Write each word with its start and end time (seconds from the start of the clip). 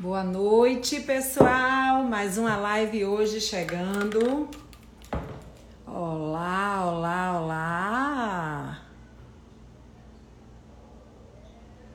Boa 0.00 0.22
noite, 0.22 1.00
pessoal. 1.00 2.04
Mais 2.04 2.38
uma 2.38 2.56
live 2.56 3.04
hoje 3.04 3.40
chegando. 3.40 4.48
Olá, 5.84 6.86
olá, 6.86 7.40
olá. 7.40 8.78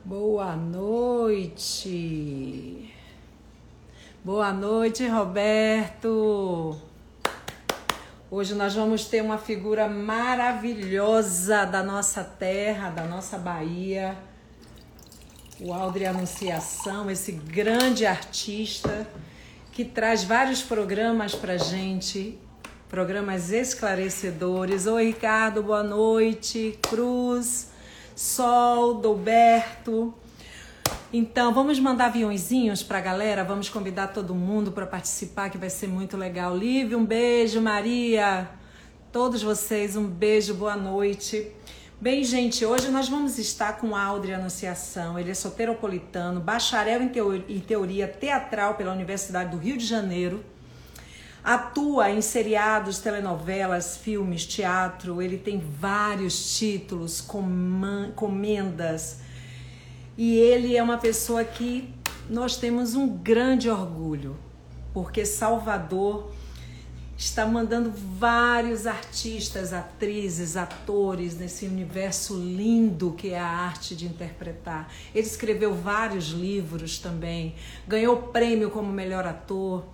Boa 0.04 0.53
noite. 0.58 1.74
Boa 4.22 4.51
noite, 4.51 5.08
Roberto. 5.08 6.76
Hoje 8.29 8.54
nós 8.54 8.76
vamos 8.76 9.06
ter 9.06 9.24
uma 9.24 9.38
figura 9.38 9.88
maravilhosa 9.88 11.63
da 11.63 11.81
nossa 11.81 12.22
terra, 12.22 12.90
da 12.90 13.06
nossa 13.06 13.38
Bahia 13.38 14.17
o 15.60 15.74
Aldri 15.74 16.05
Anunciação, 16.05 17.09
esse 17.09 17.31
grande 17.31 18.05
artista 18.05 19.07
que 19.71 19.85
traz 19.85 20.23
vários 20.23 20.62
programas 20.62 21.35
para 21.35 21.57
gente, 21.57 22.38
programas 22.89 23.52
esclarecedores. 23.52 24.88
Oi, 24.88 25.07
Ricardo, 25.07 25.63
boa 25.63 25.84
noite. 25.84 26.77
Cruz, 26.81 27.71
Sol, 28.16 28.95
Douberto. 28.95 30.13
Então, 31.12 31.54
vamos 31.54 31.79
mandar 31.79 32.05
aviãozinhos 32.05 32.81
para 32.81 32.98
a 32.98 33.01
galera, 33.01 33.43
vamos 33.43 33.70
convidar 33.70 34.07
todo 34.07 34.34
mundo 34.34 34.71
para 34.71 34.85
participar, 34.85 35.49
que 35.49 35.57
vai 35.57 35.70
ser 35.70 35.88
muito 35.88 36.17
legal. 36.17 36.55
Lívia, 36.55 36.98
um 36.98 37.05
beijo. 37.05 37.62
Maria, 37.62 38.49
todos 39.12 39.43
vocês, 39.43 39.95
um 39.95 40.07
beijo, 40.07 40.54
boa 40.55 40.76
noite. 40.76 41.51
Bem, 42.03 42.21
gente, 42.21 42.66
hoje 42.66 42.89
nós 42.89 43.07
vamos 43.07 43.39
estar 43.39 43.77
com 43.77 43.95
Aldri 43.95 44.34
Anunciação. 44.34 45.17
Ele 45.17 45.31
é 45.31 45.34
soteropolitano, 45.34 46.41
bacharel 46.41 47.02
em, 47.02 47.09
em 47.48 47.62
teoria 47.62 48.09
teatral 48.09 48.76
pela 48.76 48.91
Universidade 48.91 49.51
do 49.51 49.57
Rio 49.57 49.77
de 49.77 49.85
Janeiro. 49.85 50.43
Atua 51.41 52.12
em 52.12 52.20
seriados, 52.20 52.99
telenovelas, 52.99 53.96
filmes, 53.96 54.46
teatro. 54.46 55.21
Ele 55.21 55.37
tem 55.37 55.63
vários 55.79 56.57
títulos, 56.57 57.26
comendas. 58.15 59.21
E 60.18 60.35
ele 60.35 60.76
é 60.76 60.84
uma 60.84 60.98
pessoa 60.98 61.46
que 61.46 61.90
nós 62.29 62.57
temos 62.57 62.96
um 62.96 63.07
grande 63.07 63.70
orgulho, 63.70 64.36
porque 64.94 65.26
Salvador 65.26 66.34
está 67.26 67.46
mandando 67.46 67.92
vários 67.92 68.86
artistas, 68.86 69.72
atrizes, 69.74 70.58
atores 70.58 71.38
nesse 71.38 71.66
universo 71.66 72.36
lindo 72.36 73.14
que 73.14 73.30
é 73.30 73.40
a 73.40 73.48
arte 73.48 73.96
de 73.96 74.06
interpretar. 74.06 74.92
Ele 75.14 75.26
escreveu 75.26 75.74
vários 75.74 76.28
livros 76.30 77.00
também, 77.00 77.56
ganhou 77.88 78.18
prêmio 78.24 78.70
como 78.70 78.92
melhor 78.92 79.26
ator. 79.26 79.86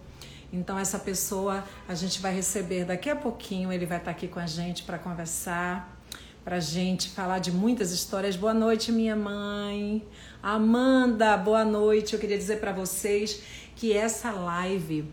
Então 0.52 0.78
essa 0.78 0.98
pessoa 0.98 1.64
a 1.88 1.94
gente 1.94 2.20
vai 2.20 2.34
receber 2.34 2.86
daqui 2.86 3.10
a 3.10 3.16
pouquinho, 3.16 3.72
ele 3.72 3.86
vai 3.86 3.98
estar 3.98 4.12
aqui 4.12 4.28
com 4.28 4.40
a 4.40 4.48
gente 4.48 4.84
para 4.84 4.98
conversar, 4.98 6.00
para 6.44 6.60
gente 6.60 7.10
falar 7.10 7.40
de 7.40 7.52
muitas 7.52 7.92
histórias. 7.92 8.36
Boa 8.36 8.54
noite, 8.54 8.92
minha 8.92 9.16
mãe. 9.16 10.04
Amanda, 10.42 11.38
boa 11.38 11.64
noite. 11.64 12.14
Eu 12.14 12.20
queria 12.20 12.38
dizer 12.38 12.60
para 12.60 12.72
vocês 12.72 13.42
que 13.76 13.94
essa 13.94 14.32
live 14.32 15.06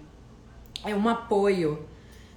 é 0.84 0.94
um 0.94 1.08
apoio 1.08 1.86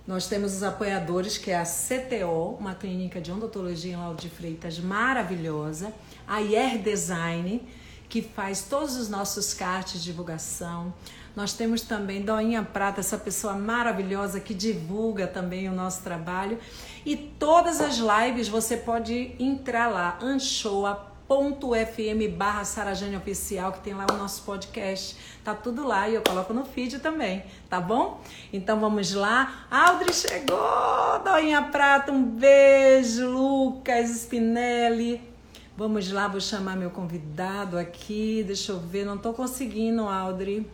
nós 0.09 0.25
temos 0.25 0.55
os 0.55 0.63
apoiadores, 0.63 1.37
que 1.37 1.51
é 1.51 1.59
a 1.59 1.63
CTO, 1.63 2.57
uma 2.59 2.73
clínica 2.73 3.21
de 3.21 3.31
odontologia 3.31 3.93
em 3.93 3.95
Lauro 3.95 4.17
de 4.17 4.27
Freitas 4.27 4.79
maravilhosa, 4.79 5.93
a 6.27 6.41
IR 6.41 6.79
Design, 6.79 7.61
que 8.09 8.23
faz 8.23 8.63
todos 8.63 8.95
os 8.95 9.07
nossos 9.07 9.53
cards 9.53 10.01
de 10.01 10.05
divulgação. 10.05 10.91
Nós 11.35 11.53
temos 11.53 11.83
também 11.83 12.23
Doinha 12.23 12.63
Prata, 12.63 13.01
essa 13.01 13.19
pessoa 13.19 13.53
maravilhosa 13.53 14.39
que 14.39 14.51
divulga 14.51 15.27
também 15.27 15.69
o 15.69 15.73
nosso 15.73 16.01
trabalho. 16.01 16.57
E 17.05 17.15
todas 17.15 17.79
as 17.79 17.97
lives 17.97 18.47
você 18.47 18.77
pode 18.77 19.35
entrar 19.37 19.89
lá, 19.89 20.17
Anchoa 20.23 21.08
anchor.fm 21.29 22.35
barra 22.35 22.65
Sarajane 22.65 23.15
Oficial, 23.15 23.71
que 23.71 23.81
tem 23.81 23.93
lá 23.93 24.07
o 24.11 24.17
nosso 24.17 24.41
podcast. 24.43 25.15
Tá 25.43 25.53
tudo 25.53 25.85
lá 25.85 26.09
e 26.09 26.15
eu 26.15 26.21
coloco 26.23 26.53
no 26.53 26.65
feed 26.65 26.99
também, 26.99 27.43
tá 27.69 27.79
bom? 27.79 28.19
Então 28.51 28.79
vamos 28.79 29.13
lá. 29.13 29.67
Aldri 29.69 30.11
chegou! 30.11 30.57
Doinha 31.23 31.61
Prata, 31.61 32.11
um 32.11 32.23
beijo! 32.23 33.29
Lucas 33.29 34.09
Spinelli. 34.09 35.21
Vamos 35.77 36.11
lá, 36.11 36.27
vou 36.27 36.41
chamar 36.41 36.75
meu 36.75 36.89
convidado 36.89 37.77
aqui. 37.77 38.43
Deixa 38.45 38.71
eu 38.71 38.79
ver, 38.79 39.05
não 39.05 39.17
tô 39.17 39.31
conseguindo, 39.31 40.01
Aldri. 40.01 40.69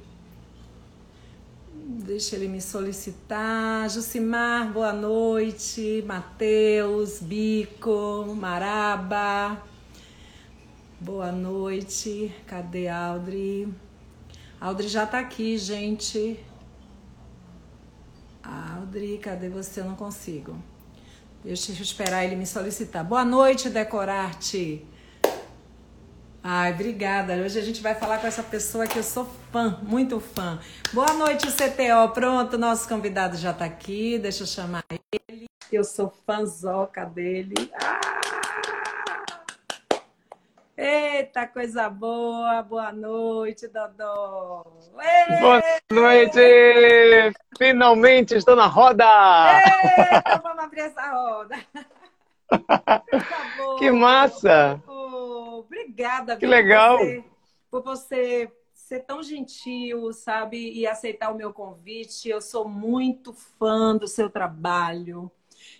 Deixa 1.75 2.35
ele 2.35 2.47
me 2.47 2.59
solicitar. 2.59 3.87
Jucimar, 3.89 4.72
boa 4.72 4.91
noite. 4.91 6.03
Matheus, 6.07 7.19
Bico, 7.19 8.35
Maraba. 8.35 9.75
Boa 11.00 11.31
noite. 11.31 12.33
Cadê 12.47 12.88
Aldri? 12.88 13.67
Aldri 14.59 14.88
já 14.88 15.06
tá 15.06 15.19
aqui, 15.19 15.57
gente. 15.57 16.39
Aldri, 18.41 19.17
cadê 19.17 19.50
você? 19.50 19.81
Eu 19.81 19.85
não 19.85 19.95
consigo. 19.95 20.57
Deixa 21.44 21.73
eu 21.73 21.81
esperar 21.81 22.23
ele 22.23 22.35
me 22.35 22.45
solicitar. 22.45 23.03
Boa 23.03 23.25
noite, 23.25 23.69
Decorarte. 23.69 24.85
Ai, 26.41 26.73
obrigada. 26.73 27.34
Hoje 27.34 27.59
a 27.59 27.61
gente 27.61 27.81
vai 27.81 27.94
falar 27.94 28.19
com 28.19 28.28
essa 28.28 28.44
pessoa 28.44 28.88
que 28.88 28.97
eu 28.97 29.03
sou 29.03 29.28
fã, 29.51 29.79
muito 29.84 30.19
fã. 30.19 30.59
Boa 30.94 31.13
noite, 31.13 31.47
CTO. 31.47 32.13
Pronto, 32.13 32.57
nosso 32.57 32.88
convidado 32.88 33.35
já 33.35 33.51
tá 33.51 33.66
aqui. 33.66 34.17
Deixa 34.17 34.44
eu 34.44 34.47
chamar 34.47 34.85
ele. 35.11 35.45
Eu 35.72 35.84
sou 35.84 36.13
fãzoca 36.25 37.03
dele. 37.05 37.69
Ah! 37.81 38.84
Eita, 40.78 41.47
coisa 41.47 41.90
boa! 41.90 42.62
Boa 42.62 42.91
noite, 42.91 43.66
Dodô! 43.69 44.66
Ei! 45.00 45.40
Boa 45.40 45.62
noite! 45.90 47.34
Finalmente 47.58 48.36
estou 48.36 48.58
na 48.58 48.68
roda! 48.68 49.06
Eita, 49.06 50.41
vamos 50.44 50.64
abrir 50.64 50.81
essa 50.81 51.12
roda! 51.12 51.56
que 53.80 53.90
massa! 53.90 54.84
Oh, 54.85 55.59
obrigada, 55.59 56.35
que 56.35 56.46
legal! 56.46 56.97
Por 56.97 57.06
você, 57.06 57.24
por 57.72 57.84
você 57.84 58.52
ser 58.74 59.00
tão 59.00 59.24
gentil, 59.24 60.12
sabe? 60.12 60.74
E 60.74 60.85
aceitar 60.85 61.31
o 61.31 61.38
meu 61.38 61.53
convite. 61.53 62.28
Eu 62.28 62.41
sou 62.41 62.68
muito 62.68 63.34
fã 63.34 63.96
do 63.96 64.09
seu 64.09 64.30
trabalho. 64.30 65.31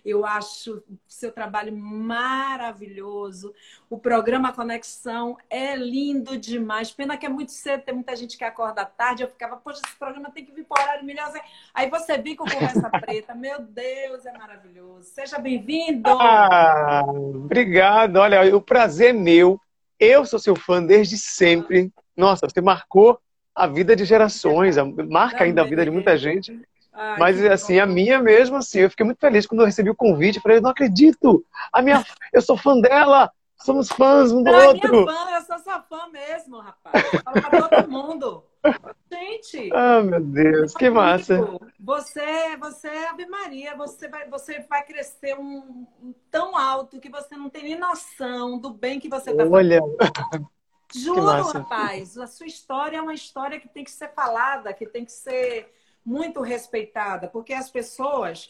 Eu 0.06 0.24
acho 0.24 0.84
seu 1.08 1.32
trabalho 1.32 1.76
maravilhoso. 1.76 3.52
O 3.90 3.98
programa 3.98 4.52
Conexão 4.52 5.36
é 5.50 5.74
lindo 5.74 6.38
demais. 6.38 6.92
Pena 6.92 7.16
que 7.16 7.26
é 7.26 7.28
muito 7.28 7.50
cedo, 7.50 7.82
tem 7.82 7.92
muita 7.92 8.14
gente 8.14 8.38
que 8.38 8.44
acorda 8.44 8.84
tarde. 8.84 9.24
Eu 9.24 9.28
ficava, 9.28 9.56
poxa, 9.56 9.82
esse 9.84 9.96
programa 9.96 10.30
tem 10.30 10.44
que 10.44 10.52
vir 10.52 10.64
por 10.64 10.78
horário 10.78 11.04
melhor. 11.04 11.32
Aí 11.74 11.90
você 11.90 12.16
vem 12.18 12.36
com 12.36 12.44
Conversa 12.44 12.88
Preta. 13.00 13.34
Meu 13.34 13.60
Deus, 13.60 14.24
é 14.24 14.32
maravilhoso. 14.38 15.08
Seja 15.08 15.40
bem-vindo. 15.40 16.08
Ah, 16.08 17.02
obrigado. 17.04 18.18
Olha, 18.18 18.56
o 18.56 18.60
prazer 18.60 19.10
é 19.10 19.12
meu. 19.12 19.60
Eu 19.98 20.24
sou 20.24 20.38
seu 20.38 20.54
fã 20.54 20.80
desde 20.80 21.18
sempre. 21.18 21.92
Nossa, 22.16 22.48
você 22.48 22.60
marcou 22.60 23.20
a 23.52 23.66
vida 23.66 23.96
de 23.96 24.04
gerações, 24.04 24.76
marca 25.08 25.42
ainda 25.42 25.62
a 25.62 25.64
vida 25.64 25.84
de 25.84 25.90
muita 25.90 26.16
gente. 26.16 26.60
Ai, 26.96 27.18
Mas 27.18 27.44
assim, 27.44 27.76
bom. 27.76 27.82
a 27.82 27.86
minha 27.86 28.18
mesmo, 28.18 28.56
assim, 28.56 28.80
eu 28.80 28.90
fiquei 28.90 29.04
muito 29.04 29.20
feliz 29.20 29.46
quando 29.46 29.60
eu 29.60 29.66
recebi 29.66 29.90
o 29.90 29.94
convite. 29.94 30.40
Falei, 30.40 30.60
não 30.60 30.70
acredito! 30.70 31.44
A 31.70 31.82
minha, 31.82 32.02
eu 32.32 32.40
sou 32.40 32.56
fã 32.56 32.80
dela! 32.80 33.30
Somos 33.58 33.88
fãs 33.88 34.32
um 34.32 34.42
do 34.42 34.50
não, 34.50 34.68
outro! 34.68 34.90
Minha 34.90 35.04
fã, 35.04 35.30
eu 35.30 35.40
sou 35.42 35.58
sua 35.58 35.82
fã 35.82 36.08
mesmo, 36.08 36.58
rapaz. 36.58 37.04
Fala 37.22 37.42
pra 37.42 37.68
todo 37.68 37.90
mundo. 37.90 38.44
Gente! 39.12 39.70
Ah, 39.74 40.02
meu 40.02 40.20
Deus, 40.20 40.72
que 40.72 40.88
massa! 40.88 41.38
Você, 41.78 42.56
você 42.56 42.88
é 42.88 43.08
Ave 43.10 43.26
Maria, 43.26 43.76
você 43.76 44.08
vai, 44.08 44.28
você 44.28 44.60
vai 44.68 44.82
crescer 44.84 45.38
um, 45.38 45.86
um 46.02 46.14
tão 46.30 46.56
alto 46.56 46.98
que 46.98 47.10
você 47.10 47.36
não 47.36 47.50
tem 47.50 47.62
nem 47.62 47.78
noção 47.78 48.58
do 48.58 48.70
bem 48.70 48.98
que 48.98 49.08
você 49.08 49.34
tá 49.34 49.44
Olha. 49.44 49.80
fazendo. 50.00 50.50
Juro, 50.94 51.42
rapaz, 51.48 52.16
a 52.16 52.26
sua 52.26 52.46
história 52.46 52.96
é 52.96 53.02
uma 53.02 53.14
história 53.14 53.60
que 53.60 53.68
tem 53.68 53.84
que 53.84 53.90
ser 53.90 54.14
falada, 54.14 54.72
que 54.72 54.86
tem 54.86 55.04
que 55.04 55.12
ser 55.12 55.72
muito 56.06 56.40
respeitada, 56.40 57.26
porque 57.26 57.52
as 57.52 57.68
pessoas. 57.68 58.48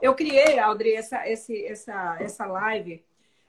Eu 0.00 0.14
criei, 0.14 0.58
Audrey, 0.58 0.94
essa, 0.94 1.26
esse, 1.26 1.64
essa, 1.64 2.18
essa 2.20 2.46
live 2.46 3.02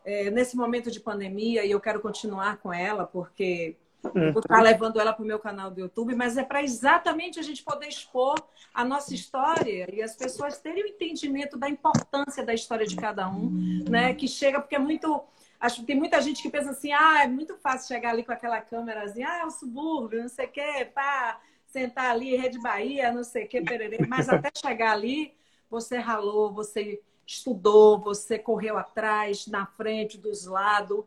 é, 0.04 0.32
nesse 0.32 0.56
momento 0.56 0.90
de 0.90 1.00
pandemia 1.00 1.64
e 1.66 1.70
eu 1.70 1.80
quero 1.80 2.00
continuar 2.00 2.58
com 2.58 2.74
ela, 2.74 3.06
porque 3.06 3.76
uhum. 4.04 4.32
vou 4.32 4.40
estar 4.40 4.62
levando 4.62 5.00
ela 5.00 5.14
para 5.14 5.22
o 5.22 5.28
meu 5.28 5.38
canal 5.38 5.70
do 5.70 5.82
YouTube, 5.82 6.16
mas 6.16 6.38
é 6.38 6.44
para 6.44 6.64
exatamente 6.64 7.38
a 7.38 7.44
gente 7.44 7.62
poder 7.62 7.88
expor 7.88 8.36
a 8.74 8.84
nossa 8.84 9.14
história 9.14 9.94
e 9.94 10.02
as 10.02 10.16
pessoas 10.16 10.58
terem 10.58 10.84
o 10.84 10.88
entendimento 10.88 11.58
da 11.58 11.70
importância 11.70 12.44
da 12.44 12.54
história 12.54 12.88
de 12.88 12.96
cada 12.96 13.30
um, 13.30 13.84
né? 13.88 14.16
Que 14.16 14.28
chega, 14.28 14.60
porque 14.60 14.76
é 14.76 14.80
muito 14.80 15.22
Acho 15.60 15.82
que 15.82 15.88
tem 15.88 15.96
muita 15.98 16.22
gente 16.22 16.42
que 16.42 16.50
pensa 16.50 16.70
assim, 16.70 16.94
ah, 16.94 17.24
é 17.24 17.28
muito 17.28 17.58
fácil 17.58 17.90
chegar 17.90 18.12
ali 18.12 18.24
com 18.24 18.32
aquela 18.32 18.62
câmerazinha, 18.62 19.28
ah, 19.28 19.40
é 19.40 19.46
um 19.46 19.52
subúrbio, 19.52 20.22
não 20.22 20.30
sei 20.30 20.46
o 20.46 20.50
quê, 20.50 20.90
pá, 20.96 21.38
sentar 21.70 22.12
ali, 22.12 22.36
Rede 22.36 22.60
Bahia, 22.60 23.12
não 23.12 23.24
sei 23.24 23.46
o 23.46 23.48
quê, 23.48 23.62
pererê. 23.62 24.00
Mas 24.08 24.28
até 24.30 24.50
chegar 24.56 24.92
ali, 24.92 25.34
você 25.70 25.98
ralou, 25.98 26.52
você 26.52 27.00
estudou, 27.26 28.00
você 28.00 28.40
correu 28.40 28.78
atrás, 28.78 29.46
na 29.48 29.66
frente, 29.66 30.18
dos 30.18 30.46
lados. 30.46 31.04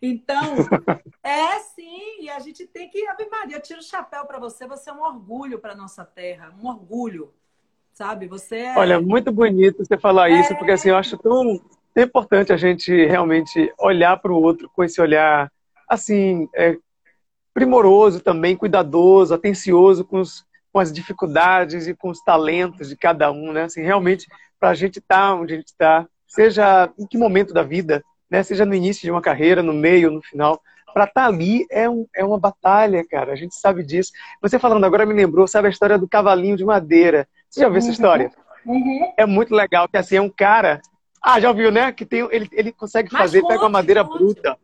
Então, 0.00 0.54
é 1.22 1.58
sim, 1.60 2.20
e 2.22 2.30
a 2.30 2.38
gente 2.38 2.66
tem 2.66 2.88
que, 2.88 3.06
Ave 3.08 3.26
Maria, 3.28 3.56
eu 3.56 3.62
tiro 3.62 3.80
o 3.80 3.84
chapéu 3.84 4.24
para 4.24 4.38
você, 4.38 4.66
você 4.66 4.90
é 4.90 4.92
um 4.92 5.02
orgulho 5.02 5.58
para 5.58 5.74
nossa 5.74 6.04
terra, 6.04 6.54
um 6.62 6.68
orgulho, 6.68 7.32
sabe? 7.92 8.26
Você 8.28 8.58
é... 8.58 8.78
Olha, 8.78 9.00
muito 9.00 9.32
bonito 9.32 9.84
você 9.84 9.98
falar 9.98 10.30
é... 10.30 10.40
isso, 10.40 10.54
porque 10.56 10.72
assim, 10.72 10.90
eu 10.90 10.96
acho 10.96 11.16
tão, 11.18 11.60
tão 11.92 12.04
importante 12.04 12.52
a 12.52 12.56
gente 12.56 12.92
realmente 13.06 13.72
olhar 13.78 14.16
para 14.18 14.32
o 14.32 14.40
outro 14.40 14.70
com 14.74 14.84
esse 14.84 15.00
olhar, 15.00 15.50
assim, 15.88 16.48
é, 16.54 16.76
primoroso 17.54 18.20
também, 18.20 18.56
cuidadoso, 18.56 19.32
atencioso 19.32 20.04
com, 20.04 20.20
os, 20.20 20.44
com 20.72 20.80
as 20.80 20.92
dificuldades 20.92 21.86
e 21.86 21.94
com 21.94 22.10
os 22.10 22.20
talentos 22.20 22.88
de 22.88 22.96
cada 22.96 23.30
um, 23.30 23.52
né? 23.52 23.62
Assim, 23.62 23.80
realmente 23.80 24.26
para 24.58 24.70
a 24.70 24.74
gente 24.74 24.98
estar 24.98 25.28
tá 25.28 25.34
onde 25.34 25.54
a 25.54 25.56
gente 25.56 25.68
está, 25.68 26.06
seja 26.26 26.90
em 26.98 27.06
que 27.06 27.16
momento 27.16 27.54
da 27.54 27.62
vida, 27.62 28.02
né? 28.30 28.42
seja 28.42 28.66
no 28.66 28.74
início 28.74 29.02
de 29.02 29.10
uma 29.10 29.22
carreira, 29.22 29.62
no 29.62 29.72
meio, 29.72 30.10
no 30.10 30.22
final. 30.22 30.60
Para 30.92 31.04
estar 31.04 31.22
tá 31.22 31.26
ali 31.26 31.66
é, 31.70 31.88
um, 31.88 32.06
é 32.14 32.24
uma 32.24 32.38
batalha, 32.38 33.04
cara. 33.06 33.32
A 33.32 33.36
gente 33.36 33.54
sabe 33.54 33.82
disso. 33.82 34.12
Você 34.40 34.58
falando 34.58 34.84
agora 34.84 35.06
me 35.06 35.14
lembrou, 35.14 35.46
sabe 35.46 35.68
a 35.68 35.70
história 35.70 35.98
do 35.98 36.08
cavalinho 36.08 36.56
de 36.56 36.64
madeira? 36.64 37.28
Você 37.48 37.60
já 37.60 37.68
viu 37.68 37.78
essa 37.78 37.88
uhum. 37.88 37.92
história? 37.92 38.30
Uhum. 38.64 39.12
É 39.16 39.26
muito 39.26 39.54
legal, 39.54 39.88
que 39.88 39.96
assim, 39.96 40.16
é 40.16 40.20
um 40.20 40.30
cara. 40.30 40.80
Ah, 41.22 41.38
já 41.40 41.48
ouviu, 41.48 41.70
né? 41.70 41.92
Que 41.92 42.04
tem, 42.04 42.26
ele, 42.30 42.48
ele 42.52 42.72
consegue 42.72 43.10
fazer, 43.10 43.40
Mas 43.42 43.48
pega 43.48 43.62
uma 43.64 43.68
madeira 43.68 44.02
bruta. 44.02 44.56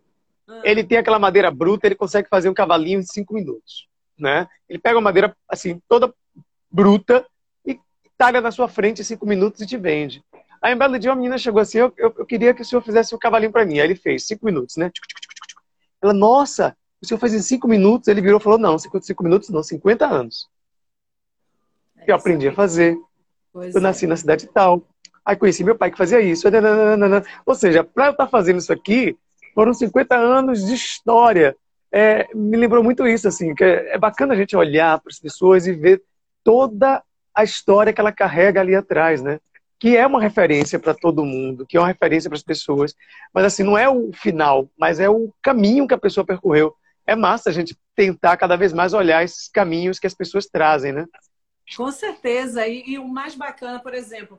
Ele 0.64 0.84
tem 0.84 0.98
aquela 0.98 1.18
madeira 1.18 1.50
bruta, 1.50 1.86
ele 1.86 1.94
consegue 1.94 2.28
fazer 2.28 2.48
um 2.48 2.54
cavalinho 2.54 3.00
em 3.00 3.04
cinco 3.04 3.34
minutos. 3.34 3.88
Né? 4.18 4.48
Ele 4.68 4.78
pega 4.78 4.96
uma 4.96 5.02
madeira 5.02 5.36
assim, 5.48 5.80
toda 5.88 6.12
bruta, 6.70 7.26
talha 8.20 8.42
na 8.42 8.50
sua 8.50 8.68
frente 8.68 9.00
em 9.00 9.04
cinco 9.04 9.24
minutos 9.24 9.62
e 9.62 9.66
te 9.66 9.78
vende. 9.78 10.22
Aí, 10.60 10.74
um 10.74 10.78
belo 10.78 10.98
dia, 10.98 11.10
uma 11.10 11.16
menina 11.16 11.38
chegou 11.38 11.58
assim, 11.58 11.78
eu, 11.78 11.90
eu, 11.96 12.14
eu 12.18 12.26
queria 12.26 12.52
que 12.52 12.60
o 12.60 12.64
senhor 12.66 12.82
fizesse 12.82 13.14
o 13.14 13.16
um 13.16 13.18
cavalinho 13.18 13.50
para 13.50 13.64
mim. 13.64 13.78
Aí 13.78 13.86
ele 13.86 13.94
fez, 13.94 14.26
cinco 14.26 14.44
minutos, 14.44 14.76
né? 14.76 14.90
Ela, 16.02 16.12
nossa, 16.12 16.76
o 17.02 17.06
senhor 17.06 17.18
fez 17.18 17.32
em 17.32 17.40
cinco 17.40 17.66
minutos? 17.66 18.08
Ele 18.08 18.20
virou 18.20 18.38
e 18.38 18.42
falou, 18.42 18.58
não, 18.58 18.78
55 18.78 19.22
minutos 19.24 19.48
não, 19.48 19.62
50 19.62 20.06
anos. 20.06 20.48
É 21.96 22.10
eu 22.10 22.14
aprendi 22.14 22.48
a 22.48 22.52
fazer. 22.52 22.98
Pois 23.52 23.74
eu 23.74 23.80
nasci 23.80 24.04
é. 24.04 24.08
na 24.08 24.16
cidade 24.16 24.46
tal. 24.48 24.82
Aí 25.24 25.34
conheci 25.34 25.64
meu 25.64 25.76
pai 25.76 25.90
que 25.90 25.96
fazia 25.96 26.20
isso. 26.20 26.46
Ou 27.46 27.54
seja, 27.54 27.82
para 27.82 28.06
eu 28.06 28.10
estar 28.12 28.24
tá 28.26 28.30
fazendo 28.30 28.58
isso 28.58 28.72
aqui, 28.72 29.16
foram 29.54 29.72
50 29.72 30.16
anos 30.16 30.64
de 30.64 30.74
história. 30.74 31.56
É, 31.92 32.28
me 32.34 32.56
lembrou 32.56 32.84
muito 32.84 33.06
isso, 33.06 33.26
assim, 33.26 33.54
que 33.54 33.64
é, 33.64 33.94
é 33.94 33.98
bacana 33.98 34.34
a 34.34 34.36
gente 34.36 34.56
olhar 34.56 34.98
para 35.00 35.10
as 35.10 35.18
pessoas 35.18 35.66
e 35.66 35.72
ver 35.72 36.02
toda 36.44 37.02
a 37.34 37.44
história 37.44 37.92
que 37.92 38.00
ela 38.00 38.12
carrega 38.12 38.60
ali 38.60 38.74
atrás, 38.74 39.22
né? 39.22 39.40
Que 39.78 39.96
é 39.96 40.06
uma 40.06 40.20
referência 40.20 40.78
para 40.78 40.94
todo 40.94 41.24
mundo, 41.24 41.66
que 41.66 41.76
é 41.76 41.80
uma 41.80 41.88
referência 41.88 42.28
para 42.28 42.36
as 42.36 42.42
pessoas. 42.42 42.94
Mas 43.32 43.44
assim, 43.44 43.62
não 43.62 43.76
é 43.76 43.88
o 43.88 44.12
final, 44.12 44.68
mas 44.78 45.00
é 45.00 45.08
o 45.08 45.32
caminho 45.42 45.88
que 45.88 45.94
a 45.94 45.98
pessoa 45.98 46.24
percorreu. 46.24 46.74
É 47.06 47.16
massa 47.16 47.50
a 47.50 47.52
gente 47.52 47.76
tentar 47.96 48.36
cada 48.36 48.56
vez 48.56 48.72
mais 48.72 48.92
olhar 48.92 49.24
esses 49.24 49.48
caminhos 49.48 49.98
que 49.98 50.06
as 50.06 50.14
pessoas 50.14 50.46
trazem, 50.46 50.92
né? 50.92 51.06
Com 51.76 51.90
certeza. 51.90 52.66
E, 52.66 52.82
e 52.90 52.98
o 52.98 53.08
mais 53.08 53.34
bacana, 53.34 53.80
por 53.80 53.94
exemplo, 53.94 54.38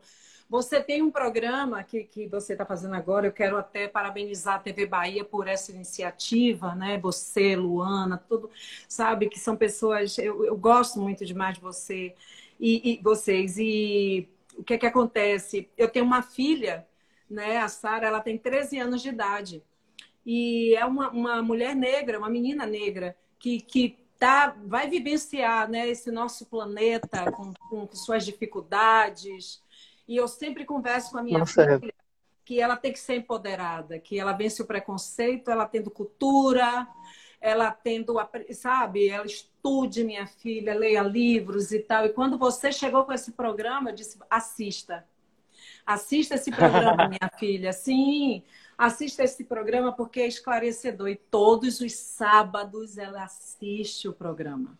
você 0.51 0.83
tem 0.83 1.01
um 1.01 1.09
programa 1.09 1.81
que, 1.81 2.03
que 2.03 2.27
você 2.27 2.51
está 2.51 2.65
fazendo 2.65 2.93
agora, 2.93 3.25
eu 3.25 3.31
quero 3.31 3.55
até 3.55 3.87
parabenizar 3.87 4.55
a 4.55 4.59
TV 4.59 4.85
Bahia 4.85 5.23
por 5.23 5.47
essa 5.47 5.71
iniciativa, 5.71 6.75
né? 6.75 6.97
Você, 6.97 7.55
Luana, 7.55 8.17
tudo, 8.17 8.49
sabe, 8.85 9.29
que 9.29 9.39
são 9.39 9.55
pessoas. 9.55 10.17
Eu, 10.17 10.43
eu 10.43 10.57
gosto 10.57 10.99
muito 10.99 11.25
demais 11.25 11.55
de 11.55 11.61
você 11.61 12.13
e, 12.59 12.99
e 12.99 13.01
vocês. 13.01 13.57
E 13.57 14.27
o 14.57 14.61
que 14.61 14.73
é 14.73 14.77
que 14.77 14.85
acontece? 14.85 15.69
Eu 15.77 15.87
tenho 15.87 16.03
uma 16.03 16.21
filha, 16.21 16.85
né? 17.29 17.59
A 17.59 17.69
Sara, 17.69 18.07
ela 18.07 18.19
tem 18.19 18.37
13 18.37 18.77
anos 18.77 19.01
de 19.01 19.07
idade. 19.07 19.63
E 20.25 20.75
é 20.75 20.85
uma, 20.85 21.11
uma 21.11 21.41
mulher 21.41 21.73
negra, 21.73 22.19
uma 22.19 22.29
menina 22.29 22.65
negra, 22.65 23.15
que, 23.39 23.61
que 23.61 23.97
tá, 24.19 24.53
vai 24.65 24.89
vivenciar 24.89 25.69
né, 25.69 25.87
esse 25.87 26.11
nosso 26.11 26.45
planeta 26.45 27.31
com, 27.31 27.53
com, 27.53 27.87
com 27.87 27.95
suas 27.95 28.25
dificuldades. 28.25 29.61
E 30.11 30.17
eu 30.17 30.27
sempre 30.27 30.65
converso 30.65 31.11
com 31.11 31.19
a 31.19 31.23
minha 31.23 31.41
é. 31.41 31.45
filha 31.45 31.93
que 32.43 32.59
ela 32.59 32.75
tem 32.75 32.91
que 32.91 32.99
ser 32.99 33.15
empoderada, 33.15 33.97
que 33.97 34.19
ela 34.19 34.33
vence 34.33 34.61
o 34.61 34.65
preconceito, 34.65 35.49
ela 35.49 35.65
tendo 35.65 35.89
cultura, 35.89 36.85
ela 37.39 37.71
tendo, 37.71 38.17
sabe, 38.53 39.07
ela 39.07 39.25
estude, 39.25 40.03
minha 40.03 40.27
filha, 40.27 40.77
leia 40.77 41.01
livros 41.01 41.71
e 41.71 41.79
tal. 41.79 42.05
E 42.05 42.09
quando 42.09 42.37
você 42.37 42.73
chegou 42.73 43.05
com 43.05 43.13
esse 43.13 43.31
programa, 43.31 43.91
eu 43.91 43.95
disse: 43.95 44.19
assista. 44.29 45.07
Assista 45.85 46.35
esse 46.35 46.51
programa, 46.51 47.07
minha 47.07 47.31
filha. 47.39 47.71
Sim, 47.71 48.43
assista 48.77 49.23
esse 49.23 49.45
programa 49.45 49.93
porque 49.93 50.19
é 50.19 50.27
esclarecedor. 50.27 51.07
E 51.07 51.15
todos 51.15 51.79
os 51.79 51.93
sábados 51.93 52.97
ela 52.97 53.23
assiste 53.23 54.09
o 54.09 54.13
programa. 54.13 54.77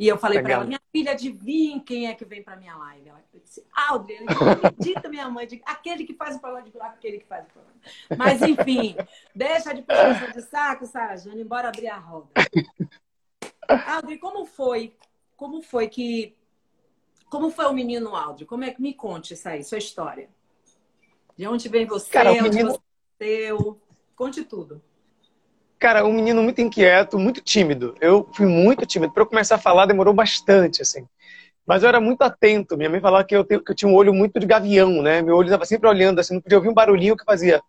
E 0.00 0.08
eu 0.08 0.16
falei 0.16 0.40
para 0.40 0.54
ela, 0.54 0.64
minha 0.64 0.80
filha, 0.94 1.10
adivinha 1.10 1.80
quem 1.80 2.06
é 2.06 2.14
que 2.14 2.24
vem 2.24 2.40
para 2.40 2.56
minha 2.56 2.76
live? 2.76 3.08
Ela 3.08 3.24
disse, 3.34 3.66
Audrey, 3.88 4.24
acredita 4.28 5.08
minha 5.08 5.28
mãe, 5.28 5.48
aquele 5.66 6.04
que 6.04 6.14
faz 6.14 6.36
o 6.36 6.38
programa 6.38 6.70
de 6.70 6.78
lá, 6.78 6.86
aquele 6.86 7.18
que 7.18 7.26
faz 7.26 7.44
o 7.46 7.48
programa. 7.48 7.80
Mas 8.16 8.40
enfim, 8.40 8.94
deixa 9.34 9.74
de 9.74 9.82
puxar 9.82 10.32
de 10.32 10.42
saco, 10.42 10.86
Sara 10.86 11.16
Jane, 11.16 11.42
embora 11.42 11.66
abrir 11.66 11.88
a 11.88 11.98
roda. 11.98 12.28
Audrey, 13.88 14.18
como 14.18 14.46
foi? 14.46 14.96
Como 15.36 15.62
foi 15.62 15.88
que. 15.88 16.36
Como 17.28 17.50
foi 17.50 17.66
o 17.66 17.72
menino 17.72 18.14
Audrey? 18.14 18.46
Como 18.46 18.62
é 18.62 18.70
que 18.70 18.80
me 18.80 18.94
conte 18.94 19.34
isso 19.34 19.48
aí, 19.48 19.64
sua 19.64 19.78
história? 19.78 20.28
De 21.36 21.44
onde 21.48 21.68
vem 21.68 21.86
você? 21.86 22.08
Cara, 22.08 22.30
onde 22.30 22.42
menino... 22.42 22.70
você 22.70 22.80
nasceu? 23.18 23.80
Conte 24.14 24.44
tudo. 24.44 24.80
Cara, 25.84 26.02
um 26.06 26.14
menino 26.14 26.42
muito 26.42 26.62
inquieto, 26.62 27.18
muito 27.18 27.42
tímido. 27.42 27.94
Eu 28.00 28.26
fui 28.32 28.46
muito 28.46 28.86
tímido. 28.86 29.12
Para 29.12 29.22
eu 29.22 29.26
começar 29.26 29.56
a 29.56 29.58
falar, 29.58 29.84
demorou 29.84 30.14
bastante, 30.14 30.80
assim. 30.80 31.06
Mas 31.66 31.82
eu 31.82 31.90
era 31.90 32.00
muito 32.00 32.22
atento. 32.22 32.74
Minha 32.74 32.88
mãe 32.88 33.02
falava 33.02 33.22
que 33.22 33.36
eu, 33.36 33.44
que 33.44 33.70
eu 33.70 33.74
tinha 33.74 33.90
um 33.90 33.94
olho 33.94 34.14
muito 34.14 34.40
de 34.40 34.46
gavião, 34.46 35.02
né? 35.02 35.20
Meu 35.20 35.36
olho 35.36 35.44
estava 35.44 35.66
sempre 35.66 35.86
olhando, 35.86 36.20
assim, 36.20 36.32
não 36.32 36.40
podia 36.40 36.56
ouvir 36.56 36.70
um 36.70 36.72
barulhinho 36.72 37.14
que 37.14 37.24
fazia. 37.26 37.60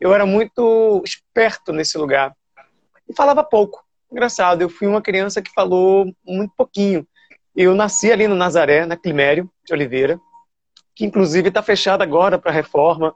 Eu 0.00 0.14
era 0.14 0.24
muito 0.24 1.02
esperto 1.04 1.72
nesse 1.72 1.98
lugar. 1.98 2.32
E 3.08 3.12
falava 3.12 3.42
pouco. 3.42 3.84
Engraçado, 4.08 4.62
eu 4.62 4.68
fui 4.68 4.86
uma 4.86 5.02
criança 5.02 5.42
que 5.42 5.50
falou 5.50 6.14
muito 6.24 6.54
pouquinho. 6.56 7.04
Eu 7.56 7.74
nasci 7.74 8.12
ali 8.12 8.28
no 8.28 8.36
Nazaré, 8.36 8.86
na 8.86 8.96
Climério 8.96 9.50
de 9.64 9.74
Oliveira, 9.74 10.16
que 10.94 11.04
inclusive 11.04 11.48
está 11.48 11.60
fechada 11.60 12.04
agora 12.04 12.38
para 12.38 12.52
reforma 12.52 13.12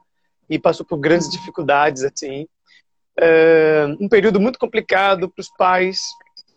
e 0.49 0.59
passou 0.59 0.85
por 0.85 0.97
grandes 0.97 1.29
dificuldades, 1.29 2.03
assim. 2.03 2.45
É, 3.19 3.85
um 3.99 4.07
período 4.07 4.39
muito 4.39 4.57
complicado 4.57 5.29
para 5.29 5.41
os 5.41 5.49
pais, 5.57 6.01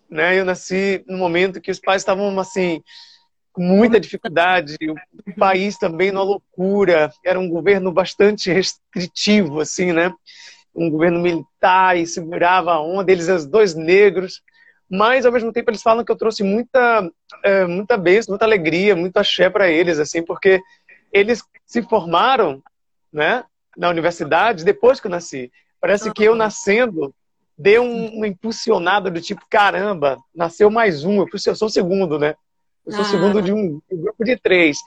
né? 0.09 0.39
Eu 0.39 0.45
nasci 0.45 1.05
no 1.07 1.19
momento 1.19 1.61
que 1.61 1.71
os 1.71 1.81
pais 1.81 2.03
estavam 2.03 2.39
assim 2.39 2.83
com 3.55 3.63
muita 3.63 4.01
dificuldade, 4.01 4.77
o 4.83 5.35
país 5.39 5.79
também 5.79 6.11
numa 6.11 6.25
loucura, 6.25 7.13
era 7.25 7.39
um 7.39 7.49
governo 7.49 7.93
bastante 7.93 8.51
restritivo, 8.53 9.61
assim, 9.61 9.93
né? 9.93 10.13
Um 10.75 10.91
governo 10.91 11.21
militar 11.21 11.97
e 11.97 12.05
segurava 12.05 12.73
a 12.73 12.81
onda, 12.83 13.13
eles 13.13 13.29
os 13.29 13.47
dois 13.47 13.77
negros, 13.77 14.43
mas 14.91 15.25
ao 15.25 15.31
mesmo 15.31 15.53
tempo 15.53 15.71
eles 15.71 15.83
falam 15.83 16.05
que 16.05 16.11
eu 16.11 16.17
trouxe 16.17 16.43
muita, 16.43 17.09
é, 17.45 17.65
muita 17.65 17.97
bênção, 17.97 18.33
muita 18.33 18.45
alegria, 18.45 18.97
muito 18.97 19.17
axé 19.19 19.49
para 19.49 19.71
eles, 19.71 20.01
assim, 20.01 20.21
porque 20.21 20.61
eles 21.13 21.41
se 21.65 21.81
formaram, 21.83 22.61
né? 23.13 23.45
Na 23.77 23.89
universidade 23.89 24.65
depois 24.65 24.99
que 24.99 25.07
eu 25.07 25.13
nasci. 25.13 25.53
Parece 25.85 26.11
que 26.15 26.25
eu 26.25 26.35
nascendo 26.35 27.15
deu 27.59 27.83
um, 27.83 28.07
uma 28.17 28.27
impulsionada 28.27 29.11
do 29.11 29.21
tipo, 29.21 29.43
caramba, 29.51 30.17
nasceu 30.35 30.71
mais 30.71 31.05
um, 31.05 31.23
eu 31.23 31.55
sou 31.55 31.69
o 31.69 31.71
segundo, 31.71 32.19
né? 32.19 32.35
Eu 32.87 32.93
sou 32.93 33.03
o 33.03 33.07
ah. 33.07 33.11
segundo 33.11 33.43
de 33.43 33.53
um, 33.53 33.83
um, 33.93 33.97
grupo 34.03 34.25
de 34.25 34.35
três. 34.35 34.79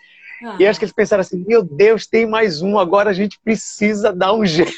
Ah. 0.43 0.57
E 0.59 0.65
acho 0.65 0.79
que 0.79 0.85
eles 0.85 0.95
pensaram 0.95 1.21
assim, 1.21 1.45
meu 1.47 1.61
Deus, 1.61 2.07
tem 2.07 2.25
mais 2.25 2.63
um, 2.63 2.79
agora 2.79 3.11
a 3.11 3.13
gente 3.13 3.39
precisa 3.43 4.11
dar 4.11 4.33
um 4.33 4.41
jeito 4.43 4.73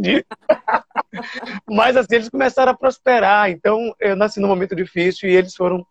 disso. 0.00 0.24
Mas 1.70 1.96
assim, 1.96 2.16
eles 2.16 2.28
começaram 2.28 2.72
a 2.72 2.76
prosperar. 2.76 3.50
Então, 3.50 3.94
eu 4.00 4.16
nasci 4.16 4.40
num 4.40 4.48
momento 4.48 4.74
difícil 4.74 5.30
e 5.30 5.36
eles 5.36 5.54
foram 5.54 5.86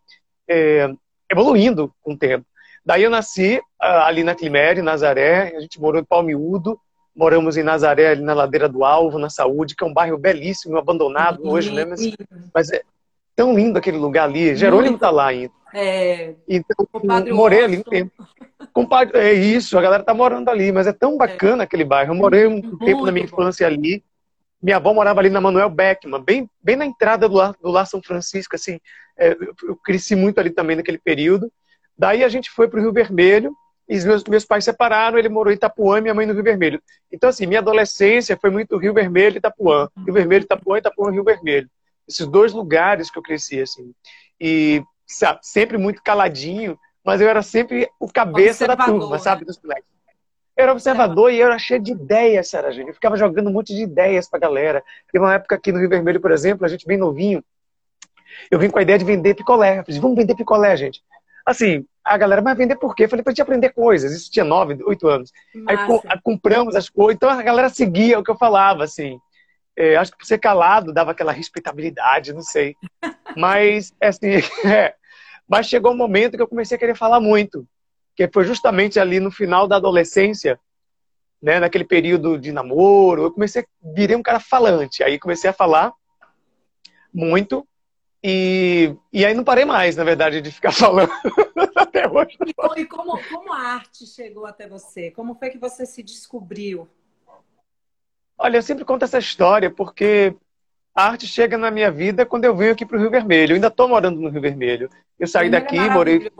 é, 0.49 0.93
evoluindo 1.31 1.95
com 2.01 2.11
o 2.11 2.17
tempo. 2.17 2.45
Daí 2.85 3.03
eu 3.03 3.09
nasci 3.09 3.61
ah, 3.79 4.05
ali 4.05 4.21
na 4.21 4.35
Climério, 4.35 4.83
Nazaré, 4.83 5.55
a 5.55 5.61
gente 5.61 5.79
morou 5.79 6.01
em 6.01 6.03
Palmiúdo, 6.03 6.77
Moramos 7.17 7.57
em 7.57 7.63
Nazaré, 7.63 8.09
ali 8.09 8.21
na 8.21 8.35
Ladeira 8.35 8.69
do 8.69 8.85
Alvo, 8.85 9.17
na 9.17 9.29
Saúde, 9.29 9.75
que 9.75 9.83
é 9.83 9.87
um 9.87 9.93
bairro 9.93 10.19
belíssimo, 10.19 10.77
abandonado 10.77 11.41
hoje, 11.49 11.73
né? 11.73 11.83
Mas, 11.83 12.01
mas 12.53 12.71
é, 12.71 12.83
tão 13.35 13.55
lindo 13.55 13.79
aquele 13.79 13.97
lugar 13.97 14.25
ali. 14.25 14.55
Jerônimo 14.55 14.95
está 14.95 15.09
lá 15.09 15.27
ainda. 15.27 15.51
É, 15.73 16.35
então, 16.47 16.87
morei 17.33 17.63
ali 17.63 17.77
um 17.77 17.83
tempo. 17.83 18.11
Compadre, 18.71 19.17
é 19.17 19.33
isso, 19.33 19.77
a 19.77 19.81
galera 19.81 20.03
tá 20.03 20.13
morando 20.13 20.49
ali, 20.49 20.71
mas 20.71 20.87
é 20.87 20.93
tão 20.93 21.15
é. 21.15 21.17
bacana 21.17 21.63
é. 21.63 21.65
aquele 21.65 21.83
bairro. 21.83 22.13
Eu 22.13 22.17
morei 22.17 22.45
um 22.45 22.61
Muito 22.61 22.77
tempo 22.79 23.05
na 23.05 23.11
minha 23.11 23.25
infância 23.25 23.65
ali. 23.65 24.03
Minha 24.61 24.77
avó 24.77 24.93
morava 24.93 25.19
ali 25.19 25.29
na 25.29 25.41
Manuel 25.41 25.69
Beckman, 25.69 26.21
bem, 26.21 26.49
bem 26.63 26.75
na 26.75 26.85
entrada 26.85 27.27
do 27.27 27.35
Lar, 27.35 27.55
do 27.61 27.69
Lar 27.69 27.85
São 27.85 28.01
Francisco, 28.01 28.55
assim. 28.55 28.79
É, 29.17 29.35
eu 29.67 29.75
cresci 29.83 30.15
muito 30.15 30.39
ali 30.39 30.49
também 30.49 30.75
naquele 30.75 30.97
período. 30.97 31.51
Daí 31.97 32.23
a 32.23 32.29
gente 32.29 32.49
foi 32.51 32.67
para 32.67 32.79
o 32.79 32.81
Rio 32.81 32.93
Vermelho, 32.93 33.55
e 33.87 33.99
meus, 34.03 34.23
meus 34.25 34.45
pais 34.45 34.65
separaram, 34.65 35.17
ele 35.17 35.29
morou 35.29 35.51
em 35.51 35.55
Itapuã 35.55 35.97
e 35.97 36.01
minha 36.01 36.13
mãe 36.13 36.25
no 36.25 36.33
Rio 36.33 36.43
Vermelho. 36.43 36.81
Então, 37.11 37.29
assim, 37.29 37.45
minha 37.45 37.59
adolescência 37.59 38.37
foi 38.39 38.49
muito 38.49 38.77
Rio 38.77 38.93
Vermelho 38.93 39.35
e 39.35 39.37
Itapuã. 39.37 39.89
Rio 40.03 40.13
Vermelho, 40.13 40.43
Itapuã, 40.43 40.77
Itapuã, 40.77 41.11
Rio 41.11 41.23
Vermelho. 41.23 41.69
Esses 42.07 42.27
dois 42.27 42.53
lugares 42.53 43.09
que 43.09 43.17
eu 43.17 43.23
cresci, 43.23 43.61
assim. 43.61 43.93
E 44.39 44.83
sabe, 45.05 45.39
sempre 45.41 45.77
muito 45.77 46.03
caladinho, 46.03 46.77
mas 47.03 47.21
eu 47.21 47.29
era 47.29 47.41
sempre 47.41 47.89
o 47.99 48.11
cabeça 48.11 48.67
da 48.67 48.75
turma, 48.75 49.17
sabe, 49.19 49.45
dos 49.45 49.59
moleques. 49.61 49.87
Eu 50.57 50.63
era 50.63 50.71
observador 50.71 51.31
e 51.31 51.39
eu 51.39 51.45
era 51.45 51.59
cheio 51.59 51.81
de 51.81 51.91
ideias, 51.91 52.49
Sarah 52.49 52.71
gente. 52.71 52.87
Eu 52.87 52.93
ficava 52.93 53.15
jogando 53.15 53.47
um 53.47 53.53
monte 53.53 53.75
de 53.75 53.83
ideias 53.83 54.27
pra 54.27 54.39
galera. 54.39 54.83
Teve 55.11 55.23
uma 55.23 55.35
época 55.35 55.55
aqui 55.55 55.71
no 55.71 55.79
Rio 55.79 55.87
Vermelho, 55.87 56.19
por 56.19 56.31
exemplo, 56.31 56.65
a 56.65 56.67
gente 56.67 56.87
bem 56.87 56.97
novinho, 56.97 57.43
eu 58.51 58.59
vim 58.59 58.69
com 58.69 58.79
a 58.79 58.81
ideia 58.81 58.99
de 58.99 59.05
vender 59.05 59.35
picolé. 59.35 59.79
Eu 59.79 59.85
falei, 59.85 59.99
vamos 59.99 60.17
vender 60.17 60.35
picolé, 60.35 60.75
gente. 60.75 61.01
Assim, 61.45 61.85
a 62.07 62.17
galera, 62.17 62.41
mas 62.41 62.57
vender 62.57 62.77
por 62.77 62.95
quê? 62.95 63.03
Eu 63.03 63.09
falei, 63.09 63.23
pra 63.23 63.31
gente 63.31 63.41
aprender 63.41 63.69
coisas. 63.69 64.11
Isso 64.13 64.31
tinha 64.31 64.45
nove, 64.45 64.77
oito 64.85 65.07
anos. 65.07 65.31
Massa. 65.53 65.81
Aí 65.81 65.87
com, 65.87 66.01
compramos 66.23 66.75
as 66.75 66.89
coisas. 66.89 67.15
Então 67.15 67.29
a 67.29 67.41
galera 67.41 67.69
seguia 67.69 68.17
o 68.17 68.23
que 68.23 68.31
eu 68.31 68.37
falava, 68.37 68.83
assim. 68.83 69.19
É, 69.75 69.95
acho 69.95 70.11
que 70.11 70.17
por 70.17 70.25
ser 70.25 70.39
calado 70.39 70.93
dava 70.93 71.11
aquela 71.11 71.31
respeitabilidade, 71.31 72.33
não 72.33 72.41
sei. 72.41 72.75
Mas, 73.35 73.93
assim, 74.01 74.27
é. 74.65 74.95
Mas 75.47 75.67
chegou 75.67 75.91
um 75.91 75.97
momento 75.97 76.35
que 76.35 76.41
eu 76.41 76.47
comecei 76.47 76.75
a 76.75 76.79
querer 76.79 76.95
falar 76.95 77.19
muito. 77.19 77.67
Que 78.15 78.29
foi 78.33 78.45
justamente 78.45 78.99
ali 78.99 79.19
no 79.19 79.29
final 79.29 79.67
da 79.67 79.75
adolescência, 79.75 80.59
né, 81.41 81.59
naquele 81.59 81.83
período 81.83 82.37
de 82.37 82.51
namoro, 82.51 83.23
eu 83.23 83.31
comecei, 83.31 83.63
virei 83.95 84.15
um 84.15 84.23
cara 84.23 84.39
falante. 84.39 85.03
Aí 85.03 85.19
comecei 85.19 85.49
a 85.49 85.53
falar 85.53 85.93
muito 87.13 87.67
e, 88.23 88.95
e 89.13 89.25
aí 89.25 89.33
não 89.33 89.43
parei 89.43 89.63
mais, 89.63 89.95
na 89.95 90.03
verdade, 90.03 90.41
de 90.41 90.51
ficar 90.51 90.71
falando 90.73 91.11
E, 92.75 92.85
como, 92.85 93.19
como 93.29 93.53
a 93.53 93.59
arte 93.59 94.05
chegou 94.05 94.45
até 94.45 94.67
você? 94.67 95.11
Como 95.11 95.35
foi 95.35 95.49
que 95.49 95.57
você 95.57 95.85
se 95.85 96.01
descobriu? 96.01 96.87
Olha, 98.37 98.57
eu 98.57 98.61
sempre 98.61 98.85
conto 98.85 99.03
essa 99.03 99.17
história 99.17 99.69
porque 99.69 100.35
a 100.95 101.05
arte 101.05 101.27
chega 101.27 101.57
na 101.57 101.69
minha 101.69 101.91
vida 101.91 102.25
quando 102.25 102.45
eu 102.45 102.55
venho 102.55 102.73
aqui 102.73 102.85
para 102.85 102.97
o 102.97 102.99
Rio 102.99 103.09
Vermelho. 103.09 103.51
Eu 103.51 103.55
ainda 103.55 103.67
estou 103.67 103.87
morando 103.87 104.19
no 104.19 104.29
Rio 104.29 104.41
Vermelho. 104.41 104.89
Eu 105.19 105.27
saí 105.27 105.49
daqui, 105.49 105.77
é 105.77 105.89
morei. 105.89 106.31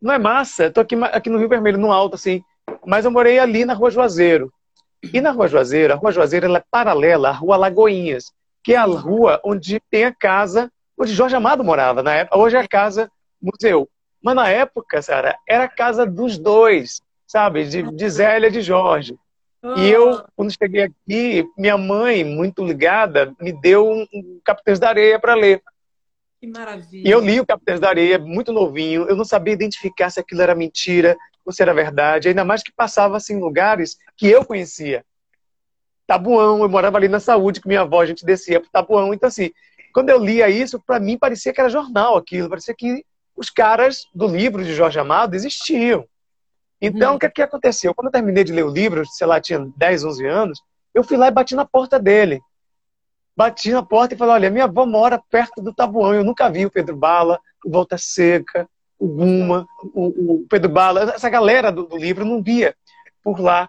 Não 0.00 0.12
é 0.12 0.18
massa? 0.18 0.66
Estou 0.66 0.82
aqui, 0.82 0.94
aqui 1.12 1.30
no 1.30 1.38
Rio 1.38 1.48
Vermelho, 1.48 1.78
no 1.78 1.92
alto, 1.92 2.14
assim. 2.14 2.42
Mas 2.86 3.04
eu 3.04 3.10
morei 3.10 3.38
ali 3.38 3.64
na 3.64 3.74
Rua 3.74 3.90
Juazeiro. 3.90 4.52
E 5.12 5.20
na 5.20 5.30
Rua 5.30 5.48
Juazeiro, 5.48 5.92
a 5.92 5.96
Rua 5.96 6.12
Juazeiro 6.12 6.46
ela 6.46 6.58
é 6.58 6.64
paralela 6.70 7.28
à 7.28 7.32
Rua 7.32 7.56
Lagoinhas, 7.56 8.32
que 8.62 8.72
é 8.72 8.76
a 8.76 8.84
rua 8.84 9.40
onde 9.44 9.80
tem 9.90 10.04
a 10.04 10.14
casa 10.14 10.70
onde 10.98 11.12
Jorge 11.12 11.36
Amado 11.36 11.62
morava. 11.62 12.02
Na 12.02 12.14
época, 12.14 12.38
hoje 12.38 12.56
é 12.56 12.60
a 12.60 12.68
casa 12.68 13.10
museu. 13.40 13.88
Mas 14.24 14.34
na 14.34 14.48
época, 14.48 15.02
Sara, 15.02 15.38
era 15.46 15.64
a 15.64 15.68
casa 15.68 16.06
dos 16.06 16.38
dois, 16.38 17.02
sabe? 17.26 17.66
De, 17.66 17.82
de 17.82 18.08
Zélia 18.08 18.48
e 18.48 18.50
de 18.50 18.62
Jorge. 18.62 19.18
E 19.76 19.86
eu, 19.88 20.14
ah. 20.14 20.26
quando 20.34 20.50
cheguei 20.50 20.82
aqui, 20.82 21.46
minha 21.58 21.76
mãe, 21.76 22.24
muito 22.24 22.64
ligada, 22.64 23.34
me 23.38 23.52
deu 23.52 23.86
um, 23.86 24.06
um 24.14 24.40
Capitães 24.42 24.78
da 24.78 24.88
Areia 24.88 25.18
para 25.18 25.34
ler. 25.34 25.62
Que 26.40 26.46
maravilha. 26.46 27.06
E 27.06 27.10
eu 27.10 27.20
li 27.20 27.38
o 27.38 27.46
Capitães 27.46 27.80
da 27.80 27.88
Areia, 27.90 28.18
muito 28.18 28.50
novinho. 28.50 29.06
Eu 29.08 29.16
não 29.16 29.26
sabia 29.26 29.52
identificar 29.52 30.08
se 30.08 30.20
aquilo 30.20 30.40
era 30.40 30.54
mentira 30.54 31.16
ou 31.44 31.52
se 31.52 31.60
era 31.60 31.74
verdade. 31.74 32.28
Ainda 32.28 32.44
mais 32.44 32.62
que 32.62 32.72
passava 32.72 33.18
assim, 33.18 33.34
em 33.34 33.40
lugares 33.40 33.98
que 34.16 34.26
eu 34.26 34.42
conhecia. 34.44 35.04
Tabuão, 36.06 36.62
eu 36.62 36.68
morava 36.68 36.96
ali 36.96 37.08
na 37.08 37.20
saúde 37.20 37.60
com 37.60 37.68
minha 37.68 37.82
avó, 37.82 38.00
a 38.00 38.06
gente 38.06 38.24
descia 38.24 38.58
para 38.60 38.70
Tabuão. 38.70 39.12
Então, 39.12 39.26
assim, 39.26 39.50
quando 39.92 40.08
eu 40.08 40.18
lia 40.18 40.48
isso, 40.48 40.80
para 40.80 40.98
mim 40.98 41.18
parecia 41.18 41.52
que 41.52 41.60
era 41.60 41.68
jornal 41.70 42.16
aquilo. 42.16 42.48
Parecia 42.48 42.74
que 42.76 43.04
os 43.36 43.50
caras 43.50 44.06
do 44.14 44.26
livro 44.26 44.64
de 44.64 44.74
Jorge 44.74 44.98
Amado 44.98 45.34
existiam. 45.34 46.06
Então, 46.80 47.12
uhum. 47.12 47.16
o 47.16 47.18
que, 47.18 47.30
que 47.30 47.42
aconteceu? 47.42 47.94
Quando 47.94 48.06
eu 48.06 48.12
terminei 48.12 48.44
de 48.44 48.52
ler 48.52 48.64
o 48.64 48.70
livro, 48.70 49.04
sei 49.06 49.26
lá, 49.26 49.40
tinha 49.40 49.66
10, 49.76 50.04
11 50.04 50.26
anos, 50.26 50.62
eu 50.94 51.02
fui 51.02 51.16
lá 51.16 51.28
e 51.28 51.30
bati 51.30 51.54
na 51.54 51.64
porta 51.64 51.98
dele. 51.98 52.40
Bati 53.36 53.72
na 53.72 53.82
porta 53.82 54.14
e 54.14 54.18
falei: 54.18 54.34
Olha, 54.34 54.50
minha 54.50 54.64
avó 54.64 54.86
mora 54.86 55.20
perto 55.30 55.60
do 55.60 55.74
Tabuão. 55.74 56.14
Eu 56.14 56.22
nunca 56.22 56.48
vi 56.48 56.64
o 56.66 56.70
Pedro 56.70 56.96
Bala, 56.96 57.40
o 57.64 57.70
Volta 57.70 57.98
Seca, 57.98 58.68
o 58.98 59.08
Guma, 59.08 59.66
o, 59.82 60.34
o 60.42 60.46
Pedro 60.48 60.68
Bala. 60.68 61.12
Essa 61.14 61.28
galera 61.28 61.72
do, 61.72 61.84
do 61.84 61.96
livro 61.96 62.24
não 62.24 62.42
via 62.42 62.76
por 63.22 63.40
lá. 63.40 63.68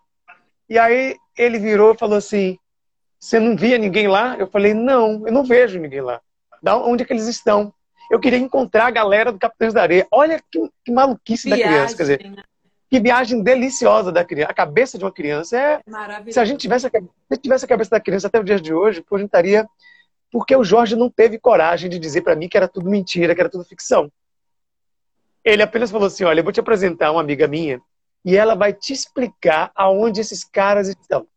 E 0.69 0.77
aí 0.77 1.15
ele 1.35 1.57
virou 1.57 1.93
e 1.93 1.97
falou 1.97 2.17
assim: 2.17 2.59
Você 3.19 3.39
não 3.39 3.55
via 3.55 3.77
ninguém 3.77 4.07
lá? 4.07 4.35
Eu 4.37 4.47
falei: 4.47 4.73
Não, 4.73 5.25
eu 5.25 5.33
não 5.33 5.43
vejo 5.43 5.79
ninguém 5.79 6.01
lá. 6.01 6.21
Da 6.61 6.77
onde 6.77 7.03
é 7.03 7.05
que 7.05 7.13
eles 7.13 7.27
estão? 7.27 7.73
Eu 8.09 8.19
queria 8.19 8.39
encontrar 8.39 8.87
a 8.87 8.91
galera 8.91 9.31
do 9.31 9.39
Capitães 9.39 9.73
da 9.73 9.81
Areia. 9.81 10.07
Olha 10.11 10.41
que, 10.51 10.59
que 10.83 10.91
maluquice 10.91 11.47
Viagem, 11.47 11.65
da 11.65 11.71
criança. 11.71 11.97
Quer 11.97 12.03
dizer, 12.03 12.31
né? 12.31 12.43
Que 12.89 12.99
viagem 12.99 13.41
deliciosa 13.41 14.11
da 14.11 14.23
criança. 14.23 14.51
A 14.51 14.53
cabeça 14.53 14.97
de 14.97 15.03
uma 15.03 15.11
criança 15.11 15.57
é. 15.57 15.81
Se 16.31 16.39
a 16.39 16.45
gente 16.45 16.59
tivesse 16.59 16.87
a, 16.87 16.89
se 16.89 17.39
tivesse 17.41 17.65
a 17.65 17.67
cabeça 17.67 17.89
da 17.89 17.99
criança 17.99 18.27
até 18.27 18.39
o 18.39 18.43
dia 18.43 18.59
de 18.59 18.73
hoje, 18.73 19.03
a 19.11 19.17
gente 19.17 19.25
estaria. 19.25 19.67
Porque 20.31 20.55
o 20.55 20.63
Jorge 20.63 20.95
não 20.95 21.09
teve 21.09 21.39
coragem 21.39 21.89
de 21.89 21.97
dizer 21.97 22.21
para 22.21 22.35
mim 22.35 22.47
que 22.47 22.57
era 22.57 22.67
tudo 22.67 22.89
mentira, 22.89 23.33
que 23.33 23.41
era 23.41 23.49
tudo 23.49 23.63
ficção. 23.63 24.11
Ele 25.43 25.63
apenas 25.63 25.91
falou 25.91 26.07
assim: 26.07 26.23
olha, 26.23 26.39
eu 26.39 26.43
vou 26.43 26.53
te 26.53 26.59
apresentar 26.59 27.11
uma 27.11 27.21
amiga 27.21 27.47
minha 27.47 27.81
e 28.23 28.35
ela 28.35 28.55
vai 28.55 28.73
te 28.73 28.91
explicar 28.91 29.71
aonde 29.75 30.19
esses 30.19 30.43
caras 30.43 30.87
estão. 30.87 31.27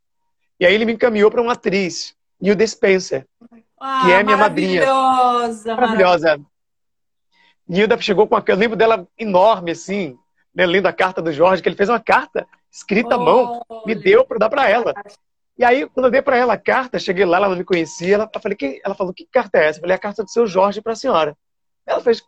E 0.58 0.66
aí 0.66 0.74
ele 0.74 0.84
me 0.84 0.94
encaminhou 0.94 1.30
para 1.30 1.42
uma 1.42 1.52
atriz, 1.52 2.14
Nilda 2.40 2.66
Spencer, 2.66 3.26
ah, 3.78 4.02
que 4.04 4.12
é 4.12 4.22
minha 4.22 4.36
madrinha. 4.36 4.84
Maravilhosa. 4.84 5.74
Maravilhosa. 5.76 6.40
Nilda 7.68 8.00
chegou 8.00 8.26
com. 8.26 8.36
Eu 8.46 8.56
lembro 8.56 8.76
dela 8.76 9.06
enorme, 9.18 9.72
assim, 9.72 10.16
né, 10.54 10.64
lendo 10.64 10.86
a 10.86 10.92
carta 10.92 11.20
do 11.20 11.32
Jorge, 11.32 11.62
que 11.62 11.68
ele 11.68 11.76
fez 11.76 11.88
uma 11.88 12.00
carta 12.00 12.46
escrita 12.70 13.14
à 13.14 13.18
mão, 13.18 13.62
me 13.84 13.94
deu 13.94 14.24
para 14.24 14.38
dar 14.38 14.48
para 14.48 14.68
ela. 14.68 14.94
E 15.58 15.64
aí, 15.64 15.88
quando 15.88 16.06
eu 16.06 16.10
dei 16.10 16.22
para 16.22 16.36
ela 16.36 16.54
a 16.54 16.58
carta, 16.58 16.98
cheguei 16.98 17.24
lá, 17.24 17.38
ela 17.38 17.48
não 17.48 17.56
me 17.56 17.64
conhecia, 17.64 18.14
ela, 18.14 18.30
falei, 18.40 18.56
que, 18.56 18.80
ela 18.84 18.94
falou, 18.94 19.12
que 19.12 19.26
carta 19.26 19.58
é 19.58 19.66
essa? 19.66 19.78
Eu 19.78 19.82
falei, 19.82 19.96
a 19.96 19.98
carta 19.98 20.22
do 20.22 20.30
seu 20.30 20.46
Jorge 20.46 20.80
para 20.80 20.92
a 20.92 20.96
senhora. 20.96 21.36
Ela 21.84 22.00
fez, 22.00 22.22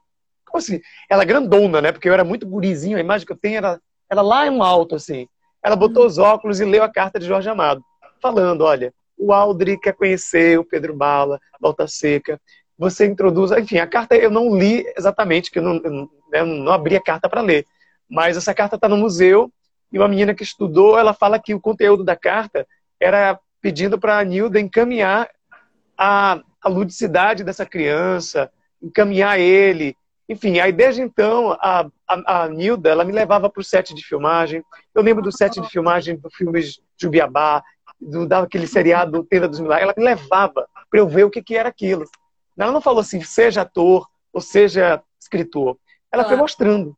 como 0.45 0.59
assim? 0.59 0.81
Ela 1.09 1.23
é 1.23 1.27
grandona, 1.27 1.81
né? 1.81 1.93
Porque 1.93 2.09
eu 2.09 2.13
era 2.13 2.25
muito 2.25 2.47
gurizinho, 2.47 2.97
a 2.97 3.01
imagem 3.01 3.27
que 3.27 3.33
eu 3.33 3.37
tenho 3.37 3.59
era, 3.59 3.81
era 4.11 4.21
lá 4.21 4.47
em 4.47 4.51
um 4.51 4.63
alto, 4.63 4.97
assim. 4.97 5.29
Ela 5.63 5.77
botou 5.77 6.07
os 6.07 6.19
óculos 6.19 6.59
e 6.61 6.65
leu 6.65 6.83
a 6.83 6.89
carta 6.89 7.21
de 7.21 7.27
Jorge 7.27 7.49
Amado, 7.49 7.85
falando, 8.21 8.63
olha, 8.63 8.93
o 9.17 9.33
Aldri 9.33 9.79
quer 9.79 9.93
conhecer 9.93 10.59
o 10.59 10.65
Pedro 10.65 10.95
Bala, 10.95 11.39
Volta 11.61 11.87
Seca, 11.87 12.41
você 12.81 13.07
introduz... 13.07 13.53
Enfim, 13.53 13.77
a 13.77 13.87
carta 13.87 14.17
eu 14.17 14.31
não 14.31 14.57
li 14.57 14.87
exatamente, 14.97 15.51
que 15.51 15.59
eu 15.59 15.63
não, 15.63 16.09
eu 16.33 16.47
não, 16.47 16.57
não 16.57 16.73
abri 16.73 16.97
a 16.97 17.03
carta 17.03 17.29
para 17.29 17.43
ler. 17.43 17.67
Mas 18.09 18.39
essa 18.39 18.55
carta 18.55 18.77
está 18.77 18.89
no 18.89 18.97
museu 18.97 19.53
e 19.93 19.99
uma 19.99 20.09
menina 20.09 20.35
que 20.35 20.43
estudou, 20.43 20.99
ela 20.99 21.13
fala 21.13 21.39
que 21.39 21.53
o 21.53 21.61
conteúdo 21.61 22.03
da 22.03 22.17
carta 22.17 22.67
era 22.99 23.39
pedindo 23.61 23.99
para 23.99 24.19
a 24.19 24.25
Nilda 24.25 24.59
encaminhar 24.59 25.29
a, 25.97 26.41
a 26.63 26.69
ludicidade 26.71 27.45
dessa 27.45 27.67
criança, 27.67 28.51
encaminhar 28.83 29.39
ele. 29.39 29.95
Enfim, 30.27 30.59
aí 30.59 30.73
desde 30.73 31.03
então 31.03 31.53
a, 31.61 31.87
a, 32.09 32.45
a 32.45 32.49
Nilda 32.49 32.89
ela 32.89 33.05
me 33.05 33.13
levava 33.13 33.51
para 33.51 33.61
o 33.61 33.65
set 33.65 33.95
de 33.95 34.03
filmagem. 34.03 34.65
Eu 34.95 35.03
lembro 35.03 35.23
do 35.23 35.31
set 35.31 35.61
de 35.61 35.69
filmagem 35.69 36.17
do 36.17 36.31
filme 36.31 36.63
Jubiabá, 36.97 37.63
do 38.01 38.27
daquele 38.27 38.67
seriado 38.67 39.23
Tenda 39.25 39.47
dos 39.47 39.61
Milagres. 39.61 39.83
Ela 39.83 39.95
me 39.95 40.03
levava 40.03 40.67
para 40.91 40.99
eu 40.99 41.07
ver 41.07 41.25
o 41.25 41.31
que, 41.31 41.43
que 41.43 41.57
era 41.57 41.69
aquilo. 41.69 42.07
Ela 42.65 42.73
não 42.73 42.81
falou 42.81 43.01
assim, 43.01 43.23
seja 43.23 43.63
ator 43.63 44.09
ou 44.33 44.41
seja 44.41 45.03
escritor. 45.21 45.79
Ela 46.13 46.25
foi 46.25 46.37
mostrando. 46.37 46.97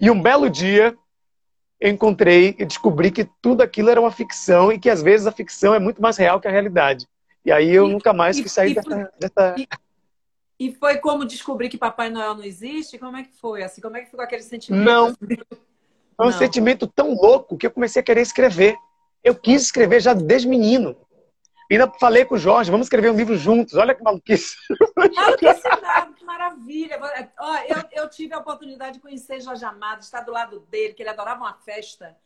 E 0.00 0.10
um 0.10 0.20
belo 0.20 0.48
dia 0.48 0.96
eu 1.80 1.90
encontrei 1.90 2.54
e 2.58 2.64
descobri 2.64 3.10
que 3.10 3.28
tudo 3.40 3.62
aquilo 3.62 3.90
era 3.90 4.00
uma 4.00 4.10
ficção 4.10 4.72
e 4.72 4.78
que 4.78 4.88
às 4.88 5.02
vezes 5.02 5.26
a 5.26 5.32
ficção 5.32 5.74
é 5.74 5.78
muito 5.78 6.00
mais 6.00 6.16
real 6.16 6.40
que 6.40 6.48
a 6.48 6.50
realidade. 6.50 7.06
E 7.44 7.52
aí 7.52 7.70
eu 7.70 7.88
e, 7.88 7.92
nunca 7.92 8.12
mais 8.12 8.40
quis 8.40 8.52
sair 8.52 8.72
e, 8.72 8.74
dessa. 8.74 9.12
dessa... 9.20 9.54
E, 9.58 9.68
e, 10.58 10.72
foi 10.72 10.98
como 10.98 11.24
descobrir 11.24 11.68
que 11.68 11.78
Papai 11.78 12.08
Noel 12.08 12.34
não 12.34 12.44
existe? 12.44 12.98
Como 12.98 13.16
é 13.16 13.22
que 13.22 13.32
foi? 13.36 13.62
Assim, 13.62 13.80
como 13.80 13.96
é 13.96 14.00
que 14.00 14.10
ficou 14.10 14.24
aquele 14.24 14.42
sentimento? 14.42 14.84
Não. 14.84 15.08
É 15.08 16.22
um 16.22 16.26
não. 16.26 16.32
sentimento 16.32 16.86
tão 16.86 17.14
louco 17.14 17.56
que 17.56 17.66
eu 17.66 17.70
comecei 17.70 18.00
a 18.00 18.04
querer 18.04 18.22
escrever. 18.22 18.76
Eu 19.22 19.34
quis 19.34 19.62
escrever 19.62 20.00
já 20.00 20.14
desde 20.14 20.48
menino. 20.48 20.96
Ainda 21.70 21.90
falei 21.98 22.24
com 22.24 22.34
o 22.34 22.38
Jorge, 22.38 22.70
vamos 22.70 22.86
escrever 22.86 23.10
um 23.10 23.16
livro 23.16 23.36
juntos. 23.36 23.74
Olha 23.74 23.94
que 23.94 24.02
maluquice. 24.02 24.56
Maluquice 25.14 25.68
nada, 25.82 26.12
que 26.12 26.24
maravilha. 26.24 26.98
Ó, 27.38 27.56
eu, 27.56 28.02
eu 28.02 28.10
tive 28.10 28.34
a 28.34 28.38
oportunidade 28.38 28.94
de 28.94 29.00
conhecer 29.00 29.40
Jorge 29.40 29.64
Amado, 29.64 30.02
estar 30.02 30.20
do 30.20 30.32
lado 30.32 30.60
dele, 30.70 30.94
que 30.94 31.02
ele 31.02 31.10
adorava 31.10 31.40
uma 31.40 31.54
festa. 31.54 32.16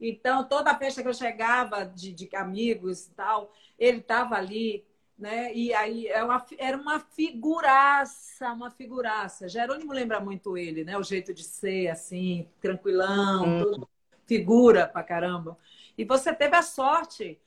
Então, 0.00 0.44
toda 0.44 0.70
a 0.70 0.78
festa 0.78 1.02
que 1.02 1.08
eu 1.08 1.14
chegava 1.14 1.84
de, 1.84 2.12
de 2.12 2.28
amigos 2.34 3.06
e 3.06 3.10
tal, 3.14 3.52
ele 3.78 3.98
estava 3.98 4.34
ali 4.34 4.84
né? 5.22 5.54
E 5.54 5.72
aí 5.72 6.08
é 6.08 6.22
uma, 6.24 6.44
era 6.58 6.76
uma 6.76 6.98
figuraça, 6.98 8.52
uma 8.52 8.70
figuraça. 8.70 9.48
Jerônimo 9.48 9.92
lembra 9.92 10.18
muito 10.18 10.56
ele, 10.58 10.82
né? 10.82 10.98
O 10.98 11.02
jeito 11.02 11.32
de 11.32 11.44
ser, 11.44 11.88
assim, 11.88 12.48
tranquilão, 12.60 13.44
hum. 13.44 13.62
tudo, 13.62 13.88
figura 14.26 14.88
pra 14.88 15.04
caramba. 15.04 15.56
E 15.96 16.04
você 16.04 16.34
teve 16.34 16.56
a 16.56 16.62
sorte, 16.62 17.38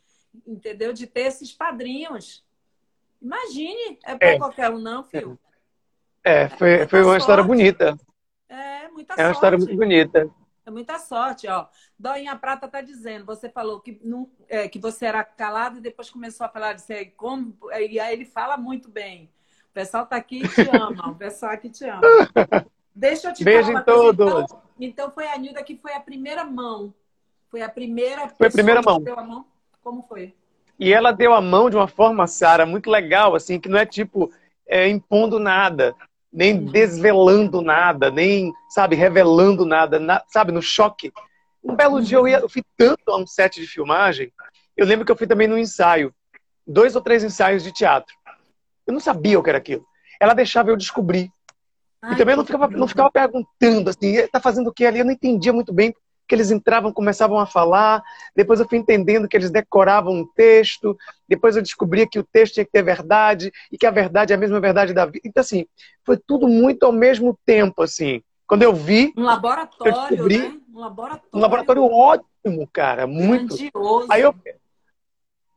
entendeu, 0.46 0.94
de 0.94 1.08
ter 1.08 1.22
esses 1.22 1.52
padrinhos. 1.52 2.44
Imagine, 3.22 4.00
é 4.06 4.16
para 4.16 4.28
é. 4.30 4.38
qualquer 4.38 4.70
um, 4.70 4.80
não, 4.80 5.04
filho. 5.04 5.38
É, 6.24 6.50
foi, 6.50 6.88
foi 6.88 7.00
uma 7.00 7.06
sorte. 7.06 7.22
história 7.22 7.44
bonita. 7.44 7.98
É, 8.50 8.88
muita 8.90 9.14
é 9.14 9.16
sorte. 9.16 9.22
É 9.22 9.26
uma 9.26 9.32
história 9.32 9.58
muito 9.58 9.76
bonita. 9.76 10.32
É 10.66 10.72
muita 10.72 10.98
sorte, 10.98 11.48
ó. 11.48 11.68
Doinha 11.98 12.36
Prata 12.36 12.68
tá 12.68 12.82
dizendo, 12.82 13.24
você 13.24 13.48
falou 13.48 13.80
que, 13.80 14.00
não, 14.04 14.30
é, 14.50 14.68
que 14.68 14.80
você 14.80 15.06
era 15.06 15.24
calado 15.24 15.78
e 15.78 15.82
depois 15.82 16.10
começou 16.10 16.46
a 16.46 16.50
falar 16.50 16.74
de 16.74 16.82
ser 16.82 17.14
como. 17.16 17.56
E 17.90 18.00
aí 18.00 18.14
ele 18.14 18.26
fala 18.26 18.58
muito 18.58 18.90
bem. 18.90 19.30
O 19.70 19.74
pessoal 19.74 20.08
tá 20.08 20.16
aqui 20.16 20.44
e 20.44 20.48
te 20.48 20.62
ama. 20.76 21.12
o 21.12 21.16
pessoal 21.16 21.52
aqui 21.52 21.70
te 21.70 21.86
ama. 21.86 22.02
Deixa 22.96 23.30
eu 23.30 23.34
te 23.34 23.44
Beijo 23.44 23.68
falar. 23.68 23.84
Beijo 23.84 24.02
em 24.02 24.16
todos. 24.16 24.44
Então, 24.44 24.62
então, 24.80 25.12
foi 25.12 25.28
a 25.28 25.38
Nilda 25.38 25.62
que 25.64 25.78
foi 25.78 25.94
a 25.94 26.00
primeira 26.00 26.44
mão. 26.44 26.94
Foi 27.52 27.62
a 27.62 27.70
primeira 27.70 28.28
Foi 28.30 28.48
a 28.48 28.52
primeira 28.52 28.82
mão. 28.82 29.46
Como 29.86 30.04
foi? 30.10 30.34
E 30.80 30.92
ela 30.92 31.14
deu 31.14 31.34
a 31.34 31.40
mão 31.40 31.70
de 31.70 31.78
uma 31.78 31.88
forma, 31.88 32.28
Sara, 32.28 32.66
muito 32.66 32.90
legal, 32.90 33.36
assim, 33.36 33.60
que 33.60 33.70
não 33.70 33.78
é 33.78 33.86
tipo 33.86 34.30
é, 34.68 34.90
impondo 34.90 35.40
nada 35.40 35.96
nem 36.36 36.66
desvelando 36.66 37.62
nada, 37.62 38.12
nem, 38.12 38.52
sabe, 38.70 38.94
revelando 38.94 39.66
nada, 39.66 39.98
na, 39.98 40.22
sabe, 40.28 40.52
no 40.52 40.62
choque. 40.62 41.14
Um 41.64 41.76
belo 41.76 42.02
dia 42.02 42.18
eu, 42.18 42.28
ia, 42.28 42.40
eu 42.40 42.50
fui 42.50 42.62
tanto 42.76 43.10
a 43.10 43.18
um 43.18 43.26
set 43.26 43.62
de 43.62 43.66
filmagem, 43.66 44.32
eu 44.76 44.86
lembro 44.86 45.06
que 45.06 45.12
eu 45.12 45.16
fui 45.16 45.26
também 45.26 45.48
num 45.48 45.58
ensaio, 45.58 46.14
dois 46.68 46.94
ou 46.94 47.02
três 47.02 47.24
ensaios 47.24 47.64
de 47.64 47.72
teatro. 47.72 48.14
Eu 48.86 48.92
não 48.92 49.00
sabia 49.00 49.40
o 49.40 49.44
que 49.44 49.50
era 49.50 49.58
aquilo. 49.58 49.86
Ela 50.20 50.34
deixava 50.34 50.70
eu 50.70 50.76
descobrir. 50.76 51.32
Ai, 52.02 52.14
e 52.14 52.18
também 52.18 52.34
eu 52.34 52.38
não 52.38 52.46
ficava, 52.46 52.68
não 52.68 52.88
ficava 52.88 53.10
perguntando, 53.10 53.90
assim, 53.90 54.28
tá 54.28 54.42
fazendo 54.42 54.68
o 54.68 54.74
que 54.74 54.86
ali? 54.86 55.00
Eu 55.00 55.06
não 55.06 55.14
entendia 55.14 55.54
muito 55.54 55.74
bem 55.74 55.96
que 56.28 56.34
eles 56.36 56.52
entravam, 56.52 56.92
começavam 56.92 57.40
a 57.40 57.46
falar, 57.46 58.04
depois 58.36 58.60
eu 58.60 58.68
fui 58.68 58.78
entendendo 58.78 59.28
que 59.28 59.38
eles 59.38 59.52
decoravam 59.52 60.14
um 60.14 60.26
texto, 60.26 60.98
depois 61.28 61.56
eu 61.56 61.62
descobria 61.62 62.08
que 62.08 62.20
o 62.20 62.24
texto 62.24 62.56
tinha 62.56 62.66
que 62.66 62.72
ter 62.72 62.84
verdade 62.84 63.52
e 63.72 63.78
que 63.78 63.86
a 63.86 63.92
verdade 63.92 64.34
é 64.34 64.36
a 64.36 64.40
mesma 64.40 64.60
verdade 64.60 64.94
da 64.94 65.06
vida. 65.06 65.22
Então, 65.24 65.42
assim, 65.42 65.66
foi 66.04 66.18
tudo 66.18 66.48
muito 66.48 66.84
ao 66.86 66.92
mesmo 66.92 67.38
tempo, 67.46 67.84
assim. 67.84 68.22
Quando 68.48 68.64
eu 68.64 68.74
vi. 68.74 69.14
Um 69.18 69.24
laboratório, 69.24 69.94
eu 69.94 70.08
descobri, 70.10 70.38
né? 70.38 70.60
Um 70.74 70.80
laboratório. 70.80 71.30
Um 71.34 71.40
laboratório 71.40 71.84
ótimo, 71.84 72.70
cara. 72.72 73.08
Muito. 73.08 73.56
Grandioso. 73.56 74.08
Aí 74.10 74.22
eu. 74.22 74.36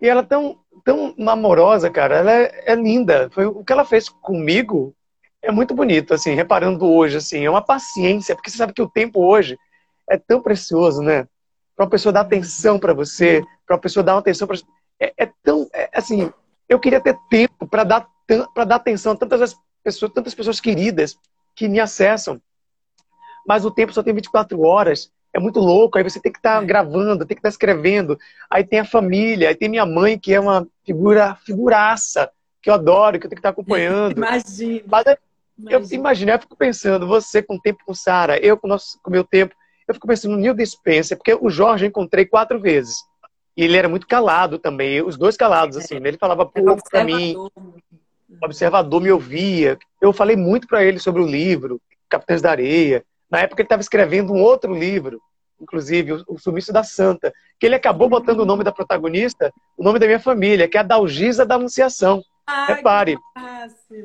E 0.00 0.08
ela 0.08 0.20
é 0.20 0.24
tão, 0.24 0.58
tão 0.84 1.14
amorosa, 1.28 1.90
cara. 1.90 2.16
Ela 2.16 2.32
é, 2.32 2.72
é 2.72 2.74
linda. 2.74 3.28
Foi 3.30 3.46
o 3.46 3.64
que 3.64 3.72
ela 3.72 3.84
fez 3.84 4.08
comigo 4.08 4.94
é 5.42 5.52
muito 5.52 5.74
bonito, 5.74 6.14
assim, 6.14 6.34
reparando 6.34 6.84
hoje, 6.86 7.16
assim, 7.16 7.44
é 7.44 7.50
uma 7.50 7.62
paciência, 7.62 8.34
porque 8.34 8.50
você 8.50 8.56
sabe 8.56 8.72
que 8.72 8.82
o 8.82 8.88
tempo 8.88 9.20
hoje 9.20 9.58
é 10.08 10.16
tão 10.16 10.40
precioso, 10.40 11.02
né? 11.02 11.26
Para 11.76 11.84
uma 11.84 11.90
pessoa 11.90 12.12
dar 12.12 12.22
atenção 12.22 12.78
para 12.78 12.92
você, 12.92 13.42
para 13.66 13.76
uma 13.76 13.80
pessoa 13.80 14.02
dar 14.02 14.14
uma 14.14 14.20
atenção 14.20 14.48
para 14.48 14.56
é, 15.00 15.12
é 15.16 15.30
tão 15.42 15.68
é, 15.72 15.90
assim. 15.94 16.32
Eu 16.68 16.78
queria 16.78 17.00
ter 17.00 17.16
tempo 17.30 17.66
para 17.66 17.84
dar 17.84 18.08
para 18.54 18.64
dar 18.64 18.76
atenção 18.76 19.12
a 19.12 19.16
tantas 19.16 19.56
pessoas, 19.82 20.12
tantas 20.12 20.34
pessoas 20.34 20.60
queridas 20.60 21.16
que 21.56 21.68
me 21.68 21.80
acessam. 21.80 22.40
Mas 23.46 23.64
o 23.64 23.70
tempo 23.70 23.92
só 23.92 24.02
tem 24.02 24.12
24 24.12 24.60
horas. 24.60 25.10
É 25.32 25.38
muito 25.40 25.60
louco. 25.60 25.96
Aí 25.96 26.04
você 26.04 26.20
tem 26.20 26.30
que 26.30 26.38
estar 26.38 26.60
tá 26.60 26.64
gravando, 26.64 27.24
tem 27.24 27.34
que 27.34 27.40
estar 27.40 27.48
tá 27.48 27.52
escrevendo. 27.52 28.18
Aí 28.50 28.64
tem 28.64 28.80
a 28.80 28.84
família, 28.84 29.48
aí 29.48 29.54
tem 29.54 29.68
minha 29.68 29.86
mãe, 29.86 30.18
que 30.18 30.34
é 30.34 30.40
uma 30.40 30.66
figura, 30.84 31.36
figuraça, 31.36 32.30
que 32.60 32.68
eu 32.68 32.74
adoro, 32.74 33.18
que 33.18 33.24
eu 33.24 33.30
tenho 33.30 33.40
que 33.40 33.48
estar 33.48 33.52
tá 33.54 33.60
acompanhando. 33.60 34.12
Imagina. 34.18 34.84
Mas 34.86 35.04
eu 35.66 35.82
imagino, 35.90 36.30
eu 36.30 36.38
fico 36.38 36.56
pensando, 36.56 37.06
você 37.06 37.42
com 37.42 37.56
o 37.56 37.60
tempo 37.60 37.82
com 37.84 37.92
Sara, 37.92 38.38
eu 38.38 38.56
com 38.56 38.68
o 38.68 38.70
nosso, 38.70 38.98
com 39.02 39.10
meu 39.10 39.24
tempo. 39.24 39.56
Eu 39.88 39.94
fico 39.94 40.06
pensando 40.06 40.32
no 40.32 40.36
Neil 40.38 40.54
Dispenser, 40.54 41.16
porque 41.16 41.34
o 41.34 41.48
Jorge 41.48 41.86
eu 41.86 41.88
encontrei 41.88 42.26
quatro 42.26 42.60
vezes. 42.60 42.98
E 43.56 43.64
ele 43.64 43.76
era 43.76 43.88
muito 43.88 44.06
calado 44.06 44.58
também, 44.58 45.02
os 45.02 45.16
dois 45.16 45.36
calados, 45.36 45.76
assim. 45.76 45.98
Né? 45.98 46.10
Ele 46.10 46.18
falava 46.18 46.46
pouco 46.46 46.82
para 46.88 47.02
mim. 47.02 47.34
O 47.36 47.50
observador 48.44 49.00
me 49.00 49.10
ouvia. 49.10 49.78
Eu 50.00 50.12
falei 50.12 50.36
muito 50.36 50.68
para 50.68 50.84
ele 50.84 50.98
sobre 50.98 51.22
o 51.22 51.26
livro, 51.26 51.80
Capitães 52.08 52.42
da 52.42 52.50
Areia. 52.50 53.02
Na 53.30 53.40
época 53.40 53.62
ele 53.62 53.66
estava 53.66 53.82
escrevendo 53.82 54.32
um 54.32 54.40
outro 54.40 54.74
livro, 54.74 55.20
inclusive, 55.60 56.22
O 56.28 56.38
Sumiço 56.38 56.72
da 56.72 56.84
Santa, 56.84 57.32
que 57.58 57.66
ele 57.66 57.74
acabou 57.74 58.08
botando 58.08 58.40
o 58.40 58.46
nome 58.46 58.62
da 58.62 58.70
protagonista, 58.70 59.52
o 59.76 59.82
nome 59.82 59.98
da 59.98 60.06
minha 60.06 60.20
família, 60.20 60.68
que 60.68 60.76
é 60.76 60.80
a 60.80 60.84
Dalgisa 60.84 61.44
da 61.44 61.56
Anunciação. 61.56 62.22
Ai, 62.46 62.76
Repare, 62.76 63.18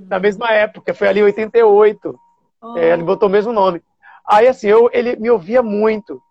na 0.07 0.19
mesma 0.19 0.51
época, 0.51 0.93
foi 0.93 1.07
ali 1.07 1.19
em 1.19 1.23
88. 1.23 2.19
Oh. 2.61 2.77
É, 2.77 2.91
ele 2.91 3.03
botou 3.03 3.29
o 3.29 3.31
mesmo 3.31 3.53
nome. 3.53 3.81
Aí, 4.27 4.47
assim, 4.47 4.67
eu, 4.67 4.89
ele 4.93 5.15
me 5.15 5.29
ouvia 5.29 5.61
muito. 5.61 6.21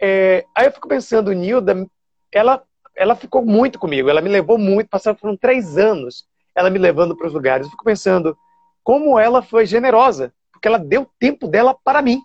É, 0.00 0.44
aí 0.54 0.66
eu 0.66 0.72
fico 0.72 0.88
pensando, 0.88 1.32
Nilda, 1.32 1.86
ela, 2.32 2.62
ela 2.94 3.16
ficou 3.16 3.44
muito 3.44 3.78
comigo, 3.78 4.08
ela 4.08 4.20
me 4.20 4.28
levou 4.28 4.58
muito, 4.58 4.88
passaram 4.88 5.16
foram 5.16 5.36
três 5.36 5.76
anos 5.76 6.26
ela 6.58 6.70
me 6.70 6.78
levando 6.78 7.16
para 7.16 7.26
os 7.26 7.32
lugares. 7.32 7.66
Eu 7.66 7.70
fico 7.70 7.84
pensando 7.84 8.36
como 8.82 9.18
ela 9.18 9.40
foi 9.42 9.64
generosa, 9.64 10.32
porque 10.52 10.66
ela 10.66 10.78
deu 10.78 11.08
tempo 11.18 11.46
dela 11.46 11.72
para 11.84 12.02
mim, 12.02 12.20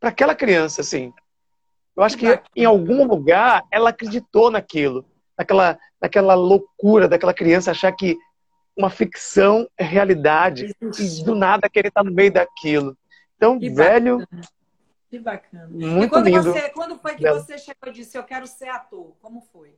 para 0.00 0.08
aquela 0.08 0.34
criança, 0.34 0.80
assim. 0.80 1.12
Eu 1.94 2.02
acho 2.02 2.16
que 2.16 2.40
em 2.54 2.64
algum 2.64 3.06
lugar 3.06 3.62
ela 3.70 3.90
acreditou 3.90 4.50
naquilo, 4.50 5.04
naquela, 5.36 5.78
naquela 6.00 6.34
loucura 6.34 7.08
daquela 7.08 7.34
criança 7.34 7.70
achar 7.70 7.92
que 7.92 8.16
uma 8.76 8.90
ficção 8.90 9.66
é 9.78 9.84
realidade 9.84 10.74
e 10.80 11.24
do 11.24 11.34
nada 11.34 11.68
querer 11.68 11.88
estar 11.88 12.04
no 12.04 12.12
meio 12.12 12.32
daquilo. 12.32 12.96
Então, 13.36 13.58
que 13.58 13.70
velho. 13.70 14.18
Bacana. 14.18 14.42
Que 15.08 15.18
bacana. 15.18 15.68
Muito 15.68 16.04
e 16.04 16.08
quando, 16.08 16.26
lindo. 16.26 16.52
Você, 16.52 16.68
quando 16.70 16.98
foi 16.98 17.14
que 17.14 17.30
você 17.30 17.58
chegou 17.58 17.88
e 17.88 17.92
disse, 17.92 18.18
eu 18.18 18.24
quero 18.24 18.46
ser 18.46 18.68
ator? 18.68 19.14
Como 19.20 19.40
foi? 19.52 19.74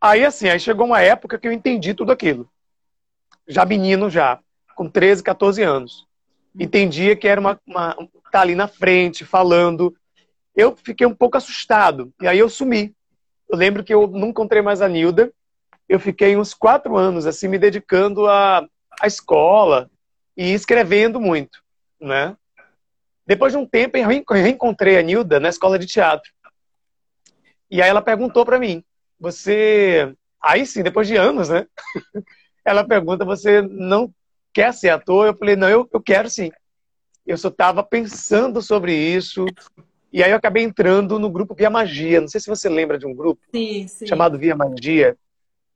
Aí, 0.00 0.24
assim, 0.24 0.48
aí 0.48 0.60
chegou 0.60 0.86
uma 0.86 1.00
época 1.00 1.38
que 1.38 1.48
eu 1.48 1.52
entendi 1.52 1.94
tudo 1.94 2.12
aquilo. 2.12 2.48
Já 3.48 3.64
menino, 3.64 4.08
já, 4.08 4.38
com 4.74 4.88
13, 4.88 5.22
14 5.22 5.62
anos. 5.62 6.06
Entendia 6.58 7.16
que 7.16 7.26
era 7.26 7.40
uma, 7.40 7.60
uma 7.66 7.96
tá 8.30 8.40
ali 8.40 8.54
na 8.54 8.68
frente, 8.68 9.24
falando. 9.24 9.94
Eu 10.54 10.76
fiquei 10.76 11.06
um 11.06 11.14
pouco 11.14 11.36
assustado. 11.36 12.12
E 12.20 12.28
aí 12.28 12.38
eu 12.38 12.48
sumi. 12.48 12.94
Eu 13.48 13.58
lembro 13.58 13.82
que 13.82 13.92
eu 13.92 14.06
não 14.06 14.28
encontrei 14.28 14.62
mais 14.62 14.80
a 14.80 14.88
Nilda. 14.88 15.32
Eu 15.88 15.98
fiquei 15.98 16.36
uns 16.36 16.54
quatro 16.54 16.96
anos, 16.96 17.26
assim, 17.26 17.48
me 17.48 17.58
dedicando 17.58 18.26
à, 18.26 18.66
à 19.00 19.06
escola 19.06 19.90
e 20.36 20.52
escrevendo 20.52 21.20
muito 21.20 21.65
né? 22.00 22.36
Depois 23.26 23.52
de 23.52 23.58
um 23.58 23.66
tempo, 23.66 23.96
eu 23.96 24.06
reencontrei 24.06 24.98
a 24.98 25.02
Nilda 25.02 25.40
na 25.40 25.48
escola 25.48 25.78
de 25.78 25.86
teatro. 25.86 26.30
E 27.70 27.82
aí 27.82 27.88
ela 27.88 28.02
perguntou 28.02 28.44
para 28.44 28.58
mim, 28.58 28.84
você... 29.18 30.14
Aí 30.40 30.64
sim, 30.64 30.82
depois 30.82 31.08
de 31.08 31.16
anos, 31.16 31.48
né? 31.48 31.66
ela 32.64 32.86
pergunta, 32.86 33.24
você 33.24 33.62
não 33.62 34.12
quer 34.52 34.72
ser 34.72 34.90
ator? 34.90 35.26
Eu 35.26 35.36
falei, 35.36 35.56
não, 35.56 35.68
eu, 35.68 35.88
eu 35.92 36.00
quero 36.00 36.30
sim. 36.30 36.52
Eu 37.26 37.36
só 37.36 37.48
estava 37.48 37.82
pensando 37.82 38.62
sobre 38.62 38.94
isso. 38.94 39.44
E 40.12 40.22
aí 40.22 40.30
eu 40.30 40.36
acabei 40.36 40.62
entrando 40.62 41.18
no 41.18 41.28
grupo 41.28 41.54
Via 41.54 41.68
Magia. 41.68 42.20
Não 42.20 42.28
sei 42.28 42.40
se 42.40 42.48
você 42.48 42.68
lembra 42.68 42.96
de 42.96 43.06
um 43.06 43.14
grupo 43.14 43.42
sim, 43.52 43.88
sim. 43.88 44.06
chamado 44.06 44.38
Via 44.38 44.54
Magia, 44.54 45.16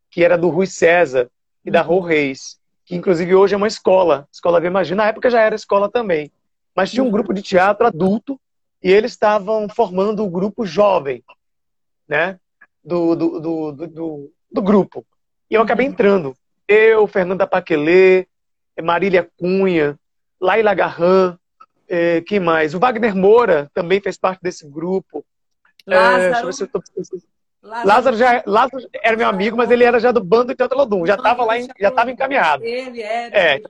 que 0.08 0.22
era 0.22 0.38
do 0.38 0.48
Rui 0.48 0.66
César 0.66 1.28
e 1.64 1.70
da 1.70 1.82
Rô 1.82 1.98
Reis 1.98 2.59
que 2.90 2.96
inclusive 2.96 3.36
hoje 3.36 3.54
é 3.54 3.56
uma 3.56 3.68
escola, 3.68 4.26
Escola 4.32 4.60
Via 4.60 4.68
Magia. 4.68 4.96
Na 4.96 5.06
época 5.06 5.30
já 5.30 5.40
era 5.40 5.54
escola 5.54 5.88
também. 5.88 6.32
Mas 6.74 6.90
tinha 6.90 7.04
um 7.04 7.10
grupo 7.10 7.32
de 7.32 7.40
teatro 7.40 7.86
adulto 7.86 8.36
e 8.82 8.90
eles 8.90 9.12
estavam 9.12 9.68
formando 9.68 10.24
o 10.24 10.28
grupo 10.28 10.66
jovem, 10.66 11.22
né? 12.08 12.36
Do, 12.82 13.14
do, 13.14 13.40
do, 13.40 13.72
do, 13.86 14.32
do 14.50 14.62
grupo. 14.62 15.06
E 15.48 15.54
eu 15.54 15.62
acabei 15.62 15.86
entrando. 15.86 16.34
Eu, 16.66 17.06
Fernanda 17.06 17.46
Paquelê, 17.46 18.26
Marília 18.82 19.30
Cunha, 19.38 19.96
Laila 20.40 20.74
Garran, 20.74 21.38
eh, 21.88 22.22
quem 22.22 22.40
mais? 22.40 22.74
O 22.74 22.80
Wagner 22.80 23.14
Moura 23.14 23.70
também 23.72 24.00
fez 24.00 24.18
parte 24.18 24.40
desse 24.42 24.68
grupo. 24.68 25.24
Lázaro. 25.86 26.22
É, 26.22 26.26
deixa 26.30 26.40
eu 26.40 26.46
ver 26.46 26.52
se 26.54 26.62
eu 26.64 26.66
tô... 26.66 26.82
Lázaro, 27.62 27.88
Lázaro, 27.88 28.16
já, 28.16 28.42
Lázaro 28.46 28.88
era 29.02 29.16
meu 29.16 29.28
amigo, 29.28 29.56
mas 29.56 29.70
ele 29.70 29.84
era 29.84 30.00
já 30.00 30.10
do 30.10 30.24
bando 30.24 30.54
de 30.54 30.74
Lodum, 30.74 31.06
já 31.06 31.14
estava 31.14 31.44
lá, 31.44 31.58
em, 31.58 31.68
já 31.78 31.88
estava 31.88 32.10
encaminhado. 32.10 32.64
Ele 32.64 33.02
era. 33.02 33.36
É, 33.36 33.60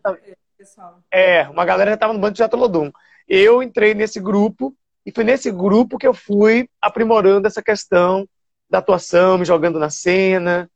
é, 1.11 1.49
uma 1.49 1.65
galera 1.65 1.91
já 1.91 1.95
estava 1.95 2.13
no 2.13 2.19
bando 2.19 2.35
de 2.35 2.57
Lodum. 2.57 2.93
Eu 3.29 3.63
entrei 3.63 3.95
nesse 3.95 4.21
grupo 4.21 4.75
e 5.05 5.11
foi 5.11 5.25
nesse 5.25 5.51
grupo 5.51 5.99
que 5.99 6.07
eu 6.07 6.15
fui 6.15 6.69
aprimorando 6.81 7.49
essa 7.49 7.63
questão 7.63 8.29
da 8.69 8.79
atuação, 8.79 9.39
me 9.39 9.45
jogando 9.45 9.79
na 9.79 9.91
cena. 9.91 10.71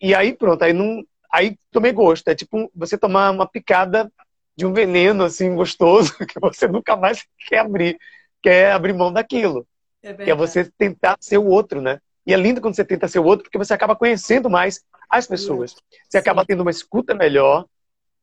E 0.00 0.14
aí 0.14 0.32
pronto, 0.32 0.62
aí 0.62 0.72
não, 0.72 1.02
aí 1.32 1.56
tomei 1.72 1.92
gosto. 1.92 2.28
É 2.28 2.34
tipo 2.34 2.70
você 2.74 2.96
tomar 2.96 3.30
uma 3.30 3.48
picada 3.48 4.10
de 4.56 4.64
um 4.64 4.72
veneno 4.72 5.24
assim 5.24 5.54
gostoso 5.56 6.14
que 6.26 6.38
você 6.38 6.68
nunca 6.68 6.94
mais 6.94 7.24
quer 7.48 7.58
abrir, 7.58 7.98
quer 8.40 8.72
abrir 8.72 8.92
mão 8.92 9.12
daquilo. 9.12 9.66
É 10.02 10.14
que 10.14 10.30
é 10.30 10.34
você 10.34 10.70
tentar 10.78 11.16
ser 11.20 11.38
o 11.38 11.46
outro, 11.46 11.80
né? 11.80 11.98
E 12.30 12.32
é 12.32 12.36
lindo 12.36 12.60
quando 12.60 12.76
você 12.76 12.84
tenta 12.84 13.08
ser 13.08 13.18
o 13.18 13.24
outro, 13.24 13.42
porque 13.42 13.58
você 13.58 13.74
acaba 13.74 13.96
conhecendo 13.96 14.48
mais 14.48 14.84
as 15.10 15.26
pessoas. 15.26 15.74
Você 16.08 16.16
acaba 16.16 16.44
tendo 16.46 16.60
uma 16.60 16.70
escuta 16.70 17.12
melhor, 17.12 17.66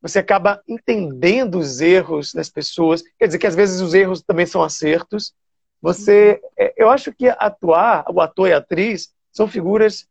você 0.00 0.18
acaba 0.18 0.62
entendendo 0.66 1.58
os 1.58 1.82
erros 1.82 2.32
das 2.32 2.48
pessoas. 2.48 3.02
Quer 3.18 3.26
dizer 3.26 3.38
que 3.38 3.46
às 3.46 3.54
vezes 3.54 3.82
os 3.82 3.92
erros 3.92 4.22
também 4.22 4.46
são 4.46 4.62
acertos. 4.62 5.34
Você, 5.82 6.40
uhum. 6.42 6.50
é, 6.58 6.74
eu 6.78 6.88
acho 6.88 7.12
que 7.12 7.28
atuar, 7.28 8.06
o 8.08 8.18
ator 8.22 8.48
e 8.48 8.54
a 8.54 8.56
atriz 8.56 9.12
são 9.30 9.46
figuras 9.46 10.08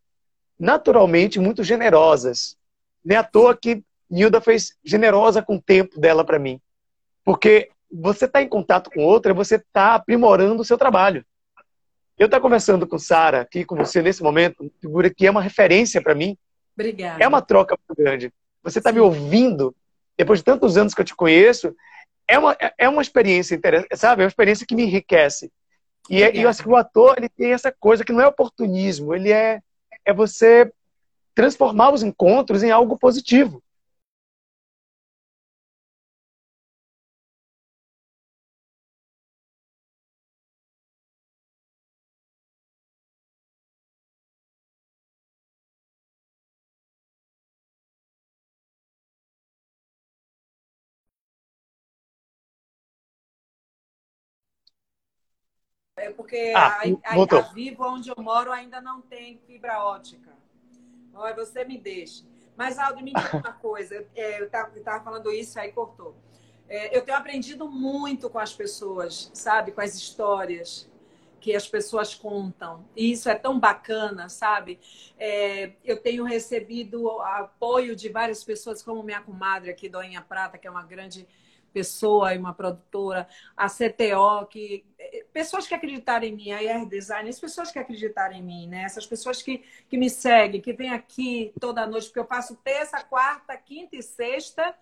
naturalmente 0.60 1.40
muito 1.40 1.64
generosas. 1.64 2.56
Nem 3.04 3.18
à 3.18 3.24
toa 3.24 3.58
que 3.58 3.84
Nilda 4.08 4.40
fez 4.40 4.78
generosa 4.86 5.42
com 5.42 5.56
o 5.56 5.62
tempo 5.62 6.00
dela 6.00 6.24
para 6.24 6.38
mim. 6.38 6.62
Porque 7.26 7.72
você 7.92 8.26
está 8.26 8.44
em 8.44 8.48
contato 8.48 8.92
com 8.92 9.04
outra, 9.04 9.34
você 9.34 9.56
está 9.56 9.96
aprimorando 9.96 10.62
o 10.62 10.66
seu 10.66 10.78
trabalho. 10.78 11.26
Eu 12.18 12.26
estou 12.26 12.42
conversando 12.42 12.88
com 12.88 12.98
Sara 12.98 13.42
aqui 13.42 13.64
com 13.64 13.76
você 13.76 14.02
nesse 14.02 14.24
momento, 14.24 14.72
figura 14.82 15.10
que 15.10 15.28
é 15.28 15.32
uma 15.32 15.42
referência 15.42 16.02
para 16.02 16.16
mim. 16.16 16.36
Obrigada. 16.76 17.24
É 17.24 17.28
uma 17.28 17.42
troca 17.42 17.78
muito 17.78 18.02
grande. 18.02 18.34
Você 18.64 18.80
está 18.80 18.92
me 18.92 19.00
ouvindo, 19.00 19.76
depois 20.18 20.40
de 20.40 20.46
tantos 20.46 20.78
anos 20.78 20.94
que 20.94 21.02
eu 21.02 21.06
te 21.06 21.16
conheço, 21.16 21.76
é 22.28 22.38
uma, 22.40 22.58
é 22.78 22.90
uma 22.90 23.02
experiência 23.02 23.56
interessante, 23.56 23.96
sabe? 23.96 24.22
É 24.22 24.26
uma 24.26 24.30
experiência 24.30 24.66
que 24.66 24.76
me 24.76 24.84
enriquece. 24.84 25.52
E, 26.10 26.24
é, 26.24 26.36
e 26.36 26.42
eu 26.42 26.50
acho 26.50 26.64
que 26.64 26.70
o 26.70 26.76
ator 26.76 27.16
ele 27.18 27.30
tem 27.30 27.54
essa 27.54 27.72
coisa 27.72 28.04
que 28.04 28.12
não 28.12 28.22
é 28.22 28.28
oportunismo, 28.28 29.14
ele 29.14 29.32
é, 29.32 29.62
é 30.06 30.14
você 30.14 30.72
transformar 31.36 31.92
os 31.92 32.02
encontros 32.02 32.64
em 32.64 32.72
algo 32.72 32.98
positivo. 32.98 33.62
É 56.08 56.12
porque 56.12 56.54
ah, 56.56 56.80
a, 57.04 57.14
a, 57.14 57.40
a, 57.40 57.42
Vivo, 57.54 57.84
onde 57.84 58.10
eu 58.10 58.16
moro, 58.18 58.52
ainda 58.52 58.80
não 58.80 59.02
tem 59.02 59.40
fibra 59.46 59.84
ótica. 59.84 60.32
Olha, 61.14 61.36
você 61.36 61.66
me 61.66 61.78
deixa. 61.78 62.24
Mas, 62.56 62.80
Aldo, 62.80 63.04
me 63.04 63.14
diga 63.14 63.38
uma 63.38 63.54
coisa. 63.60 64.06
É, 64.16 64.40
eu 64.40 64.46
estava 64.46 65.04
falando 65.04 65.32
isso, 65.32 65.60
aí 65.60 65.72
cortou. 65.72 66.16
É, 66.70 66.96
eu 66.98 67.02
tenho 67.02 67.18
aprendido 67.18 67.70
muito 67.70 68.30
com 68.30 68.40
as 68.40 68.54
pessoas, 68.54 69.30
sabe? 69.34 69.72
Com 69.72 69.82
as 69.82 69.96
histórias 69.96 70.90
que 71.40 71.56
as 71.56 71.68
pessoas 71.68 72.16
contam. 72.16 72.86
E 72.96 73.12
isso 73.12 73.30
é 73.30 73.36
tão 73.36 73.60
bacana, 73.60 74.28
sabe? 74.30 74.80
É, 75.18 75.74
eu 75.84 76.02
tenho 76.02 76.24
recebido 76.24 77.22
apoio 77.22 77.96
de 77.96 78.10
várias 78.10 78.44
pessoas, 78.44 78.82
como 78.82 79.04
minha 79.04 79.22
comadre 79.22 79.70
aqui, 79.70 79.88
Doinha 79.88 80.22
Prata, 80.22 80.58
que 80.58 80.68
é 80.68 80.72
uma 80.72 80.84
grande 80.84 81.28
pessoa 81.72 82.34
e 82.34 82.38
uma 82.38 82.54
produtora, 82.54 83.28
a 83.56 83.68
CTO, 83.68 84.48
que 84.50 84.84
pessoas 85.34 85.68
que 85.68 85.74
acreditaram 85.74 86.26
em 86.26 86.36
mim, 86.36 86.52
a 86.52 86.62
IR 86.62 86.86
Design, 86.88 87.30
as 87.30 87.40
pessoas 87.40 87.72
que 87.72 87.80
acreditaram 87.80 88.36
em 88.36 88.44
mim, 88.44 88.68
né? 88.68 88.84
Essas 88.84 89.06
pessoas 89.06 89.42
que, 89.42 89.64
que 89.90 89.98
me 89.98 90.10
seguem, 90.10 90.62
que 90.62 90.74
vêm 90.74 90.92
aqui 90.92 91.54
toda 91.60 91.86
noite, 91.86 92.08
porque 92.08 92.20
eu 92.20 92.26
faço 92.26 92.56
terça, 92.58 93.04
quarta, 93.04 93.56
quinta 93.58 93.96
e 93.96 94.04
sexta 94.04 94.76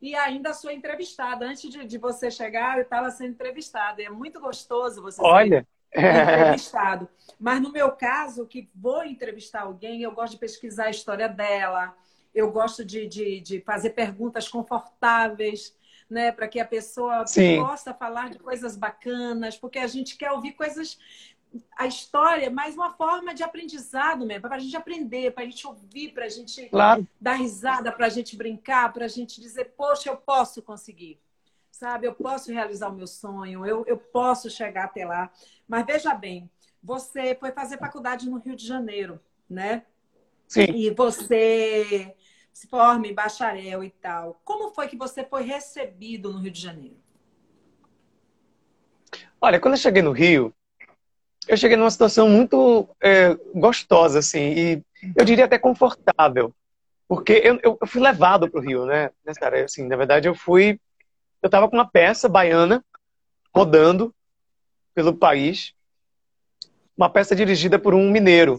e 0.00 0.14
ainda 0.14 0.54
sou 0.54 0.70
entrevistada. 0.70 1.46
Antes 1.46 1.70
de, 1.70 1.84
de 1.84 1.98
você 1.98 2.30
chegar, 2.30 2.78
eu 2.78 2.84
estava 2.84 3.10
sendo 3.10 3.30
entrevistada. 3.30 4.02
É 4.02 4.08
muito 4.08 4.40
gostoso 4.40 5.02
você 5.02 5.20
Olha. 5.22 5.66
ser 5.92 6.00
entrevistado. 6.00 7.08
Mas 7.38 7.60
no 7.60 7.70
meu 7.70 7.92
caso, 7.92 8.46
que 8.46 8.68
vou 8.74 9.04
entrevistar 9.04 9.62
alguém, 9.62 10.02
eu 10.02 10.12
gosto 10.12 10.32
de 10.32 10.38
pesquisar 10.38 10.86
a 10.86 10.90
história 10.90 11.28
dela, 11.28 11.94
eu 12.34 12.50
gosto 12.50 12.84
de, 12.84 13.06
de, 13.06 13.40
de 13.40 13.60
fazer 13.60 13.90
perguntas 13.90 14.48
confortáveis 14.48 15.76
né? 16.10 16.32
Para 16.32 16.48
que 16.48 16.58
a 16.58 16.64
pessoa 16.64 17.26
Sim. 17.26 17.56
possa 17.62 17.94
falar 17.94 18.30
de 18.30 18.38
coisas 18.38 18.76
bacanas, 18.76 19.56
porque 19.56 19.78
a 19.78 19.86
gente 19.86 20.16
quer 20.16 20.32
ouvir 20.32 20.52
coisas. 20.52 20.98
A 21.76 21.86
história 21.86 22.46
é 22.46 22.50
mais 22.50 22.74
uma 22.74 22.92
forma 22.92 23.34
de 23.34 23.42
aprendizado 23.42 24.26
mesmo, 24.26 24.42
para 24.42 24.56
a 24.56 24.58
gente 24.58 24.76
aprender, 24.76 25.32
para 25.32 25.42
a 25.42 25.46
gente 25.46 25.66
ouvir, 25.66 26.12
para 26.12 26.26
a 26.26 26.28
gente 26.28 26.68
claro. 26.68 27.06
dar 27.20 27.34
risada, 27.34 27.90
para 27.90 28.06
a 28.06 28.10
gente 28.10 28.36
brincar, 28.36 28.92
para 28.92 29.04
a 29.04 29.08
gente 29.08 29.40
dizer, 29.40 29.72
poxa, 29.76 30.10
eu 30.10 30.16
posso 30.16 30.62
conseguir 30.62 31.18
sabe? 31.80 32.06
Eu 32.06 32.14
posso 32.14 32.52
realizar 32.52 32.90
o 32.90 32.94
meu 32.94 33.06
sonho, 33.06 33.64
eu, 33.64 33.84
eu 33.86 33.96
posso 33.96 34.50
chegar 34.50 34.84
até 34.84 35.06
lá. 35.06 35.30
Mas 35.66 35.86
veja 35.86 36.12
bem, 36.14 36.50
você 36.82 37.34
foi 37.34 37.52
fazer 37.52 37.78
faculdade 37.78 38.28
no 38.28 38.38
Rio 38.38 38.54
de 38.54 38.66
Janeiro, 38.66 39.18
né? 39.48 39.84
Sim. 40.46 40.66
E 40.74 40.90
você 40.90 42.14
se 42.52 42.66
forma 42.66 43.06
em 43.06 43.14
bacharel 43.14 43.82
e 43.82 43.90
tal. 43.90 44.40
Como 44.44 44.70
foi 44.70 44.88
que 44.88 44.96
você 44.96 45.24
foi 45.24 45.42
recebido 45.42 46.32
no 46.32 46.38
Rio 46.38 46.50
de 46.50 46.60
Janeiro? 46.60 46.96
Olha, 49.40 49.58
quando 49.58 49.74
eu 49.74 49.78
cheguei 49.78 50.02
no 50.02 50.12
Rio, 50.12 50.54
eu 51.48 51.56
cheguei 51.56 51.76
numa 51.76 51.90
situação 51.90 52.28
muito 52.28 52.88
é, 53.02 53.34
gostosa, 53.54 54.18
assim, 54.18 54.52
e 54.52 54.82
eu 55.16 55.24
diria 55.24 55.46
até 55.46 55.58
confortável, 55.58 56.54
porque 57.08 57.32
eu, 57.42 57.58
eu, 57.62 57.78
eu 57.80 57.86
fui 57.86 58.00
levado 58.00 58.48
para 58.48 58.60
o 58.60 58.62
Rio, 58.62 58.84
né? 58.84 59.10
Assim, 59.64 59.86
na 59.88 59.96
verdade, 59.96 60.28
eu 60.28 60.34
fui, 60.34 60.78
eu 61.42 61.46
estava 61.46 61.68
com 61.68 61.76
uma 61.76 61.90
peça 61.90 62.28
baiana 62.28 62.84
rodando 63.54 64.14
pelo 64.94 65.14
país, 65.14 65.74
uma 66.96 67.08
peça 67.08 67.34
dirigida 67.34 67.78
por 67.78 67.94
um 67.94 68.10
mineiro, 68.10 68.58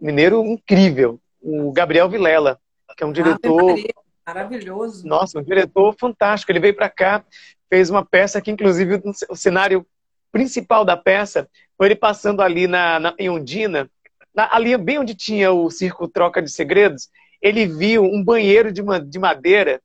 mineiro 0.00 0.44
incrível, 0.46 1.20
o 1.42 1.72
Gabriel 1.72 2.08
Vilela 2.08 2.60
que 2.96 3.04
é 3.04 3.06
um 3.06 3.12
diretor. 3.12 3.78
Ah, 4.26 4.34
maravilhoso. 4.34 5.06
Nossa, 5.06 5.38
um 5.38 5.42
diretor 5.42 5.94
fantástico. 5.98 6.50
Ele 6.52 6.60
veio 6.60 6.74
para 6.74 6.88
cá, 6.88 7.24
fez 7.68 7.90
uma 7.90 8.04
peça 8.04 8.40
que, 8.40 8.50
inclusive, 8.50 9.00
o 9.28 9.36
cenário 9.36 9.86
principal 10.32 10.84
da 10.84 10.96
peça 10.96 11.48
foi 11.76 11.88
ele 11.88 11.96
passando 11.96 12.40
ali 12.42 12.66
na, 12.66 13.00
na 13.00 13.14
em 13.18 13.28
Ondina, 13.28 13.90
na, 14.34 14.54
ali 14.54 14.76
bem 14.76 14.98
onde 14.98 15.14
tinha 15.14 15.50
o 15.52 15.70
circo 15.70 16.08
Troca 16.08 16.40
de 16.40 16.50
Segredos, 16.50 17.08
ele 17.42 17.66
viu 17.66 18.04
um 18.04 18.22
banheiro 18.22 18.72
de, 18.72 18.82
de 19.06 19.18
madeira, 19.18 19.80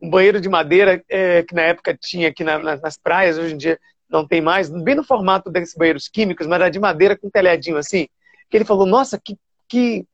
um 0.00 0.10
banheiro 0.10 0.40
de 0.40 0.48
madeira 0.48 1.02
é, 1.08 1.42
que 1.42 1.54
na 1.54 1.62
época 1.62 1.96
tinha 1.98 2.28
aqui 2.28 2.44
na, 2.44 2.58
nas 2.58 2.98
praias, 2.98 3.38
hoje 3.38 3.54
em 3.54 3.58
dia 3.58 3.78
não 4.08 4.26
tem 4.26 4.40
mais, 4.40 4.68
bem 4.68 4.94
no 4.94 5.04
formato 5.04 5.50
desses 5.50 5.74
banheiros 5.74 6.08
químicos, 6.08 6.46
mas 6.46 6.56
era 6.56 6.70
de 6.70 6.78
madeira 6.78 7.16
com 7.16 7.28
um 7.28 7.30
telhadinho 7.30 7.76
assim, 7.76 8.06
que 8.50 8.56
ele 8.56 8.64
falou, 8.64 8.86
nossa, 8.86 9.18
que, 9.18 9.36
que 9.68 10.04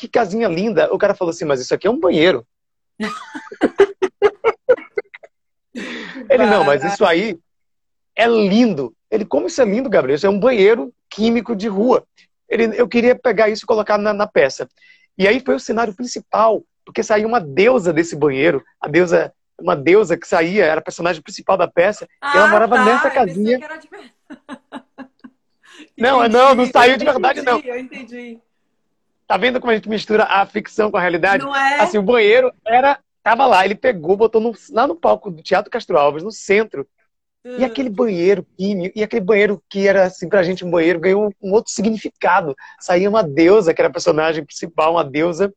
que 0.00 0.08
casinha 0.08 0.48
linda. 0.48 0.92
O 0.94 0.98
cara 0.98 1.14
falou 1.14 1.30
assim, 1.30 1.44
mas 1.44 1.60
isso 1.60 1.74
aqui 1.74 1.86
é 1.86 1.90
um 1.90 2.00
banheiro. 2.00 2.46
Ele, 6.30 6.46
não, 6.46 6.64
mas 6.64 6.82
isso 6.82 7.04
aí 7.04 7.38
é 8.16 8.26
lindo. 8.26 8.94
Ele, 9.10 9.26
como 9.26 9.46
isso 9.46 9.60
é 9.60 9.64
lindo, 9.64 9.90
Gabriel? 9.90 10.16
Isso 10.16 10.26
é 10.26 10.30
um 10.30 10.40
banheiro 10.40 10.92
químico 11.10 11.54
de 11.54 11.68
rua. 11.68 12.06
Ele, 12.48 12.80
eu 12.80 12.88
queria 12.88 13.14
pegar 13.14 13.50
isso 13.50 13.64
e 13.64 13.66
colocar 13.66 13.98
na, 13.98 14.14
na 14.14 14.26
peça. 14.26 14.66
E 15.18 15.28
aí 15.28 15.40
foi 15.40 15.54
o 15.54 15.60
cenário 15.60 15.94
principal, 15.94 16.64
porque 16.84 17.02
saiu 17.02 17.28
uma 17.28 17.40
deusa 17.40 17.92
desse 17.92 18.16
banheiro, 18.16 18.64
a 18.80 18.88
deusa, 18.88 19.34
uma 19.60 19.76
deusa 19.76 20.16
que 20.16 20.26
saía, 20.26 20.64
era 20.64 20.80
a 20.80 20.84
personagem 20.84 21.20
principal 21.20 21.58
da 21.58 21.68
peça, 21.68 22.08
ah, 22.22 22.32
e 22.32 22.36
ela 22.38 22.46
ah, 22.46 22.50
morava 22.50 22.76
tá. 22.76 22.84
nessa 22.86 23.10
casinha. 23.10 23.58
De... 23.58 23.66
não, 25.98 26.26
não, 26.26 26.54
não 26.54 26.66
saiu 26.66 26.96
de 26.96 27.04
verdade, 27.04 27.40
entendi, 27.40 27.66
não. 27.66 27.74
Eu 27.74 27.78
entendi. 27.78 28.40
Tá 29.30 29.36
vendo 29.36 29.60
como 29.60 29.70
a 29.70 29.76
gente 29.76 29.88
mistura 29.88 30.24
a 30.24 30.44
ficção 30.44 30.90
com 30.90 30.96
a 30.96 31.00
realidade? 31.00 31.44
Não 31.44 31.54
é? 31.54 31.78
Assim, 31.78 31.98
o 31.98 32.02
banheiro 32.02 32.52
era. 32.66 32.98
Tava 33.22 33.46
lá, 33.46 33.64
ele 33.64 33.76
pegou, 33.76 34.16
botou 34.16 34.40
no, 34.40 34.52
lá 34.72 34.88
no 34.88 34.96
palco 34.96 35.30
do 35.30 35.40
Teatro 35.40 35.70
Castro 35.70 35.96
Alves, 35.96 36.24
no 36.24 36.32
centro. 36.32 36.84
E 37.44 37.48
hum. 37.48 37.64
aquele 37.64 37.88
banheiro 37.88 38.44
químico, 38.58 38.98
e 38.98 39.04
aquele 39.04 39.24
banheiro 39.24 39.62
que 39.70 39.86
era 39.86 40.06
assim 40.06 40.28
pra 40.28 40.42
gente 40.42 40.64
um 40.64 40.70
banheiro, 40.70 40.98
ganhou 40.98 41.32
um 41.40 41.52
outro 41.52 41.70
significado. 41.70 42.56
Saía 42.80 43.08
uma 43.08 43.22
deusa, 43.22 43.72
que 43.72 43.80
era 43.80 43.88
a 43.88 43.92
personagem 43.92 44.44
principal, 44.44 44.94
uma 44.94 45.04
deusa 45.04 45.54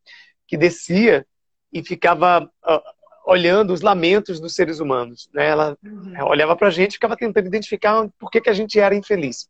que 0.47 0.55
descia 0.55 1.25
e 1.73 1.83
ficava 1.83 2.43
uh, 2.43 2.81
olhando 3.25 3.73
os 3.73 3.81
lamentos 3.81 4.39
dos 4.39 4.53
seres 4.53 4.79
humanos. 4.79 5.27
Né? 5.33 5.47
Ela 5.47 5.75
uhum. 5.83 6.13
olhava 6.27 6.55
pra 6.55 6.69
gente 6.69 6.91
e 6.91 6.93
ficava 6.97 7.17
tentando 7.17 7.47
identificar 7.47 8.07
por 8.19 8.29
que, 8.29 8.39
que 8.39 8.51
a 8.51 8.53
gente 8.53 8.79
era 8.79 8.93
infeliz. 8.93 9.49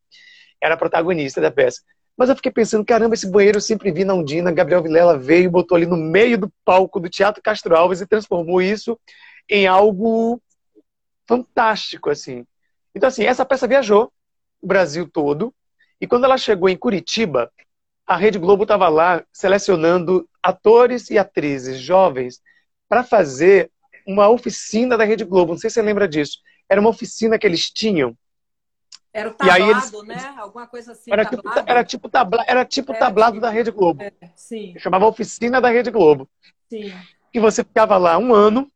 Era 0.61 0.75
a 0.75 0.77
protagonista 0.77 1.41
da 1.41 1.51
peça. 1.51 1.81
Mas 2.15 2.29
eu 2.29 2.35
fiquei 2.35 2.51
pensando, 2.51 2.85
caramba, 2.85 3.15
esse 3.15 3.29
banheiro 3.29 3.57
eu 3.57 3.61
sempre 3.61 3.91
vi 3.91 4.03
na 4.05 4.13
Undina. 4.13 4.51
Gabriel 4.51 4.83
Vilela 4.83 5.17
veio 5.17 5.49
botou 5.49 5.75
ali 5.75 5.85
no 5.85 5.97
meio 5.97 6.37
do 6.37 6.51
palco 6.63 6.99
do 6.99 7.09
Teatro 7.09 7.41
Castro 7.41 7.75
Alves 7.75 8.01
e 8.01 8.07
transformou 8.07 8.61
isso 8.61 8.99
em 9.49 9.65
algo 9.67 10.41
fantástico, 11.27 12.09
assim. 12.09 12.45
Então, 12.93 13.07
assim, 13.07 13.23
essa 13.25 13.45
peça 13.45 13.67
viajou 13.67 14.11
o 14.61 14.67
Brasil 14.67 15.09
todo. 15.11 15.53
E 15.99 16.07
quando 16.07 16.25
ela 16.25 16.37
chegou 16.37 16.69
em 16.69 16.77
Curitiba, 16.77 17.51
a 18.05 18.15
Rede 18.15 18.37
Globo 18.37 18.63
estava 18.63 18.89
lá 18.89 19.23
selecionando 19.31 20.27
atores 20.41 21.09
e 21.09 21.17
atrizes 21.17 21.79
jovens 21.79 22.41
para 22.87 23.03
fazer 23.03 23.71
uma 24.05 24.29
oficina 24.29 24.97
da 24.97 25.05
Rede 25.05 25.23
Globo. 25.23 25.53
Não 25.53 25.59
sei 25.59 25.69
se 25.69 25.75
você 25.75 25.81
lembra 25.81 26.07
disso. 26.07 26.39
Era 26.69 26.79
uma 26.79 26.89
oficina 26.89 27.39
que 27.39 27.47
eles 27.47 27.71
tinham 27.71 28.15
Era 29.13 29.29
o 29.29 29.33
tablado, 29.33 29.63
eles... 29.63 30.03
né? 30.07 30.35
Alguma 30.37 30.65
coisa 30.65 30.93
assim. 30.93 31.11
Era 31.11 31.23
tipo, 31.23 31.43
era 31.67 31.83
tipo, 31.83 32.09
tabla... 32.09 32.43
era 32.47 32.65
tipo 32.65 32.93
é, 32.93 32.97
tablado 32.97 33.33
tipo... 33.33 33.41
da 33.41 33.49
Rede 33.49 33.69
Globo. 33.69 34.01
É, 34.01 34.11
sim. 34.35 34.73
Chamava 34.79 35.05
Oficina 35.05 35.61
da 35.61 35.69
Rede 35.69 35.91
Globo. 35.91 36.27
Sim. 36.67 36.91
Que 37.31 37.39
você 37.39 37.63
ficava 37.63 37.95
lá 37.97 38.17
um 38.17 38.33
ano, 38.33 38.71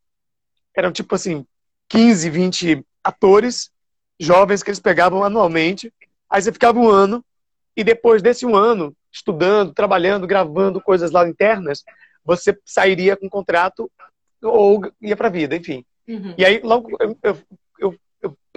eram 0.76 0.92
tipo 0.92 1.16
assim, 1.16 1.46
15, 1.90 2.30
20 2.30 2.86
atores 3.04 3.72
jovens 4.20 4.62
que 4.62 4.70
eles 4.70 4.80
pegavam 4.80 5.24
anualmente. 5.24 5.92
Aí 6.30 6.42
você 6.42 6.52
ficava 6.52 6.78
um 6.78 6.90
ano, 6.90 7.26
e 7.76 7.84
depois 7.84 8.22
desse 8.22 8.46
um 8.46 8.56
ano, 8.56 8.96
estudando, 9.12 9.74
trabalhando, 9.74 10.28
gravando 10.28 10.82
coisas 10.82 11.12
lá 11.12 11.28
internas, 11.28 11.84
você 12.24 12.58
sairia 12.66 13.16
com 13.16 13.28
um 13.28 13.30
contrato 13.30 13.90
ou 14.42 14.82
ia 15.02 15.16
para 15.16 15.28
a 15.28 15.32
vida, 15.32 15.56
enfim. 15.56 15.84
Uhum. 16.08 16.36
E 16.38 16.46
aí, 16.46 16.60
logo, 16.64 16.96
eu, 17.00 17.18
eu, 17.24 17.38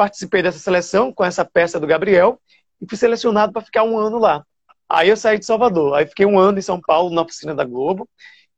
participei 0.01 0.43
dessa 0.43 0.59
seleção 0.59 1.13
com 1.13 1.23
essa 1.23 1.45
peça 1.45 1.79
do 1.79 1.87
Gabriel 1.87 2.41
e 2.81 2.89
fui 2.89 2.97
selecionado 2.97 3.53
para 3.53 3.61
ficar 3.61 3.83
um 3.83 3.99
ano 3.99 4.17
lá. 4.17 4.43
Aí 4.89 5.11
eu 5.11 5.17
saí 5.17 5.39
de 5.39 5.45
Salvador, 5.45 5.95
aí 5.95 6.07
fiquei 6.07 6.25
um 6.25 6.39
ano 6.39 6.59
em 6.59 6.63
São 6.63 6.81
Paulo, 6.81 7.15
na 7.15 7.21
oficina 7.21 7.55
da 7.55 7.65
Globo, 7.65 8.09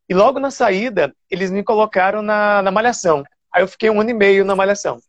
e 0.08 0.14
logo 0.14 0.38
na 0.38 0.52
saída, 0.52 1.12
eles 1.28 1.50
me 1.50 1.64
colocaram 1.64 2.22
na, 2.22 2.62
na 2.62 2.70
Malhação. 2.70 3.24
Aí 3.52 3.60
eu 3.60 3.66
fiquei 3.66 3.90
um 3.90 4.00
ano 4.00 4.10
e 4.10 4.14
meio 4.14 4.44
na 4.44 4.54
Malhação. 4.54 5.00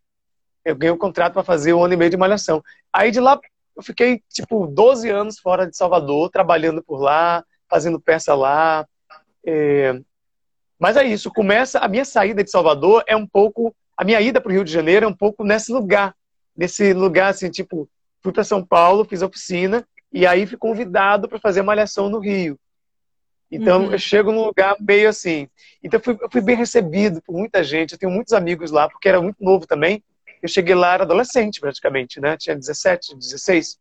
Eu 0.66 0.76
ganhei 0.76 0.92
o 0.92 0.96
um 0.96 0.98
contrato 0.98 1.34
para 1.34 1.44
fazer 1.44 1.72
um 1.72 1.84
ano 1.84 1.94
e 1.94 1.98
meio 1.98 2.10
de 2.10 2.18
Malhação. 2.18 2.64
Aí 2.92 3.12
de 3.12 3.20
lá, 3.20 3.40
eu 3.78 3.84
fiquei, 3.84 4.24
tipo, 4.28 4.66
12 4.66 5.08
anos 5.12 5.38
fora 5.38 5.70
de 5.70 5.78
Salvador, 5.78 6.32
trabalhando 6.32 6.82
por 6.82 7.00
lá, 7.00 7.46
fazendo 7.70 8.02
peça 8.02 8.34
lá. 8.34 8.88
É... 9.46 10.02
Mas 10.80 10.98
é 10.98 11.04
isso, 11.04 11.32
começa, 11.32 11.78
a 11.78 11.88
minha 11.88 12.04
saída 12.04 12.44
de 12.44 12.50
Salvador 12.50 13.04
é 13.06 13.16
um 13.16 13.28
pouco, 13.28 13.72
a 13.96 14.04
minha 14.04 14.20
ida 14.20 14.42
para 14.42 14.50
o 14.50 14.54
Rio 14.54 14.64
de 14.64 14.72
Janeiro 14.72 15.06
é 15.06 15.08
um 15.08 15.16
pouco 15.16 15.44
nesse 15.44 15.72
lugar, 15.72 16.16
nesse 16.56 16.94
lugar 16.94 17.30
assim, 17.30 17.50
tipo, 17.50 17.90
fui 18.22 18.32
para 18.32 18.44
São 18.44 18.66
Paulo, 18.66 19.06
fiz 19.06 19.22
a 19.22 19.28
oficina, 19.28 19.86
e 20.12 20.26
aí 20.26 20.46
fui 20.46 20.58
convidado 20.58 21.28
para 21.28 21.40
fazer 21.40 21.62
malhação 21.62 22.10
no 22.10 22.20
Rio. 22.20 22.58
Então, 23.52 23.86
uhum. 23.86 23.92
eu 23.92 24.00
chego 24.00 24.32
num 24.32 24.46
lugar 24.46 24.76
meio 24.80 25.08
assim. 25.08 25.48
Então, 25.84 26.00
eu 26.00 26.04
fui, 26.04 26.18
eu 26.20 26.30
fui, 26.32 26.42
bem 26.42 26.56
recebido 26.56 27.22
por 27.22 27.36
muita 27.36 27.64
gente. 27.64 27.92
Eu 27.92 28.00
tenho 28.00 28.12
muitos 28.12 28.34
amigos 28.34 28.72
lá, 28.72 28.90
porque 28.90 29.08
era 29.08 29.22
muito 29.22 29.44
novo 29.44 29.68
também. 29.68 30.04
Eu 30.42 30.50
cheguei 30.50 30.74
lá, 30.74 30.96
era 30.96 31.04
adolescente 31.04 31.60
praticamente, 31.60 32.20
né? 32.20 32.36
Tinha 32.36 32.56
17, 32.56 33.16
16. 33.16 33.78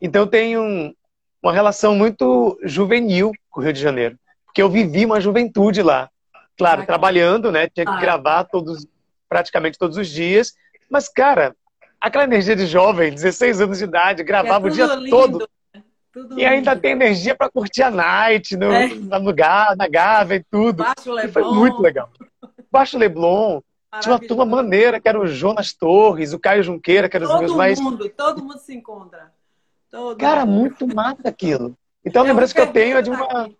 Então, 0.00 0.22
eu 0.22 0.26
tenho 0.28 0.62
um, 0.62 0.94
uma 1.42 1.52
relação 1.52 1.94
muito 1.96 2.56
juvenil 2.62 3.32
com 3.50 3.60
o 3.60 3.64
Rio 3.64 3.72
de 3.72 3.80
Janeiro. 3.80 4.16
Porque 4.44 4.62
eu 4.62 4.70
vivi 4.70 5.04
uma 5.04 5.20
juventude 5.20 5.82
lá. 5.82 6.08
Claro, 6.56 6.82
ah, 6.82 6.86
trabalhando, 6.86 7.50
né? 7.50 7.68
Tinha 7.68 7.84
que 7.84 7.92
ah. 7.92 8.00
gravar 8.00 8.44
todos, 8.44 8.86
praticamente 9.28 9.76
todos 9.76 9.96
os 9.96 10.08
dias. 10.08 10.54
Mas, 10.90 11.08
cara, 11.08 11.54
aquela 12.00 12.24
energia 12.24 12.56
de 12.56 12.66
jovem, 12.66 13.12
16 13.12 13.60
anos 13.60 13.78
de 13.78 13.84
idade, 13.84 14.22
gravava 14.22 14.68
é 14.68 14.70
o 14.70 14.74
dia 14.74 14.86
lindo. 14.86 15.10
todo 15.10 15.48
tudo 16.16 16.40
e 16.40 16.46
ainda 16.46 16.74
tem 16.74 16.92
energia 16.92 17.34
para 17.34 17.50
curtir 17.50 17.82
a 17.82 17.90
night 17.90 18.56
no, 18.56 18.72
é. 18.72 18.88
no, 18.88 19.34
na 19.76 19.86
Gávea 19.86 20.36
e 20.36 20.44
tudo. 20.50 20.82
Baixo 20.82 21.12
Leblon. 21.12 21.32
Foi 21.32 21.54
muito 21.54 21.82
legal. 21.82 22.08
Baixo 22.72 22.96
Leblon. 22.96 23.60
Tinha 24.00 24.14
uma 24.14 24.20
turma 24.20 24.46
maneira, 24.46 24.98
que 24.98 25.08
era 25.08 25.20
o 25.20 25.26
Jonas 25.26 25.74
Torres, 25.74 26.32
o 26.32 26.38
Caio 26.38 26.62
Junqueira, 26.62 27.08
que 27.08 27.16
eram 27.16 27.34
os 27.34 27.40
meus 27.40 27.54
mais. 27.54 27.78
Todo 27.78 27.90
mundo, 27.90 28.08
todo 28.08 28.42
mundo 28.42 28.58
se 28.58 28.74
encontra. 28.74 29.32
Todo 29.90 30.18
Cara, 30.18 30.44
mundo. 30.46 30.60
muito 30.60 30.94
massa 30.94 31.28
aquilo. 31.28 31.76
Então 32.04 32.22
a 32.22 32.24
é 32.24 32.28
lembrança 32.28 32.54
que 32.54 32.60
eu 32.60 32.72
tenho 32.72 32.96
é 32.96 33.02
de 33.02 33.10
uma. 33.10 33.50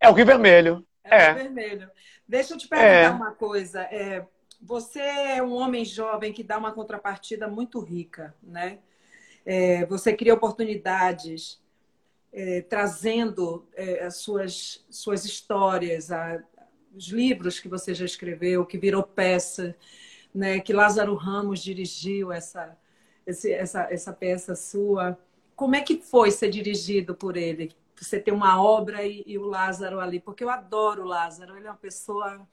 É 0.00 0.08
o 0.08 0.12
Rio 0.12 0.26
Vermelho. 0.26 0.84
É, 1.04 1.26
é. 1.26 1.30
o 1.32 1.34
Rio 1.34 1.42
Vermelho. 1.44 1.90
Deixa 2.26 2.54
eu 2.54 2.58
te 2.58 2.68
perguntar 2.68 2.88
é. 2.88 3.10
uma 3.10 3.32
coisa. 3.32 3.82
É, 3.82 4.24
você 4.60 5.00
é 5.00 5.42
um 5.42 5.52
homem 5.52 5.84
jovem 5.84 6.32
que 6.32 6.42
dá 6.42 6.58
uma 6.58 6.72
contrapartida 6.72 7.48
muito 7.48 7.80
rica, 7.80 8.34
né? 8.42 8.78
É, 9.44 9.86
você 9.86 10.12
cria 10.12 10.34
oportunidades, 10.34 11.60
é, 12.32 12.60
trazendo 12.62 13.66
é, 13.74 14.04
as 14.04 14.16
suas, 14.16 14.84
suas 14.90 15.24
histórias, 15.24 16.12
a, 16.12 16.42
os 16.94 17.08
livros 17.08 17.58
que 17.58 17.68
você 17.68 17.94
já 17.94 18.04
escreveu, 18.04 18.66
que 18.66 18.76
virou 18.76 19.02
peça, 19.02 19.74
né, 20.34 20.60
que 20.60 20.72
Lázaro 20.72 21.14
Ramos 21.14 21.60
dirigiu 21.60 22.30
essa, 22.30 22.76
esse, 23.26 23.52
essa, 23.52 23.82
essa 23.90 24.12
peça 24.12 24.54
sua. 24.54 25.18
Como 25.56 25.74
é 25.74 25.80
que 25.80 26.00
foi 26.00 26.30
ser 26.30 26.50
dirigido 26.50 27.14
por 27.14 27.36
ele? 27.36 27.74
Você 27.96 28.18
ter 28.18 28.32
uma 28.32 28.62
obra 28.62 29.04
e, 29.04 29.22
e 29.26 29.38
o 29.38 29.44
Lázaro 29.44 30.00
ali, 30.00 30.20
porque 30.20 30.44
eu 30.44 30.50
adoro 30.50 31.02
o 31.02 31.08
Lázaro, 31.08 31.56
ele 31.56 31.66
é 31.66 31.70
uma 31.70 31.76
pessoa 31.76 32.46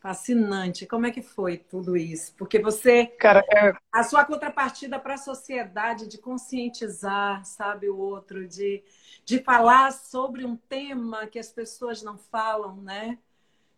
Fascinante. 0.00 0.86
Como 0.86 1.06
é 1.06 1.10
que 1.10 1.20
foi 1.20 1.58
tudo 1.58 1.96
isso? 1.96 2.32
Porque 2.36 2.60
você. 2.60 3.06
Cara, 3.06 3.44
é... 3.50 3.72
A 3.92 4.04
sua 4.04 4.24
contrapartida 4.24 4.98
para 4.98 5.14
a 5.14 5.18
sociedade 5.18 6.06
de 6.06 6.18
conscientizar, 6.18 7.44
sabe, 7.44 7.88
o 7.88 7.96
outro, 7.96 8.46
de, 8.46 8.82
de 9.24 9.40
falar 9.40 9.92
sobre 9.92 10.44
um 10.44 10.56
tema 10.56 11.26
que 11.26 11.38
as 11.38 11.50
pessoas 11.50 12.00
não 12.02 12.16
falam, 12.16 12.76
né? 12.76 13.18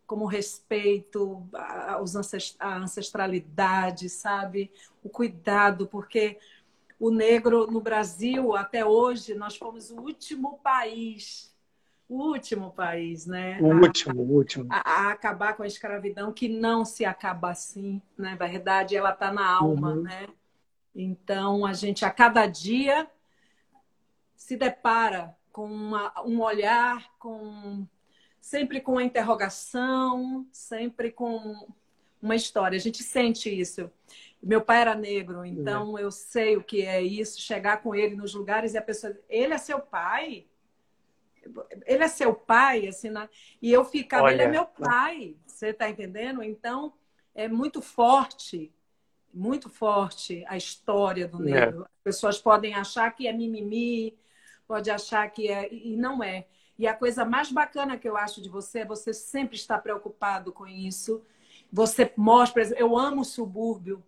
Como 0.06 0.26
respeito, 0.26 1.48
a, 1.54 1.98
a 2.58 2.76
ancestralidade, 2.76 4.10
sabe? 4.10 4.70
O 5.02 5.08
cuidado, 5.08 5.86
porque 5.86 6.38
o 6.98 7.10
negro 7.10 7.66
no 7.66 7.80
Brasil, 7.80 8.54
até 8.54 8.84
hoje, 8.84 9.34
nós 9.34 9.56
fomos 9.56 9.90
o 9.90 9.96
último 9.96 10.58
país 10.58 11.49
o 12.10 12.32
último 12.32 12.72
país, 12.72 13.24
né? 13.24 13.56
O 13.62 13.70
a, 13.70 13.76
último, 13.76 14.20
o 14.20 14.32
último. 14.32 14.66
A, 14.68 14.80
a, 14.80 15.10
acabar 15.12 15.56
com 15.56 15.62
a 15.62 15.66
escravidão, 15.66 16.32
que 16.32 16.48
não 16.48 16.84
se 16.84 17.04
acaba 17.04 17.50
assim, 17.50 18.02
na 18.18 18.32
né? 18.32 18.36
verdade, 18.36 18.96
ela 18.96 19.12
está 19.12 19.32
na 19.32 19.48
alma, 19.48 19.92
uhum. 19.92 20.02
né? 20.02 20.26
Então, 20.92 21.64
a 21.64 21.72
gente, 21.72 22.04
a 22.04 22.10
cada 22.10 22.48
dia, 22.48 23.08
se 24.34 24.56
depara 24.56 25.36
com 25.52 25.66
uma, 25.66 26.12
um 26.26 26.40
olhar, 26.40 27.16
com 27.16 27.86
sempre 28.40 28.80
com 28.80 28.92
uma 28.92 29.04
interrogação, 29.04 30.44
sempre 30.50 31.12
com 31.12 31.68
uma 32.20 32.34
história. 32.34 32.76
A 32.76 32.80
gente 32.80 33.04
sente 33.04 33.48
isso. 33.48 33.88
Meu 34.42 34.60
pai 34.60 34.80
era 34.80 34.96
negro, 34.96 35.44
então 35.44 35.90
uhum. 35.90 35.98
eu 35.98 36.10
sei 36.10 36.56
o 36.56 36.64
que 36.64 36.82
é 36.82 37.00
isso, 37.00 37.40
chegar 37.40 37.82
com 37.82 37.94
ele 37.94 38.16
nos 38.16 38.34
lugares 38.34 38.74
e 38.74 38.78
a 38.78 38.82
pessoa, 38.82 39.16
ele 39.28 39.54
é 39.54 39.58
seu 39.58 39.78
pai? 39.78 40.46
Ele 41.86 42.04
é 42.04 42.08
seu 42.08 42.34
pai, 42.34 42.86
assim, 42.86 43.10
na... 43.10 43.28
e 43.60 43.72
eu 43.72 43.84
ficava, 43.84 44.24
Olha, 44.24 44.34
ele 44.34 44.42
é 44.42 44.48
meu 44.48 44.66
pai, 44.66 45.36
você 45.46 45.68
está 45.68 45.88
entendendo? 45.88 46.42
Então, 46.42 46.92
é 47.34 47.48
muito 47.48 47.80
forte, 47.80 48.72
muito 49.32 49.68
forte 49.68 50.44
a 50.48 50.56
história 50.56 51.28
do 51.28 51.46
é. 51.48 51.52
negro. 51.52 51.82
É. 51.82 51.84
As 51.84 52.02
pessoas 52.02 52.38
podem 52.38 52.74
achar 52.74 53.10
que 53.14 53.26
é 53.26 53.32
mimimi, 53.32 54.18
pode 54.66 54.90
achar 54.90 55.28
que 55.30 55.48
é, 55.48 55.72
e 55.72 55.96
não 55.96 56.22
é. 56.22 56.46
E 56.78 56.86
a 56.86 56.94
coisa 56.94 57.24
mais 57.24 57.52
bacana 57.52 57.98
que 57.98 58.08
eu 58.08 58.16
acho 58.16 58.40
de 58.40 58.48
você 58.48 58.80
é 58.80 58.84
você 58.84 59.12
sempre 59.12 59.56
estar 59.56 59.78
preocupado 59.78 60.52
com 60.52 60.66
isso. 60.66 61.22
Você 61.72 62.12
mostra, 62.16 62.62
eu 62.78 62.96
amo 62.96 63.20
o 63.20 63.24
subúrbio, 63.24 64.02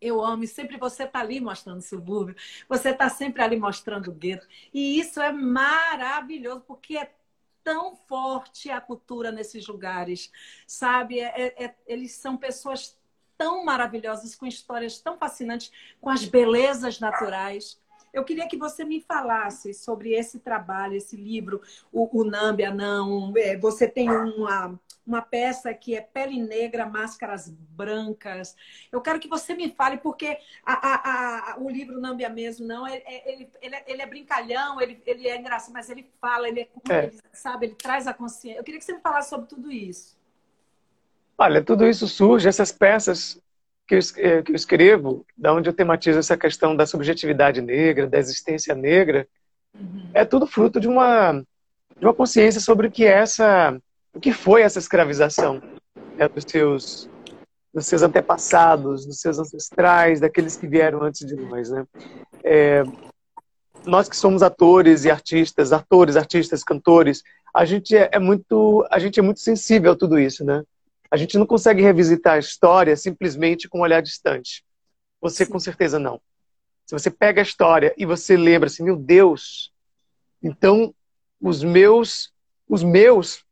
eu 0.00 0.22
amo, 0.24 0.44
e 0.44 0.48
sempre 0.48 0.76
você 0.76 1.04
está 1.04 1.20
ali 1.20 1.40
mostrando 1.40 1.78
o 1.78 1.82
subúrbio, 1.82 2.36
você 2.68 2.90
está 2.90 3.08
sempre 3.08 3.42
ali 3.42 3.56
mostrando 3.56 4.08
o 4.08 4.14
gueto. 4.14 4.46
E 4.72 4.98
isso 4.98 5.20
é 5.20 5.32
maravilhoso, 5.32 6.60
porque 6.66 6.96
é 6.96 7.10
tão 7.64 7.96
forte 7.96 8.70
a 8.70 8.80
cultura 8.80 9.32
nesses 9.32 9.66
lugares, 9.66 10.30
sabe? 10.66 11.18
É, 11.18 11.46
é, 11.46 11.64
é, 11.64 11.74
eles 11.86 12.12
são 12.12 12.36
pessoas 12.36 12.96
tão 13.36 13.64
maravilhosas, 13.64 14.34
com 14.34 14.46
histórias 14.46 15.00
tão 15.00 15.18
fascinantes, 15.18 15.72
com 16.00 16.08
as 16.08 16.24
belezas 16.24 17.00
naturais. 17.00 17.78
Eu 18.12 18.24
queria 18.24 18.48
que 18.48 18.56
você 18.56 18.84
me 18.84 19.00
falasse 19.00 19.74
sobre 19.74 20.12
esse 20.12 20.38
trabalho, 20.38 20.94
esse 20.94 21.16
livro, 21.16 21.60
o, 21.92 22.20
o 22.20 22.24
Nâmbia 22.24 22.72
Não. 22.72 23.32
É, 23.36 23.56
você 23.56 23.86
tem 23.88 24.10
uma 24.10 24.78
uma 25.06 25.22
peça 25.22 25.72
que 25.72 25.94
é 25.94 26.00
Pele 26.00 26.42
Negra, 26.42 26.84
Máscaras 26.84 27.48
Brancas. 27.48 28.56
Eu 28.90 29.00
quero 29.00 29.20
que 29.20 29.28
você 29.28 29.54
me 29.54 29.70
fale, 29.70 29.98
porque 29.98 30.38
a, 30.64 30.72
a, 30.72 31.52
a, 31.52 31.58
o 31.58 31.70
livro 31.70 32.00
Nambia 32.00 32.28
mesmo, 32.28 32.66
não, 32.66 32.86
ele, 32.88 33.02
ele, 33.24 33.48
ele, 33.62 33.74
é, 33.76 33.84
ele 33.86 34.02
é 34.02 34.06
brincalhão, 34.06 34.80
ele, 34.80 35.00
ele 35.06 35.28
é 35.28 35.38
engraçado, 35.38 35.72
mas 35.72 35.88
ele 35.88 36.10
fala, 36.20 36.48
ele, 36.48 36.60
é, 36.60 36.68
é. 36.92 37.04
ele 37.04 37.20
sabe, 37.32 37.66
ele 37.66 37.74
traz 37.76 38.06
a 38.06 38.14
consciência. 38.14 38.58
Eu 38.58 38.64
queria 38.64 38.80
que 38.80 38.84
você 38.84 38.94
me 38.94 39.00
falasse 39.00 39.30
sobre 39.30 39.46
tudo 39.46 39.70
isso. 39.70 40.16
Olha, 41.38 41.62
tudo 41.62 41.86
isso 41.86 42.08
surge, 42.08 42.48
essas 42.48 42.72
peças 42.72 43.40
que 43.86 43.94
eu, 43.94 44.00
eh, 44.16 44.42
que 44.42 44.52
eu 44.52 44.56
escrevo, 44.56 45.24
da 45.36 45.52
onde 45.54 45.68
eu 45.68 45.72
tematizo 45.72 46.18
essa 46.18 46.36
questão 46.36 46.74
da 46.74 46.86
subjetividade 46.86 47.60
negra, 47.60 48.06
da 48.06 48.18
existência 48.18 48.74
negra, 48.74 49.28
uhum. 49.74 50.10
é 50.12 50.24
tudo 50.24 50.46
fruto 50.46 50.80
de 50.80 50.88
uma, 50.88 51.32
de 51.96 52.04
uma 52.04 52.14
consciência 52.14 52.60
sobre 52.60 52.90
que 52.90 53.04
é 53.04 53.12
essa 53.12 53.78
o 54.16 54.20
que 54.20 54.32
foi 54.32 54.62
essa 54.62 54.78
escravização 54.78 55.60
né, 56.16 56.26
dos, 56.26 56.44
seus, 56.48 57.10
dos 57.72 57.86
seus 57.86 58.00
antepassados, 58.00 59.04
dos 59.04 59.20
seus 59.20 59.38
ancestrais, 59.38 60.20
daqueles 60.20 60.56
que 60.56 60.66
vieram 60.66 61.02
antes 61.02 61.26
de 61.26 61.36
nós. 61.36 61.68
Né? 61.68 61.84
É, 62.42 62.82
nós 63.84 64.08
que 64.08 64.16
somos 64.16 64.42
atores 64.42 65.04
e 65.04 65.10
artistas, 65.10 65.70
atores, 65.70 66.16
artistas, 66.16 66.64
cantores, 66.64 67.22
a 67.54 67.66
gente 67.66 67.94
é, 67.94 68.08
é, 68.10 68.18
muito, 68.18 68.86
a 68.90 68.98
gente 68.98 69.20
é 69.20 69.22
muito 69.22 69.40
sensível 69.40 69.92
a 69.92 69.96
tudo 69.96 70.18
isso, 70.18 70.44
né? 70.44 70.62
A 71.10 71.16
gente 71.18 71.38
não 71.38 71.46
consegue 71.46 71.82
revisitar 71.82 72.34
a 72.34 72.38
história 72.38 72.96
simplesmente 72.96 73.68
com 73.68 73.78
um 73.78 73.82
olhar 73.82 74.00
distante. 74.00 74.64
Você 75.20 75.44
com 75.44 75.58
certeza 75.58 75.98
não. 75.98 76.20
Se 76.86 76.98
você 76.98 77.10
pega 77.10 77.40
a 77.40 77.44
história 77.44 77.94
e 77.98 78.06
você 78.06 78.34
lembra 78.34 78.66
assim, 78.66 78.82
meu 78.82 78.96
Deus, 78.96 79.72
então 80.42 80.94
os 81.40 81.62
meus, 81.62 82.32
os 82.68 82.82
meus, 82.82 83.45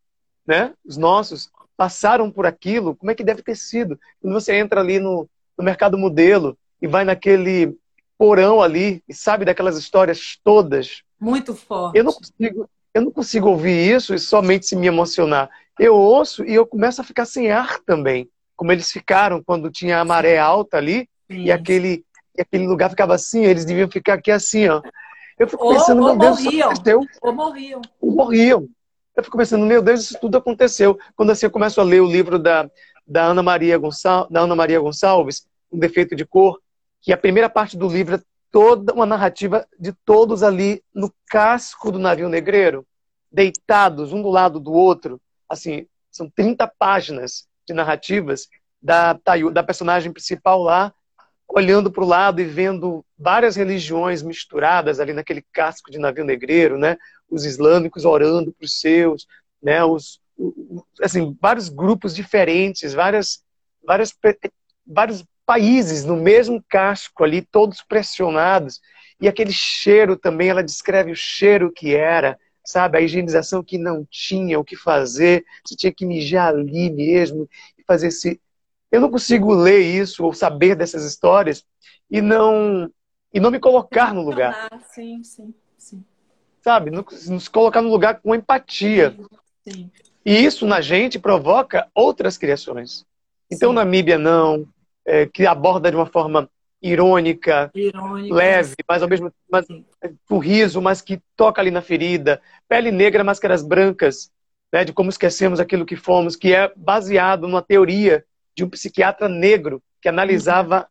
né, 0.46 0.72
os 0.84 0.96
nossos, 0.96 1.50
passaram 1.76 2.30
por 2.30 2.46
aquilo, 2.46 2.94
como 2.94 3.10
é 3.10 3.14
que 3.14 3.24
deve 3.24 3.42
ter 3.42 3.56
sido? 3.56 3.98
Quando 4.20 4.32
você 4.32 4.54
entra 4.54 4.80
ali 4.80 4.98
no, 4.98 5.28
no 5.56 5.64
mercado 5.64 5.98
modelo 5.98 6.56
e 6.80 6.86
vai 6.86 7.04
naquele 7.04 7.76
porão 8.16 8.62
ali 8.62 9.02
e 9.08 9.14
sabe 9.14 9.44
daquelas 9.44 9.76
histórias 9.76 10.38
todas. 10.42 11.02
Muito 11.20 11.54
forte. 11.54 11.98
Eu 11.98 12.04
não 12.04 12.12
consigo, 12.12 12.70
eu 12.92 13.02
não 13.02 13.10
consigo 13.10 13.48
ouvir 13.48 13.94
isso 13.94 14.14
e 14.14 14.18
somente 14.18 14.66
se 14.66 14.76
me 14.76 14.86
emocionar. 14.86 15.50
Eu 15.78 15.96
ouço 15.96 16.44
e 16.44 16.54
eu 16.54 16.66
começo 16.66 17.00
a 17.00 17.04
ficar 17.04 17.24
sem 17.24 17.50
ar 17.50 17.80
também, 17.80 18.28
como 18.54 18.70
eles 18.70 18.92
ficaram 18.92 19.42
quando 19.42 19.70
tinha 19.70 19.98
a 19.98 20.04
maré 20.04 20.38
alta 20.38 20.76
ali 20.76 21.08
Sim. 21.28 21.44
e 21.44 21.52
aquele 21.52 22.04
e 22.36 22.42
aquele 22.42 22.66
lugar 22.66 22.90
ficava 22.90 23.14
assim, 23.14 23.44
eles 23.44 23.64
deviam 23.64 23.88
ficar 23.88 24.14
aqui 24.14 24.30
assim, 24.30 24.68
ó. 24.68 24.82
Eu 25.38 25.48
fico 25.48 25.68
pensando, 25.68 26.02
ou, 26.02 26.08
meu 26.08 26.18
Deus, 26.18 26.42
morriam, 26.42 26.72
Ou 27.22 27.32
morriam. 27.32 27.82
Ou 28.00 28.12
morriam. 28.12 28.68
Eu 29.16 29.22
fico 29.22 29.38
pensando, 29.38 29.64
meu 29.64 29.80
Deus, 29.80 30.02
isso 30.02 30.18
tudo 30.20 30.38
aconteceu. 30.38 30.98
Quando 31.14 31.30
assim 31.30 31.46
eu 31.46 31.50
começo 31.50 31.80
a 31.80 31.84
ler 31.84 32.00
o 32.00 32.10
livro 32.10 32.38
da, 32.38 32.68
da, 33.06 33.24
Ana, 33.24 33.42
Maria 33.42 33.78
Gonçal, 33.78 34.28
da 34.28 34.40
Ana 34.40 34.56
Maria 34.56 34.80
Gonçalves, 34.80 35.46
Um 35.70 35.78
Defeito 35.78 36.16
de 36.16 36.24
Cor, 36.24 36.60
que 37.00 37.12
a 37.12 37.16
primeira 37.16 37.48
parte 37.48 37.76
do 37.76 37.88
livro 37.88 38.16
é 38.16 38.20
toda 38.50 38.92
uma 38.92 39.06
narrativa 39.06 39.66
de 39.78 39.92
todos 40.04 40.42
ali 40.42 40.82
no 40.92 41.12
casco 41.28 41.92
do 41.92 41.98
navio 41.98 42.28
negreiro, 42.28 42.86
deitados 43.30 44.12
um 44.12 44.22
do 44.22 44.30
lado 44.30 44.58
do 44.58 44.72
outro. 44.72 45.20
Assim, 45.48 45.86
são 46.10 46.28
30 46.30 46.66
páginas 46.78 47.46
de 47.66 47.74
narrativas 47.74 48.48
da, 48.82 49.18
da 49.52 49.62
personagem 49.62 50.12
principal 50.12 50.62
lá, 50.62 50.92
olhando 51.48 51.90
para 51.90 52.02
o 52.02 52.06
lado 52.06 52.40
e 52.40 52.44
vendo 52.44 53.04
várias 53.18 53.54
religiões 53.56 54.22
misturadas 54.22 54.98
ali 54.98 55.12
naquele 55.12 55.44
casco 55.52 55.90
de 55.90 55.98
navio 55.98 56.24
negreiro, 56.24 56.78
né? 56.78 56.96
Os 57.30 57.44
islâmicos 57.44 58.04
orando 58.04 58.52
para 58.52 58.64
os 58.64 58.78
seus, 58.80 59.26
né? 59.62 59.84
Os, 59.84 60.20
assim, 61.02 61.36
vários 61.40 61.68
grupos 61.68 62.14
diferentes, 62.14 62.92
várias, 62.92 63.42
várias, 63.84 64.12
vários 64.86 65.24
países 65.46 66.04
no 66.04 66.16
mesmo 66.16 66.62
casco 66.68 67.24
ali, 67.24 67.42
todos 67.42 67.82
pressionados. 67.82 68.80
E 69.20 69.28
aquele 69.28 69.52
cheiro 69.52 70.16
também, 70.16 70.48
ela 70.48 70.62
descreve 70.62 71.12
o 71.12 71.16
cheiro 71.16 71.72
que 71.72 71.94
era, 71.94 72.38
sabe? 72.64 72.98
A 72.98 73.00
higienização 73.00 73.62
que 73.62 73.78
não 73.78 74.06
tinha 74.10 74.58
o 74.58 74.64
que 74.64 74.76
fazer, 74.76 75.44
você 75.64 75.76
tinha 75.76 75.92
que 75.92 76.06
mijar 76.06 76.54
ali 76.54 76.90
mesmo 76.90 77.48
e 77.78 77.84
fazer 77.84 78.08
esse, 78.08 78.40
eu 78.90 79.00
não 79.00 79.10
consigo 79.10 79.54
ler 79.54 79.80
isso 79.80 80.24
ou 80.24 80.32
saber 80.32 80.74
dessas 80.74 81.04
histórias 81.04 81.64
e 82.10 82.20
não 82.20 82.90
e 83.32 83.40
não 83.40 83.50
me 83.50 83.58
colocar 83.58 84.14
no 84.14 84.22
lugar. 84.22 84.68
Sim, 84.92 85.24
sim, 85.24 85.24
sim. 85.24 85.54
Sabe? 86.64 86.90
Nos 86.90 87.46
colocar 87.46 87.82
no 87.82 87.90
lugar 87.90 88.22
com 88.22 88.34
empatia. 88.34 89.14
Sim. 89.68 89.90
E 90.24 90.42
isso 90.42 90.66
na 90.66 90.80
gente 90.80 91.18
provoca 91.18 91.86
outras 91.94 92.38
criações. 92.38 93.04
Então, 93.52 93.68
sim. 93.68 93.74
Namíbia 93.74 94.16
não, 94.16 94.66
é, 95.04 95.26
que 95.26 95.46
aborda 95.46 95.90
de 95.90 95.96
uma 95.96 96.06
forma 96.06 96.48
irônica, 96.80 97.70
irônica 97.74 98.34
leve, 98.34 98.76
mas 98.88 99.02
ao 99.02 99.08
mesmo 99.08 99.30
mas, 99.50 99.66
com 100.26 100.38
riso, 100.38 100.80
mas 100.80 101.02
que 101.02 101.20
toca 101.36 101.60
ali 101.60 101.70
na 101.70 101.82
ferida. 101.82 102.40
Pele 102.66 102.90
negra, 102.90 103.22
máscaras 103.22 103.62
brancas, 103.62 104.30
né, 104.72 104.86
de 104.86 104.92
como 104.94 105.10
esquecemos 105.10 105.60
aquilo 105.60 105.84
que 105.84 105.96
fomos, 105.96 106.34
que 106.34 106.54
é 106.54 106.72
baseado 106.74 107.46
numa 107.46 107.60
teoria 107.60 108.24
de 108.56 108.64
um 108.64 108.70
psiquiatra 108.70 109.28
negro 109.28 109.82
que 110.00 110.08
analisava 110.08 110.88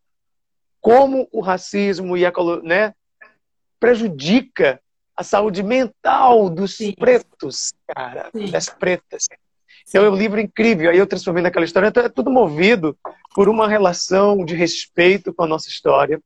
como 0.80 1.28
o 1.32 1.42
racismo 1.42 2.16
e 2.16 2.26
a 2.28 2.32
né, 2.62 2.94
prejudica 3.80 4.80
a 5.16 5.24
saúde 5.24 5.62
mental 5.62 6.50
dos 6.50 6.78
Sim. 6.78 6.94
pretos, 6.94 7.74
cara, 7.88 8.30
Sim. 8.36 8.52
das 8.52 8.70
pretas. 8.70 9.28
Então 9.88 10.04
é 10.04 10.10
um 10.10 10.16
livro 10.16 10.40
incrível. 10.40 10.90
Aí 10.90 10.98
eu 10.98 11.08
transformei 11.08 11.44
naquela 11.44 11.66
história. 11.66 11.88
Então, 11.88 12.04
é 12.04 12.10
tudo 12.10 12.32
movido 12.32 12.98
por 13.36 13.50
uma 13.50 13.68
relação 13.68 14.44
de 14.44 14.56
respeito 14.56 15.34
com 15.34 15.44
a 15.44 15.48
nossa 15.48 15.70
história, 15.70 16.22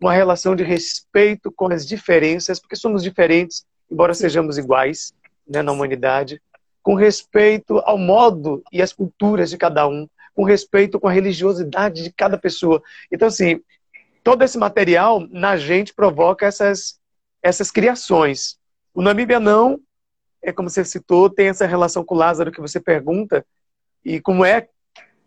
uma 0.00 0.12
relação 0.12 0.56
de 0.56 0.64
respeito 0.64 1.52
com 1.52 1.72
as 1.72 1.86
diferenças, 1.86 2.58
porque 2.58 2.76
somos 2.76 3.02
diferentes, 3.02 3.64
embora 3.90 4.14
sejamos 4.14 4.58
iguais 4.58 5.12
né, 5.46 5.62
na 5.62 5.72
humanidade, 5.72 6.40
com 6.82 6.94
respeito 6.94 7.78
ao 7.84 7.96
modo 7.96 8.62
e 8.72 8.82
às 8.82 8.92
culturas 8.92 9.50
de 9.50 9.56
cada 9.56 9.86
um, 9.86 10.08
com 10.34 10.44
respeito 10.44 10.98
com 10.98 11.06
a 11.06 11.12
religiosidade 11.12 12.02
de 12.02 12.12
cada 12.12 12.36
pessoa. 12.36 12.82
Então, 13.12 13.28
assim, 13.28 13.60
todo 14.24 14.42
esse 14.42 14.58
material 14.58 15.24
na 15.30 15.56
gente 15.56 15.94
provoca 15.94 16.46
essas, 16.46 16.98
essas 17.42 17.70
criações. 17.70 18.56
O 18.94 19.02
Namíbia 19.02 19.40
não, 19.40 19.80
é 20.42 20.52
como 20.52 20.70
você 20.70 20.84
citou, 20.84 21.30
tem 21.30 21.48
essa 21.48 21.66
relação 21.66 22.04
com 22.04 22.14
Lázaro 22.14 22.52
que 22.52 22.60
você 22.60 22.80
pergunta, 22.80 23.44
e 24.04 24.20
como 24.20 24.44
é 24.44 24.68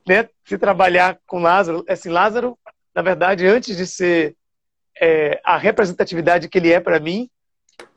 né, 0.07 0.29
se 0.45 0.57
trabalhar 0.57 1.19
com 1.25 1.39
Lázaro. 1.39 1.83
Assim, 1.87 2.09
Lázaro, 2.09 2.57
na 2.93 3.01
verdade, 3.01 3.45
antes 3.45 3.75
de 3.75 3.87
ser 3.87 4.35
é, 5.01 5.41
a 5.43 5.57
representatividade 5.57 6.47
que 6.47 6.57
ele 6.57 6.71
é 6.71 6.79
para 6.79 6.99
mim, 6.99 7.29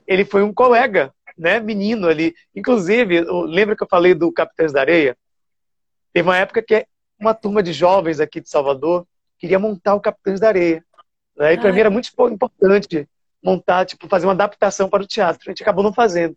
ele 0.06 0.24
foi 0.24 0.42
um 0.42 0.54
colega, 0.54 1.12
né, 1.36 1.60
menino 1.60 2.08
ali. 2.08 2.34
Inclusive, 2.54 3.20
lembra 3.46 3.76
que 3.76 3.82
eu 3.82 3.88
falei 3.88 4.14
do 4.14 4.32
Capitães 4.32 4.72
da 4.72 4.80
Areia? 4.80 5.16
Teve 6.12 6.28
uma 6.28 6.38
época 6.38 6.62
que 6.62 6.86
uma 7.20 7.34
turma 7.34 7.62
de 7.62 7.72
jovens 7.72 8.20
aqui 8.20 8.40
de 8.40 8.48
Salvador 8.48 9.06
queria 9.38 9.58
montar 9.58 9.94
o 9.94 10.00
Capitães 10.00 10.40
da 10.40 10.48
Areia. 10.48 10.84
Né? 11.36 11.54
E 11.54 11.58
para 11.58 11.72
mim 11.72 11.80
era 11.80 11.90
muito 11.90 12.10
importante 12.32 13.08
montar, 13.42 13.84
tipo, 13.84 14.08
fazer 14.08 14.26
uma 14.26 14.32
adaptação 14.32 14.88
para 14.88 15.02
o 15.02 15.06
teatro. 15.06 15.42
A 15.46 15.50
gente 15.50 15.62
acabou 15.62 15.84
não 15.84 15.92
fazendo. 15.92 16.36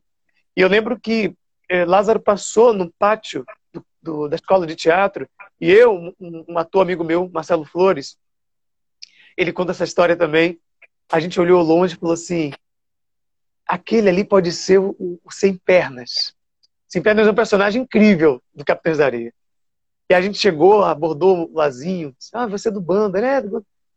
E 0.56 0.62
eu 0.62 0.68
lembro 0.68 1.00
que 1.00 1.34
eh, 1.70 1.86
Lázaro 1.86 2.20
passou 2.20 2.74
no 2.74 2.92
pátio 2.92 3.46
do, 3.74 3.86
do, 4.02 4.28
da 4.28 4.36
escola 4.36 4.68
de 4.68 4.76
teatro 4.76 5.28
e 5.60 5.70
eu, 5.70 5.94
um, 5.94 6.46
um, 6.50 6.58
ator 6.58 6.82
amigo 6.82 7.04
meu, 7.04 7.30
Marcelo 7.30 7.66
Flores, 7.66 8.18
ele 9.38 9.54
conta 9.54 9.72
essa 9.72 9.84
história 9.84 10.16
também. 10.16 10.60
A 11.12 11.20
gente 11.20 11.40
olhou 11.40 11.62
longe 11.62 11.96
e 11.96 11.98
falou 11.98 12.14
assim: 12.14 12.52
aquele 13.66 14.10
ali 14.10 14.24
pode 14.24 14.52
ser 14.52 14.80
o, 14.80 14.96
o 15.24 15.32
Sem 15.32 15.56
Pernas. 15.56 16.36
Sem 16.88 17.02
Pernas 17.02 17.28
é 17.28 17.32
um 17.32 17.36
personagem 17.36 17.84
incrível 17.84 18.42
do 18.54 18.66
Capitães 18.66 18.98
da 18.98 19.06
Areia. 19.06 19.34
E 20.10 20.14
a 20.14 20.22
gente 20.22 20.38
chegou, 20.38 20.84
abordou 20.84 21.50
o 21.50 21.56
Lazinho. 21.56 22.14
Ah, 22.34 22.46
você 22.46 22.68
é 22.68 22.72
do 22.72 22.82
banda, 22.82 23.22
né? 23.22 23.42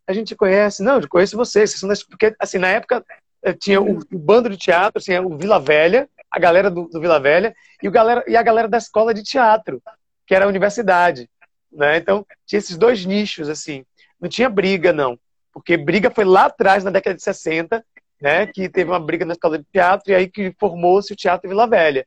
A 0.07 0.12
gente 0.12 0.37
conhece. 0.37 0.83
Não, 0.83 1.01
eu 1.01 1.09
conheço 1.09 1.37
vocês. 1.37 1.71
vocês 1.71 1.81
são 1.81 1.88
das... 1.88 2.03
Porque, 2.03 2.35
assim, 2.38 2.59
na 2.59 2.69
época 2.69 3.05
eh, 3.43 3.53
tinha 3.53 3.81
o, 3.81 3.99
o 3.99 4.19
bando 4.19 4.49
de 4.49 4.57
teatro, 4.57 4.99
assim, 4.99 5.17
o 5.19 5.37
Vila 5.37 5.61
Velha, 5.61 6.09
a 6.31 6.38
galera 6.38 6.71
do, 6.71 6.88
do, 6.88 7.01
Vila 7.01 7.21
Velha, 7.21 7.55
e, 7.83 7.88
o 7.88 7.90
galera, 7.90 8.25
e 8.27 8.37
a 8.37 8.43
galera 8.43 8.69
da 8.69 8.79
escola 8.79 9.14
de 9.14 9.23
teatro, 9.23 9.83
que 10.27 10.35
era 10.35 10.45
a 10.45 10.49
universidade. 10.49 11.29
Né? 11.71 11.99
Então, 11.99 12.27
tinha 12.47 12.59
esses 12.59 12.77
dois 12.77 13.05
nichos, 13.05 13.49
assim. 13.49 13.85
Não 14.21 14.29
tinha 14.29 14.49
briga, 14.49 14.93
não. 14.93 15.19
Porque 15.53 15.77
briga 15.77 16.11
foi 16.11 16.25
lá 16.25 16.47
atrás, 16.47 16.83
na 16.83 16.90
década 16.90 17.14
de 17.14 17.23
60, 17.23 17.85
né? 18.21 18.47
Que 18.47 18.69
teve 18.69 18.90
uma 18.90 18.99
briga 18.99 19.25
na 19.25 19.35
escola 19.35 19.59
de 19.59 19.64
teatro, 19.71 20.11
e 20.11 20.14
aí 20.14 20.29
que 20.29 20.55
formou-se 20.59 21.12
o 21.12 21.17
Teatro 21.17 21.49
Vila 21.49 21.67
Velha. 21.67 22.07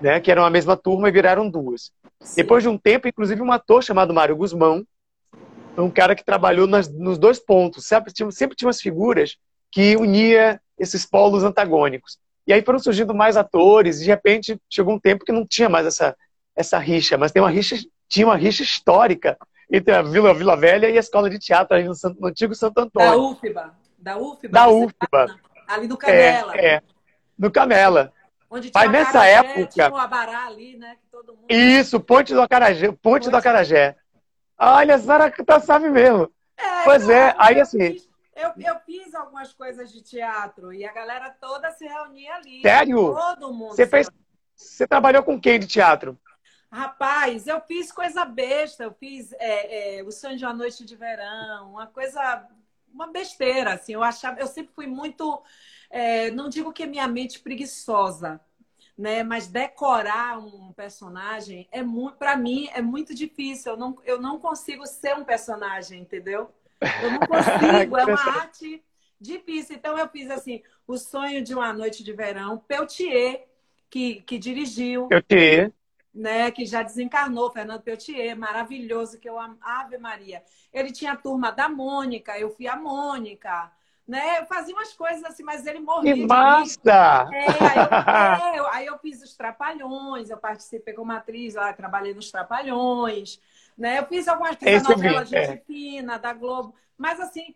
Né, 0.00 0.18
que 0.18 0.30
eram 0.30 0.46
a 0.46 0.50
mesma 0.50 0.78
turma 0.78 1.10
e 1.10 1.12
viraram 1.12 1.50
duas. 1.50 1.92
Sim. 2.22 2.36
Depois 2.36 2.62
de 2.62 2.70
um 2.70 2.78
tempo, 2.78 3.06
inclusive, 3.06 3.42
um 3.42 3.52
ator 3.52 3.82
chamado 3.82 4.14
Mário 4.14 4.34
Guzmão, 4.34 4.82
um 5.82 5.90
cara 5.90 6.14
que 6.14 6.24
trabalhou 6.24 6.66
nas, 6.66 6.88
nos 6.88 7.18
dois 7.18 7.38
pontos. 7.38 7.86
Sempre 7.86 8.12
tinha, 8.12 8.30
sempre 8.30 8.56
tinha 8.56 8.66
umas 8.66 8.80
figuras 8.80 9.36
que 9.70 9.96
unia 9.96 10.60
esses 10.78 11.06
polos 11.06 11.44
antagônicos. 11.44 12.18
E 12.46 12.52
aí 12.52 12.62
foram 12.62 12.78
surgindo 12.78 13.14
mais 13.14 13.36
atores, 13.36 13.98
e 13.98 14.04
de 14.04 14.06
repente 14.06 14.60
chegou 14.68 14.94
um 14.94 14.98
tempo 14.98 15.24
que 15.24 15.32
não 15.32 15.46
tinha 15.46 15.68
mais 15.68 15.86
essa, 15.86 16.16
essa 16.56 16.78
rixa, 16.78 17.16
mas 17.16 17.30
tem 17.30 17.40
uma 17.40 17.50
rixa, 17.50 17.76
tinha 18.08 18.26
uma 18.26 18.36
rixa 18.36 18.62
histórica 18.62 19.38
entre 19.70 19.94
a 19.94 20.02
Vila, 20.02 20.34
Vila 20.34 20.56
Velha 20.56 20.90
e 20.90 20.96
a 20.96 21.00
escola 21.00 21.30
de 21.30 21.38
teatro 21.38 21.76
ali 21.76 21.86
no, 21.86 21.94
no 22.18 22.26
antigo 22.26 22.54
Santo 22.54 22.80
Antônio. 22.80 23.10
Da 23.10 23.16
UFBA. 23.16 23.74
Da 23.98 24.16
UFBA. 24.18 24.48
Da 24.48 24.68
UFBA. 24.68 25.40
Ali 25.68 25.86
no 25.86 25.96
Canela. 25.96 26.56
É, 26.56 26.74
é, 26.74 26.82
no 27.38 27.50
Canela. 27.50 28.12
Onde 28.50 28.70
tinha 28.70 28.82
Mas 28.82 28.90
nessa 28.90 29.20
Acarajé, 29.20 29.34
época. 29.34 29.66
Tinha 29.66 29.90
um 29.92 29.96
abará 29.96 30.46
ali, 30.46 30.76
né? 30.76 30.96
Mundo... 31.12 31.36
Isso, 31.48 32.00
Ponte 32.00 32.34
do 32.34 32.40
Acarajé. 32.42 32.88
Ponte, 32.88 32.98
Ponte 32.98 33.30
do 33.30 33.36
Acarajé. 33.36 33.94
Olha, 34.60 34.94
a 34.94 34.98
Sara 34.98 35.30
tá, 35.44 35.58
sabe 35.58 35.88
mesmo. 35.88 36.30
É, 36.56 36.84
pois 36.84 37.08
é, 37.08 37.34
aí 37.38 37.58
assim. 37.60 37.96
eu, 38.36 38.52
eu 38.58 38.78
fiz 38.80 39.14
algumas 39.14 39.52
coisas 39.54 39.90
de 39.90 40.02
teatro 40.02 40.72
e 40.72 40.84
a 40.84 40.92
galera 40.92 41.34
toda 41.40 41.70
se 41.72 41.86
reunia 41.86 42.34
ali. 42.34 42.60
Sério? 42.60 43.14
Todo 43.14 43.54
mundo. 43.54 43.74
Você 43.74 43.86
fez. 43.86 44.10
Você 44.54 44.86
trabalhou 44.86 45.22
com 45.22 45.40
quem 45.40 45.58
de 45.58 45.66
teatro? 45.66 46.18
Rapaz, 46.70 47.46
eu 47.46 47.60
fiz 47.62 47.90
coisa 47.90 48.24
besta. 48.24 48.84
Eu 48.84 48.92
fiz 48.92 49.32
é, 49.38 49.98
é, 49.98 50.02
o 50.02 50.12
Sonho 50.12 50.36
de 50.36 50.44
uma 50.44 50.52
Noite 50.52 50.84
de 50.84 50.94
Verão, 50.94 51.70
uma 51.70 51.86
coisa. 51.86 52.46
Uma 52.92 53.06
besteira, 53.06 53.74
assim. 53.74 53.94
Eu 53.94 54.02
achava. 54.02 54.38
Eu 54.38 54.46
sempre 54.46 54.74
fui 54.74 54.86
muito 54.86 55.42
é, 55.90 56.30
não 56.30 56.48
digo 56.48 56.72
que 56.72 56.84
é 56.84 56.86
minha 56.86 57.08
mente 57.08 57.40
preguiçosa, 57.40 58.40
né? 58.96 59.22
Mas 59.22 59.46
decorar 59.46 60.38
um 60.38 60.72
personagem 60.72 61.68
é 61.70 61.82
muito, 61.82 62.16
para 62.16 62.36
mim 62.36 62.68
é 62.72 62.82
muito 62.82 63.14
difícil. 63.14 63.72
Eu 63.72 63.78
não, 63.78 63.96
eu 64.04 64.20
não 64.20 64.38
consigo 64.38 64.86
ser 64.86 65.16
um 65.16 65.24
personagem, 65.24 66.00
entendeu? 66.00 66.50
Eu 66.80 67.10
não 67.10 67.20
consigo. 67.26 67.96
é 67.96 68.04
uma 68.04 68.40
arte 68.40 68.82
Difícil. 69.20 69.76
Então 69.76 69.98
eu 69.98 70.08
fiz 70.08 70.30
assim, 70.30 70.62
o 70.86 70.96
sonho 70.96 71.42
de 71.42 71.52
uma 71.52 71.72
noite 71.72 72.02
de 72.02 72.12
verão, 72.12 72.56
Peltier, 72.56 73.46
que, 73.90 74.22
que 74.22 74.38
dirigiu. 74.38 75.08
Peltier. 75.08 75.72
Né, 76.12 76.50
que 76.50 76.66
já 76.66 76.82
desencarnou, 76.82 77.52
Fernando 77.52 77.82
Peltier, 77.82 78.36
maravilhoso, 78.36 79.20
que 79.20 79.28
eu 79.28 79.38
amo. 79.38 79.56
Ave 79.60 79.96
Maria. 79.96 80.42
Ele 80.72 80.90
tinha 80.90 81.12
a 81.12 81.16
turma 81.16 81.52
da 81.52 81.68
Mônica, 81.68 82.36
eu 82.36 82.50
fui 82.50 82.66
a 82.66 82.74
Mônica 82.74 83.70
né? 84.10 84.40
Eu 84.40 84.46
fazia 84.46 84.74
umas 84.74 84.92
coisas 84.92 85.22
assim, 85.22 85.44
mas 85.44 85.64
ele 85.64 85.78
morria. 85.78 86.14
Que 86.14 86.26
massa! 86.26 87.28
É, 87.32 87.46
aí, 87.46 87.78
eu, 87.78 88.48
é, 88.56 88.58
eu, 88.58 88.66
aí 88.66 88.86
eu 88.86 88.98
fiz 88.98 89.22
os 89.22 89.36
Trapalhões, 89.36 90.30
eu 90.30 90.36
participei 90.36 90.92
como 90.92 91.12
atriz 91.12 91.54
lá, 91.54 91.72
trabalhei 91.72 92.12
nos 92.12 92.28
Trapalhões, 92.28 93.40
né? 93.78 94.00
Eu 94.00 94.06
fiz 94.06 94.26
algumas 94.26 94.56
coisas 94.56 94.82
da 94.82 94.88
novela 94.88 95.24
Gente 95.24 95.52
é. 95.52 95.56
Fina, 95.58 96.18
da 96.18 96.32
Globo, 96.32 96.74
mas 96.98 97.20
assim, 97.20 97.54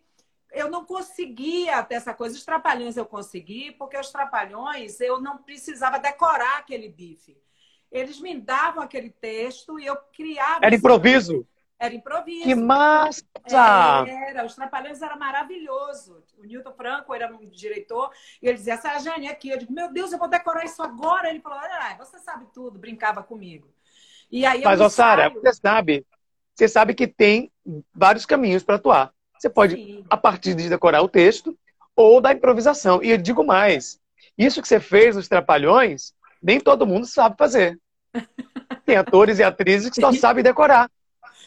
eu 0.53 0.71
não 0.71 0.85
conseguia 0.85 1.83
ter 1.83 1.97
essa 1.97 2.15
coisa. 2.15 2.37
Os 2.37 2.45
Trapalhões 2.45 2.97
eu 2.97 3.05
consegui, 3.05 3.73
porque 3.73 3.99
os 3.99 4.13
Trapalhões 4.13 5.01
eu 5.01 5.21
não 5.21 5.39
precisava 5.39 5.99
decorar 5.99 6.59
aquele 6.59 6.89
bife. 6.89 7.37
Eles 7.91 8.21
me 8.21 8.41
davam 8.41 8.81
aquele 8.81 9.11
texto 9.11 9.77
e 9.81 9.87
eu 9.87 9.97
criava. 10.13 10.65
Era 10.65 10.77
improviso? 10.77 11.45
Era 11.79 11.95
improviso. 11.95 12.45
Que 12.45 12.55
massa! 12.55 13.25
Era, 13.47 14.45
os 14.45 14.55
Trapalhões 14.55 15.03
era 15.03 15.17
maravilhoso. 15.17 16.23
O 16.39 16.45
Newton 16.45 16.73
Franco 16.73 17.13
era 17.13 17.33
um 17.35 17.49
diretor 17.49 18.11
e 18.41 18.49
ele 18.49 18.57
dizia, 18.57 18.75
essa 18.75 18.99
Jane 18.99 19.29
aqui. 19.29 19.51
Eu 19.51 19.59
digo, 19.59 19.73
meu 19.73 19.93
Deus, 19.93 20.13
eu 20.13 20.19
vou 20.19 20.29
decorar 20.29 20.65
isso 20.65 20.83
agora. 20.83 21.29
Ele 21.29 21.41
falou, 21.41 21.59
ah, 21.59 21.97
você 21.99 22.19
sabe 22.19 22.47
tudo, 22.55 22.79
brincava 22.79 23.23
comigo. 23.23 23.69
E 24.31 24.47
aí 24.47 24.63
Mas, 24.63 24.81
ó, 24.81 24.89
Sara, 24.89 25.29
você 25.29 25.53
sabe, 25.53 26.07
você 26.55 26.69
sabe 26.69 26.95
que 26.95 27.07
tem 27.07 27.53
vários 27.95 28.25
caminhos 28.25 28.63
para 28.63 28.77
atuar. 28.77 29.13
Você 29.39 29.51
pode, 29.51 29.75
Sim. 29.75 30.05
a 30.09 30.17
partir 30.17 30.55
de 30.55 30.69
decorar 30.69 31.03
o 31.03 31.09
texto 31.09 31.57
ou 31.95 32.21
da 32.21 32.33
improvisação. 32.33 33.03
E 33.03 33.11
eu 33.11 33.19
digo 33.19 33.45
mais, 33.45 34.01
isso 34.39 34.63
que 34.63 34.69
você 34.69 34.81
fez 34.81 35.17
nos 35.17 35.29
Trapalhões, 35.29 36.15
nem 36.43 36.61
todo 36.61 36.87
mundo 36.87 37.07
sabe 37.07 37.37
fazer. 37.37 37.79
Tem 38.87 38.97
atores 38.97 39.39
e 39.39 39.43
atrizes 39.43 39.91
que 39.91 40.01
só 40.01 40.13
sabem 40.13 40.43
decorar. 40.43 40.91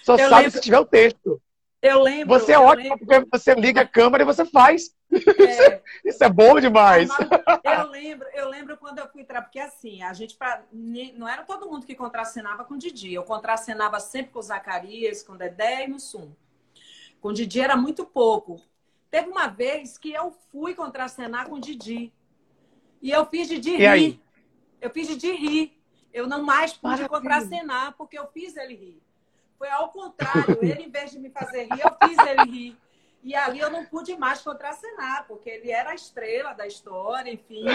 Só 0.08 0.14
eu 0.16 0.30
sabe 0.30 0.44
lembro... 0.44 0.52
se 0.52 0.62
tiver 0.62 0.80
o 0.80 0.86
texto. 0.86 1.42
Eu 1.82 2.02
lembro. 2.02 2.40
Você 2.40 2.54
é 2.54 2.60
ótimo 2.60 2.96
lembro. 2.96 3.06
porque 3.06 3.28
você 3.30 3.54
liga 3.54 3.82
a 3.82 3.88
câmera 3.88 4.24
e 4.24 4.26
você 4.26 4.46
faz. 4.46 4.96
É. 5.12 5.82
Isso 6.10 6.24
é 6.24 6.30
bom 6.30 6.58
demais. 6.62 7.10
Eu 7.66 7.90
lembro, 7.90 8.28
eu 8.34 8.50
lembro 8.50 8.78
quando 8.78 9.00
eu 9.00 9.08
fui 9.10 9.24
tra... 9.24 9.42
porque 9.42 9.60
assim, 9.60 10.02
a 10.02 10.14
gente 10.14 10.36
pra... 10.36 10.64
não 10.72 11.28
era 11.28 11.44
todo 11.44 11.70
mundo 11.70 11.86
que 11.86 11.94
contracenava 11.94 12.64
com 12.64 12.76
o 12.76 12.78
Didi. 12.78 13.14
Eu 13.14 13.24
contracenava 13.24 14.00
sempre 14.00 14.32
com 14.32 14.40
o 14.40 14.42
Zacarias, 14.42 15.22
com 15.22 15.34
o 15.34 15.38
Dedé 15.38 15.84
e 15.84 15.88
Mussum. 15.88 16.32
Com 17.20 17.30
o 17.30 17.34
Didi 17.34 17.60
era 17.60 17.76
muito 17.76 18.06
pouco. 18.06 18.62
Teve 19.12 19.30
uma 19.30 19.48
vez 19.48 19.98
que 19.98 20.14
eu 20.14 20.32
fui 20.52 20.74
contracenar 20.74 21.48
com 21.50 21.56
o 21.56 21.62
Didi. 21.62 22.14
E 23.02 23.12
eu 23.12 23.26
fiz 23.26 23.48
Didi 23.48 23.72
e 23.72 23.78
rir. 23.78 23.88
Aí? 23.88 24.22
Eu 24.80 24.90
fiz 24.90 25.08
Didi 25.08 25.32
rir. 25.32 25.78
Eu 26.14 26.28
não 26.28 26.44
mais 26.44 26.72
pude 26.74 27.02
Maravilha. 27.02 27.10
contracenar 27.10 27.94
porque 27.98 28.18
eu 28.18 28.28
fiz 28.28 28.56
ele 28.56 28.76
rir. 28.76 29.07
Foi 29.58 29.70
ao 29.70 29.90
contrário. 29.90 30.60
Ele, 30.64 30.84
em 30.84 30.90
vez 30.90 31.12
de 31.12 31.20
me 31.20 31.30
fazer 31.30 31.64
rir, 31.64 31.82
eu 31.82 32.08
fiz 32.08 32.18
ele 32.20 32.52
rir. 32.52 32.78
E 33.24 33.36
ali 33.36 33.60
eu 33.60 33.70
não 33.70 33.84
pude 33.86 34.16
mais 34.16 34.42
contracenar, 34.42 35.26
porque 35.28 35.50
ele 35.50 35.72
era 35.72 35.90
a 35.90 35.96
estrela 35.96 36.54
da 36.54 36.66
história, 36.66 37.30
enfim, 37.30 37.66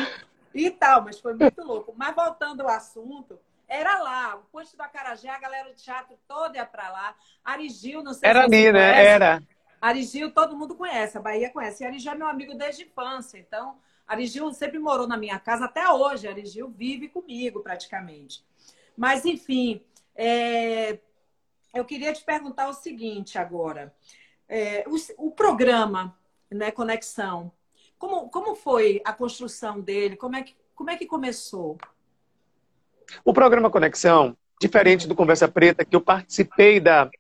e 0.54 0.70
tal. 0.70 1.02
Mas 1.02 1.20
foi 1.20 1.34
muito 1.34 1.62
louco. 1.62 1.92
Mas 1.96 2.14
voltando 2.14 2.62
ao 2.62 2.68
assunto, 2.68 3.38
era 3.68 3.98
lá, 3.98 4.36
o 4.36 4.42
Ponte 4.50 4.76
do 4.76 4.82
Acarajé, 4.82 5.28
a 5.28 5.38
galera 5.38 5.68
do 5.68 5.74
teatro 5.74 6.16
toda 6.28 6.56
ia 6.56 6.64
para 6.64 6.90
lá. 6.90 7.14
Arigil, 7.44 8.02
não 8.02 8.14
sei 8.14 8.28
era 8.28 8.40
se 8.40 8.46
Era 8.46 8.56
ali, 8.56 8.72
né? 8.72 9.04
Era. 9.04 9.42
Arigil, 9.80 10.30
todo 10.30 10.56
mundo 10.56 10.74
conhece, 10.74 11.18
a 11.18 11.20
Bahia 11.20 11.50
conhece. 11.50 11.82
E 11.82 11.86
Arigil 11.86 12.12
é 12.12 12.14
meu 12.14 12.28
amigo 12.28 12.54
desde 12.54 12.84
infância. 12.84 13.38
Então, 13.38 13.78
Arigil 14.06 14.52
sempre 14.52 14.78
morou 14.78 15.08
na 15.08 15.16
minha 15.16 15.38
casa 15.38 15.64
até 15.64 15.88
hoje. 15.88 16.28
Arigil 16.28 16.68
vive 16.68 17.08
comigo, 17.08 17.60
praticamente. 17.60 18.44
Mas, 18.96 19.24
enfim, 19.24 19.82
é, 20.14 20.98
eu 21.74 21.84
queria 21.84 22.12
te 22.12 22.22
perguntar 22.22 22.68
o 22.68 22.74
seguinte 22.74 23.38
agora. 23.38 23.94
É, 24.48 24.84
o, 24.86 25.26
o, 25.26 25.30
programa, 25.30 26.16
né, 26.50 26.70
Conexão, 26.70 27.50
como, 27.98 28.28
como 28.28 28.54
foi 28.54 29.00
a 29.04 29.12
construção 29.12 29.80
dele? 29.80 30.16
Como 30.16 30.36
é, 30.36 30.42
que, 30.42 30.54
como 30.74 30.90
é 30.90 30.96
que 30.96 31.06
começou? 31.06 31.78
O 33.24 33.32
programa 33.32 33.70
Conexão, 33.70 34.36
diferente 34.60 35.08
do 35.08 35.14
Conversa 35.14 35.48
Preta, 35.48 35.84
que 35.84 35.96
eu 35.96 36.00
participei 36.00 36.78
da, 36.78 37.10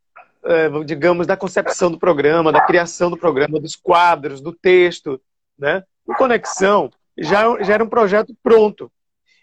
é, 0.44 0.68
digamos, 0.84 1.26
da 1.26 1.36
concepção 1.36 1.90
do 1.90 1.98
programa, 1.98 2.52
da 2.52 2.60
criação 2.66 3.10
do 3.10 3.16
programa, 3.16 3.60
dos 3.60 3.76
quadros, 3.76 4.40
do 4.40 4.52
texto, 4.52 5.20
né? 5.58 5.82
O 6.06 6.14
Conexão 6.14 6.90
já, 7.16 7.62
já 7.62 7.74
era 7.74 7.84
um 7.84 7.88
projeto 7.88 8.36
pronto. 8.42 8.90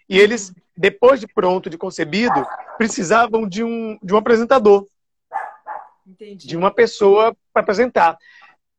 E 0.08 0.18
eles, 0.18 0.52
depois 0.76 1.20
de 1.20 1.26
pronto, 1.26 1.70
de 1.70 1.78
concebido, 1.78 2.46
precisavam 2.76 3.48
de 3.48 3.64
um, 3.64 3.98
de 4.02 4.14
um 4.14 4.16
apresentador. 4.16 4.86
Entendi. 6.10 6.46
de 6.46 6.56
uma 6.56 6.70
pessoa 6.70 7.36
para 7.52 7.62
apresentar. 7.62 8.18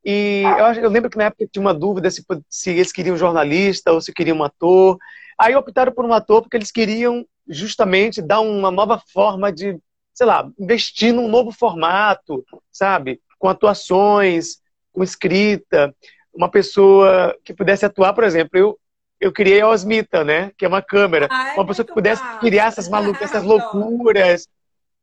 E 0.03 0.43
eu, 0.43 0.84
eu, 0.84 0.89
lembro 0.89 1.09
que 1.09 1.17
na 1.17 1.25
época 1.25 1.47
tinha 1.51 1.61
uma 1.61 1.73
dúvida 1.73 2.09
se, 2.09 2.25
se 2.49 2.71
eles 2.71 2.91
queriam 2.91 3.15
um 3.15 3.19
jornalista 3.19 3.91
ou 3.91 4.01
se 4.01 4.13
queriam 4.13 4.38
um 4.38 4.43
ator. 4.43 4.97
Aí 5.38 5.55
optaram 5.55 5.91
por 5.91 6.05
um 6.05 6.13
ator 6.13 6.41
porque 6.41 6.57
eles 6.57 6.71
queriam 6.71 7.25
justamente 7.47 8.21
dar 8.21 8.41
uma 8.41 8.71
nova 8.71 9.01
forma 9.13 9.51
de, 9.51 9.77
sei 10.13 10.25
lá, 10.25 10.49
investir 10.59 11.13
num 11.13 11.27
novo 11.27 11.51
formato, 11.51 12.43
sabe? 12.71 13.21
Com 13.38 13.47
atuações, 13.47 14.57
com 14.91 15.03
escrita. 15.03 15.93
Uma 16.34 16.49
pessoa 16.49 17.38
que 17.43 17.53
pudesse 17.53 17.86
atuar, 17.86 18.13
por 18.13 18.23
exemplo, 18.23 18.57
eu, 18.57 18.79
eu 19.19 19.32
criei 19.32 19.61
a 19.61 19.69
Osmita, 19.69 20.23
né? 20.23 20.51
Que 20.57 20.65
é 20.65 20.67
uma 20.67 20.82
câmera. 20.82 21.27
Ai, 21.29 21.55
uma 21.55 21.65
pessoa 21.65 21.86
que 21.86 21.93
pudesse 21.93 22.23
criar 22.39 22.67
essas 22.67 22.89
malucas, 22.89 23.21
essas 23.29 23.43
loucuras, 23.43 24.47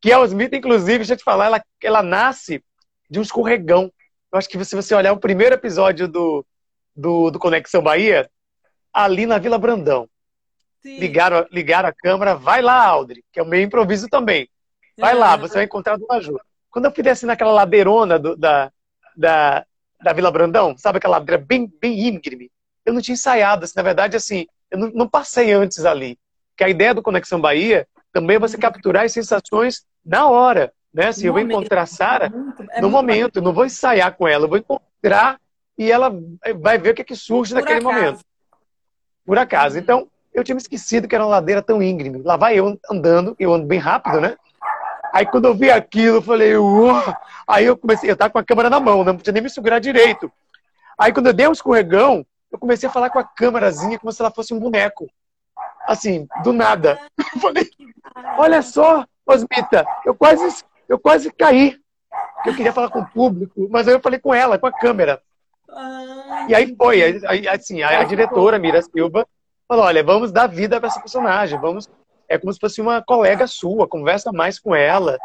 que 0.01 0.13
a 0.13 0.21
Osmita, 0.21 0.57
inclusive, 0.57 0.99
deixa 0.99 1.15
eu 1.15 1.17
te 1.17 1.25
falar, 1.25 1.47
ela, 1.47 1.65
ela 1.83 2.03
nasce 2.03 2.63
de 3.11 3.19
um 3.19 3.23
escorregão. 3.23 3.93
Eu 4.33 4.39
acho 4.39 4.49
que 4.49 4.63
se 4.65 4.77
você 4.77 4.95
olhar 4.95 5.13
o 5.13 5.21
primeiro 5.21 5.55
episódio 5.55 6.07
do, 6.07 6.47
do, 6.95 7.31
do 7.31 7.39
Conexão 7.39 7.83
Bahia, 7.83 8.29
ali 8.93 9.27
na 9.27 9.39
Vila 9.39 9.59
Brandão. 9.59 10.09
Sim. 10.83 10.99
Ligaram, 10.99 11.47
ligaram 11.51 11.89
a 11.89 11.93
câmera, 11.93 12.35
vai 12.35 12.63
lá, 12.63 12.85
Aldri, 12.87 13.25
que 13.33 13.41
é 13.41 13.43
o 13.43 13.47
meio 13.47 13.65
improviso 13.65 14.09
também. 14.09 14.49
Vai 14.97 15.15
lá, 15.15 15.37
você 15.37 15.55
vai 15.55 15.65
encontrar 15.65 15.97
do 15.97 16.07
Maju. 16.07 16.41
Quando 16.71 16.87
eu 16.87 16.93
fui 16.93 17.03
descer 17.03 17.27
naquela 17.27 17.53
ladeirona 17.53 18.19
do, 18.19 18.37
da, 18.37 18.71
da, 19.17 19.65
da 20.03 20.13
Vila 20.13 20.31
Brandão, 20.31 20.77
sabe 20.77 20.99
aquela 20.99 21.19
ladeira 21.19 21.43
bem, 21.43 21.73
bem 21.81 22.09
íngreme? 22.09 22.51
Eu 22.85 22.93
não 22.93 23.01
tinha 23.01 23.15
ensaiado, 23.15 23.65
assim, 23.65 23.75
na 23.77 23.83
verdade, 23.83 24.17
assim, 24.17 24.47
eu 24.71 24.79
não, 24.79 24.91
não 24.91 25.09
passei 25.09 25.53
antes 25.53 25.85
ali. 25.85 26.19
Que 26.57 26.65
a 26.65 26.69
ideia 26.69 26.95
do 26.95 27.03
Conexão 27.03 27.41
Bahia 27.41 27.87
também 28.13 28.39
você 28.39 28.57
capturar 28.57 29.05
as 29.05 29.13
sensações 29.13 29.85
na 30.05 30.29
hora. 30.29 30.73
Né? 30.93 31.09
Assim, 31.09 31.27
eu 31.27 31.33
vou 31.33 31.43
encontrar 31.43 31.83
a 31.83 31.87
Sara 31.87 32.33
é 32.71 32.81
no 32.81 32.91
momento, 32.91 33.43
não 33.43 33.53
vou 33.53 33.67
ensaiar 33.67 34.17
com 34.17 34.27
ela, 34.27 34.45
eu 34.45 34.49
vou 34.49 34.59
encontrar 34.59 35.39
e 35.77 35.91
ela 35.93 36.13
vai 36.61 36.79
ver 36.79 36.91
o 36.91 36.95
que, 36.95 37.03
é 37.03 37.05
que 37.05 37.15
surge 37.15 37.55
Por 37.55 37.61
naquele 37.61 37.81
acaso. 37.81 37.95
momento. 37.95 38.25
Por 39.25 39.39
acaso. 39.39 39.77
Uhum. 39.77 39.83
Então, 39.83 40.09
eu 40.35 40.43
tinha 40.43 40.55
me 40.55 40.61
esquecido 40.61 41.07
que 41.07 41.15
era 41.15 41.25
uma 41.25 41.31
ladeira 41.31 41.63
tão 41.63 41.83
íngreme. 41.83 42.23
Lá 42.23 42.37
vai 42.37 42.59
eu 42.59 42.79
andando, 42.91 43.37
eu 43.39 43.53
ando 43.53 43.67
bem 43.67 43.79
rápido, 43.79 44.21
né? 44.21 44.37
Aí 45.13 45.25
quando 45.27 45.47
eu 45.47 45.55
vi 45.55 45.71
aquilo, 45.71 46.17
eu 46.17 46.23
falei, 46.23 46.57
Uau! 46.57 47.03
aí 47.47 47.65
eu 47.65 47.77
comecei, 47.77 48.11
eu 48.11 48.17
tava 48.17 48.31
com 48.31 48.39
a 48.39 48.45
câmera 48.45 48.69
na 48.69 48.81
mão, 48.81 49.05
não 49.05 49.17
podia 49.17 49.33
nem 49.33 49.43
me 49.43 49.51
segurar 49.51 49.79
direito. 49.79 50.31
Aí 50.99 51.13
quando 51.13 51.29
eu 51.29 51.33
dei 51.33 51.49
um 51.49 51.53
escorregão, 51.53 52.27
eu 52.51 52.59
comecei 52.59 52.89
a 52.89 52.93
falar 52.93 53.11
com 53.11 53.19
a 53.19 53.25
câmerazinha 53.25 53.99
como 53.99 54.13
se 54.13 54.21
ela 54.21 54.31
fosse 54.31 54.53
um 54.53 54.59
boneco. 54.59 55.09
Assim, 55.89 56.29
do 56.45 56.53
nada. 56.53 57.01
Eu 57.35 57.41
falei, 57.41 57.71
olha 58.37 58.61
só, 58.61 59.07
Osmita, 59.27 59.87
eu 60.05 60.15
quase, 60.15 60.65
eu 60.87 60.99
quase 60.99 61.33
caí. 61.33 61.79
Eu 62.45 62.55
queria 62.55 62.73
falar 62.73 62.91
com 62.91 63.01
o 63.01 63.07
público, 63.07 63.69
mas 63.71 63.89
aí 63.89 63.95
eu 63.95 64.01
falei 64.01 64.19
com 64.19 64.35
ela, 64.35 64.59
com 64.59 64.67
a 64.67 64.73
câmera. 64.73 65.21
e 66.49 66.55
aí 66.55 66.75
foi, 66.77 67.03
aí, 67.27 67.49
assim, 67.49 67.83
a, 67.83 68.01
a 68.01 68.05
diretora, 68.05 68.59
Mira 68.59 68.83
Silva, 68.83 69.27
falou, 69.67 69.85
olha, 69.85 70.03
vamos 70.03 70.31
dar 70.31 70.47
vida 70.47 70.79
para 70.79 70.89
essa 70.89 71.01
personagem, 71.01 71.59
vamos... 71.61 71.89
É 72.29 72.37
como 72.39 72.53
se 72.53 72.61
fosse 72.61 72.81
uma 72.81 73.03
colega 73.03 73.47
sua, 73.47 73.89
conversa 73.89 74.31
mais 74.31 74.59
com 74.59 74.75
ela, 74.75 75.19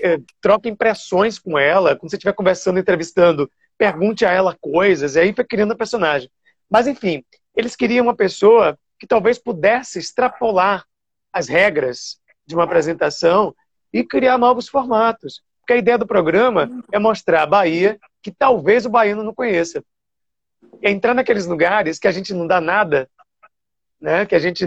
é, 0.00 0.18
troca 0.40 0.68
impressões 0.68 1.38
com 1.38 1.56
ela, 1.56 1.94
quando 1.94 2.10
você 2.10 2.16
estiver 2.16 2.32
conversando, 2.32 2.80
entrevistando, 2.80 3.48
pergunte 3.76 4.24
a 4.24 4.32
ela 4.32 4.56
coisas, 4.60 5.14
e 5.14 5.20
aí 5.20 5.32
foi 5.32 5.44
criando 5.44 5.72
a 5.72 5.76
personagem. 5.76 6.28
Mas, 6.68 6.88
enfim, 6.88 7.24
eles 7.54 7.76
queriam 7.76 8.06
uma 8.06 8.16
pessoa 8.16 8.76
que 8.98 9.06
talvez 9.06 9.38
pudesse 9.38 9.98
extrapolar 9.98 10.84
as 11.32 11.48
regras 11.48 12.18
de 12.46 12.54
uma 12.54 12.64
apresentação 12.64 13.54
e 13.92 14.04
criar 14.04 14.38
novos 14.38 14.68
formatos. 14.68 15.42
Porque 15.60 15.74
a 15.74 15.76
ideia 15.76 15.98
do 15.98 16.06
programa 16.06 16.70
é 16.90 16.98
mostrar 16.98 17.42
a 17.42 17.46
Bahia 17.46 17.98
que 18.22 18.30
talvez 18.30 18.86
o 18.86 18.90
baiano 18.90 19.22
não 19.22 19.34
conheça. 19.34 19.84
É 20.82 20.90
entrar 20.90 21.14
naqueles 21.14 21.46
lugares 21.46 21.98
que 21.98 22.08
a 22.08 22.12
gente 22.12 22.32
não 22.32 22.46
dá 22.46 22.60
nada, 22.60 23.08
né? 24.00 24.26
que 24.26 24.34
a 24.34 24.38
gente 24.38 24.64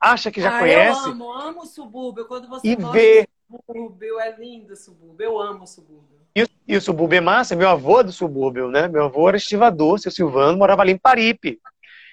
acha 0.00 0.30
que 0.30 0.40
já 0.40 0.56
ah, 0.56 0.58
conhece. 0.58 1.00
Eu 1.00 1.12
amo, 1.12 1.32
amo 1.32 1.62
o 1.62 1.66
subúrbio. 1.66 2.26
Quando 2.26 2.48
você 2.48 2.66
e 2.66 2.76
ver 2.76 3.28
subúrbio, 3.50 4.20
é 4.20 4.36
lindo 4.36 4.72
o 4.72 4.76
subúrbio. 4.76 5.24
Eu 5.24 5.38
amo 5.40 5.64
o 5.64 5.66
subúrbio. 5.66 6.20
E 6.34 6.46
E, 6.66 6.76
o 6.76 6.80
subúrbio 6.80 7.16
é 7.16 7.20
massa, 7.20 7.56
meu 7.56 7.68
avô 7.68 8.00
é 8.00 8.04
do 8.04 8.12
subúrbio, 8.12 8.68
né? 8.68 8.86
Meu 8.86 9.04
avô 9.04 9.28
era 9.28 9.36
estivador, 9.36 9.98
seu 9.98 10.10
Silvano, 10.10 10.58
morava 10.58 10.82
ali 10.82 10.92
em 10.92 10.98
Paripe. 10.98 11.60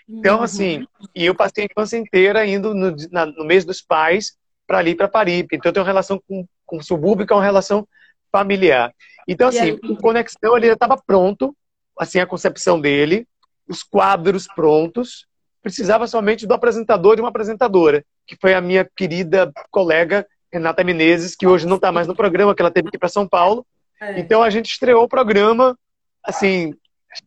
Então, 0.10 0.38
uhum. 0.38 0.44
assim, 0.44 0.88
e 1.14 1.26
eu 1.26 1.36
passei 1.36 1.64
a 1.64 1.68
infância 1.70 1.98
inteira 1.98 2.46
indo 2.46 2.74
no, 2.74 2.96
na, 3.12 3.26
no 3.26 3.44
mês 3.44 3.66
dos 3.66 3.82
pais 3.82 4.38
para 4.66 4.78
ali, 4.78 4.96
para 4.96 5.08
Paripe. 5.08 5.56
Então, 5.56 5.70
eu 5.70 5.74
tenho 5.74 5.84
uma 5.84 5.90
relação 5.90 6.22
com, 6.28 6.46
com 6.66 6.78
o 6.78 6.84
subúrbio, 6.84 7.26
que 7.26 7.34
é 7.34 7.36
uma 7.36 7.44
relação 7.44 7.88
familiar. 8.32 8.94
Então, 9.28 9.50
assim, 9.50 9.72
o 9.84 9.98
Conexão, 9.98 10.56
ele 10.56 10.68
já 10.68 10.74
estava 10.74 10.98
pronto, 10.98 11.56
assim, 11.98 12.20
a 12.20 12.26
concepção 12.26 12.80
dele, 12.80 13.28
os 13.68 13.84
quadros 13.84 14.48
prontos, 14.48 15.28
precisava 15.62 16.08
somente 16.08 16.48
do 16.48 16.54
apresentador 16.54 17.18
e 17.18 17.22
uma 17.22 17.30
apresentadora, 17.30 18.06
que 18.26 18.38
foi 18.40 18.54
a 18.54 18.62
minha 18.62 18.90
querida 18.96 19.52
colega 19.70 20.26
Renata 20.52 20.84
Menezes, 20.84 21.36
que 21.36 21.46
hoje 21.46 21.68
não 21.68 21.76
está 21.76 21.92
mais 21.92 22.08
no 22.08 22.16
programa, 22.16 22.56
que 22.56 22.62
ela 22.62 22.72
teve 22.72 22.90
que 22.90 22.96
ir 22.96 23.00
para 23.00 23.10
São 23.10 23.28
Paulo. 23.28 23.66
É. 24.00 24.20
Então, 24.20 24.42
a 24.42 24.50
gente 24.50 24.68
estreou 24.68 25.04
o 25.04 25.10
programa, 25.10 25.78
assim, 26.24 26.74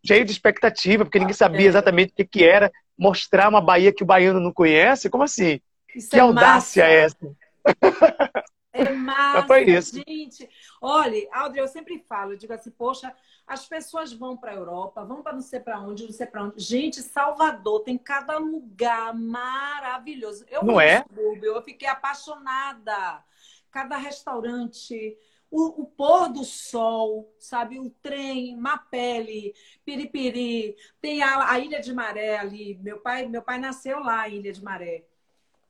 cheio 0.04 0.24
de 0.24 0.32
expectativa, 0.32 1.04
porque 1.04 1.18
ninguém 1.18 1.34
sabia 1.34 1.66
é. 1.66 1.68
exatamente 1.68 2.12
o 2.12 2.16
que, 2.16 2.24
que 2.24 2.44
era 2.44 2.70
mostrar 2.96 3.48
uma 3.48 3.60
Bahia 3.60 3.92
que 3.92 4.02
o 4.02 4.06
baiano 4.06 4.40
não 4.40 4.52
conhece. 4.52 5.08
Como 5.08 5.24
assim? 5.24 5.60
Isso 5.94 6.10
que 6.10 6.16
é 6.16 6.20
audácia 6.20 6.84
massa. 6.84 6.94
é 6.94 7.04
essa? 7.04 7.36
É 8.72 8.92
massa, 8.92 9.46
foi 9.48 9.64
isso. 9.64 9.96
gente. 9.96 10.48
Olha, 10.80 11.28
Audrey, 11.32 11.60
eu 11.60 11.68
sempre 11.68 12.04
falo, 12.08 12.32
eu 12.32 12.36
digo 12.36 12.52
assim, 12.52 12.70
poxa, 12.70 13.12
as 13.46 13.66
pessoas 13.66 14.12
vão 14.12 14.36
para 14.36 14.52
a 14.52 14.54
Europa, 14.54 15.04
vão 15.04 15.22
para 15.22 15.32
não 15.32 15.42
sei 15.42 15.58
para 15.58 15.80
onde, 15.80 16.04
não 16.04 16.12
sei 16.12 16.26
para 16.26 16.44
onde. 16.44 16.60
Gente, 16.62 17.02
Salvador 17.02 17.80
tem 17.80 17.98
cada 17.98 18.38
lugar 18.38 19.12
maravilhoso. 19.12 20.44
Eu 20.48 20.62
não 20.62 20.80
é? 20.80 21.02
Subúrbio, 21.02 21.56
eu 21.56 21.62
fiquei 21.62 21.88
apaixonada. 21.88 23.24
Cada 23.72 23.96
restaurante, 23.96 25.16
o, 25.50 25.82
o, 25.82 25.86
pôr 25.86 26.32
do 26.32 26.44
sol, 26.44 27.34
sabe? 27.38 27.78
O 27.78 27.90
trem, 27.90 28.56
Mapele, 28.56 29.52
Piripiri, 29.84 30.76
tem 31.00 31.22
a, 31.22 31.50
a, 31.50 31.58
Ilha 31.58 31.80
de 31.80 31.92
Maré 31.92 32.38
ali. 32.38 32.78
Meu 32.80 32.98
pai, 33.00 33.26
meu 33.26 33.42
pai 33.42 33.58
nasceu 33.58 33.98
lá, 34.00 34.28
Ilha 34.28 34.52
de 34.52 34.62
Maré. 34.62 35.04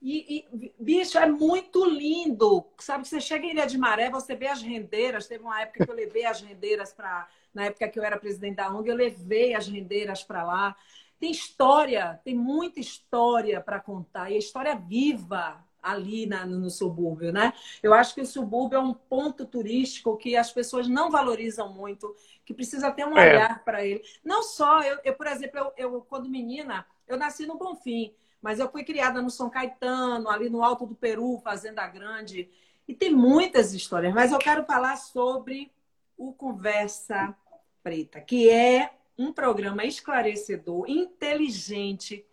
E, 0.02 0.46
e, 0.52 0.72
bicho, 0.78 1.18
é 1.18 1.26
muito 1.26 1.84
lindo. 1.84 2.66
Sabe, 2.78 3.06
você 3.06 3.20
chega 3.20 3.46
em 3.46 3.50
Ilha 3.50 3.66
de 3.66 3.78
Maré, 3.78 4.10
você 4.10 4.36
vê 4.36 4.48
as 4.48 4.60
rendeiras. 4.62 5.26
Teve 5.26 5.44
uma 5.44 5.60
época 5.60 5.84
que 5.84 5.90
eu 5.90 5.94
levei 5.94 6.26
as 6.26 6.40
rendeiras 6.40 6.92
para. 6.92 7.28
Na 7.52 7.64
época 7.64 7.88
que 7.88 7.98
eu 7.98 8.04
era 8.04 8.18
presidente 8.18 8.56
da 8.56 8.72
ONG, 8.72 8.88
eu 8.88 8.94
levei 8.94 9.54
as 9.54 9.66
rendeiras 9.66 10.22
para 10.22 10.44
lá. 10.44 10.76
Tem 11.18 11.30
história, 11.30 12.20
tem 12.24 12.34
muita 12.34 12.80
história 12.80 13.60
para 13.60 13.80
contar. 13.80 14.30
E 14.30 14.36
a 14.36 14.38
história 14.38 14.74
viva, 14.74 15.62
ali 15.82 16.26
na, 16.26 16.44
no 16.46 16.70
subúrbio, 16.70 17.32
né? 17.32 17.52
Eu 17.82 17.94
acho 17.94 18.14
que 18.14 18.20
o 18.20 18.26
subúrbio 18.26 18.76
é 18.76 18.80
um 18.80 18.94
ponto 18.94 19.46
turístico 19.46 20.16
que 20.16 20.36
as 20.36 20.52
pessoas 20.52 20.88
não 20.88 21.10
valorizam 21.10 21.72
muito, 21.72 22.14
que 22.44 22.54
precisa 22.54 22.90
ter 22.90 23.06
um 23.06 23.16
é. 23.16 23.30
olhar 23.30 23.64
para 23.64 23.84
ele. 23.84 24.02
Não 24.24 24.42
só, 24.42 24.82
eu, 24.82 24.98
eu 25.04 25.14
por 25.14 25.26
exemplo, 25.26 25.58
eu, 25.58 25.72
eu, 25.76 26.00
quando 26.02 26.28
menina, 26.28 26.86
eu 27.06 27.16
nasci 27.16 27.46
no 27.46 27.58
Bonfim, 27.58 28.14
mas 28.40 28.58
eu 28.58 28.70
fui 28.70 28.84
criada 28.84 29.20
no 29.20 29.30
São 29.30 29.50
Caetano, 29.50 30.28
ali 30.28 30.48
no 30.48 30.62
Alto 30.62 30.86
do 30.86 30.94
Peru, 30.94 31.40
Fazenda 31.42 31.86
Grande, 31.86 32.50
e 32.88 32.94
tem 32.94 33.14
muitas 33.14 33.72
histórias, 33.72 34.12
mas 34.12 34.32
eu 34.32 34.38
quero 34.38 34.64
falar 34.64 34.96
sobre 34.96 35.70
o 36.16 36.32
Conversa 36.32 37.34
Preta, 37.82 38.20
que 38.20 38.50
é 38.50 38.92
um 39.16 39.32
programa 39.32 39.84
esclarecedor, 39.84 40.88
inteligente, 40.88 42.24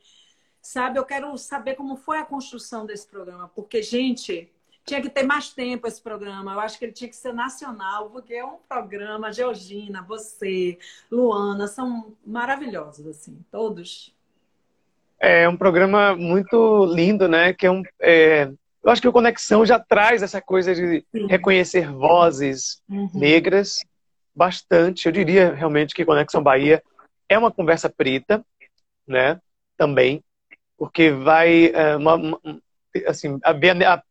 Sabe, 0.67 0.99
eu 0.99 1.05
quero 1.05 1.37
saber 1.37 1.75
como 1.75 1.95
foi 1.95 2.17
a 2.17 2.25
construção 2.25 2.85
desse 2.85 3.07
programa, 3.07 3.49
porque, 3.55 3.81
gente, 3.81 4.51
tinha 4.85 5.01
que 5.01 5.07
ter 5.07 5.23
mais 5.23 5.53
tempo 5.53 5.87
esse 5.87 6.01
programa. 6.01 6.51
Eu 6.51 6.59
acho 6.59 6.77
que 6.77 6.83
ele 6.83 6.91
tinha 6.91 7.09
que 7.09 7.15
ser 7.15 7.33
nacional, 7.33 8.09
porque 8.09 8.33
é 8.33 8.43
um 8.43 8.57
programa, 8.67 9.31
Georgina, 9.31 10.01
você, 10.01 10.77
Luana, 11.09 11.67
são 11.67 12.11
maravilhosos, 12.25 13.07
assim, 13.07 13.39
todos. 13.49 14.13
É 15.17 15.47
um 15.47 15.55
programa 15.55 16.13
muito 16.17 16.85
lindo, 16.87 17.29
né? 17.29 17.53
Que 17.53 17.65
é 17.65 17.71
um, 17.71 17.81
é... 18.01 18.51
Eu 18.83 18.91
acho 18.91 19.01
que 19.01 19.07
o 19.07 19.13
Conexão 19.13 19.65
já 19.65 19.79
traz 19.79 20.21
essa 20.21 20.41
coisa 20.41 20.75
de 20.75 21.05
Sim. 21.13 21.27
reconhecer 21.27 21.89
vozes 21.89 22.81
uhum. 22.89 23.09
negras 23.13 23.77
bastante. 24.35 25.05
Eu 25.05 25.13
diria 25.13 25.53
realmente 25.53 25.95
que 25.95 26.03
Conexão 26.03 26.43
Bahia 26.43 26.83
é 27.29 27.37
uma 27.37 27.53
conversa 27.53 27.89
preta, 27.89 28.45
né? 29.07 29.39
Também 29.77 30.21
porque 30.77 31.11
vai 31.11 31.71
é, 31.73 31.95
uma, 31.95 32.39
assim, 33.07 33.39
a, 33.43 33.51
a, 33.51 34.03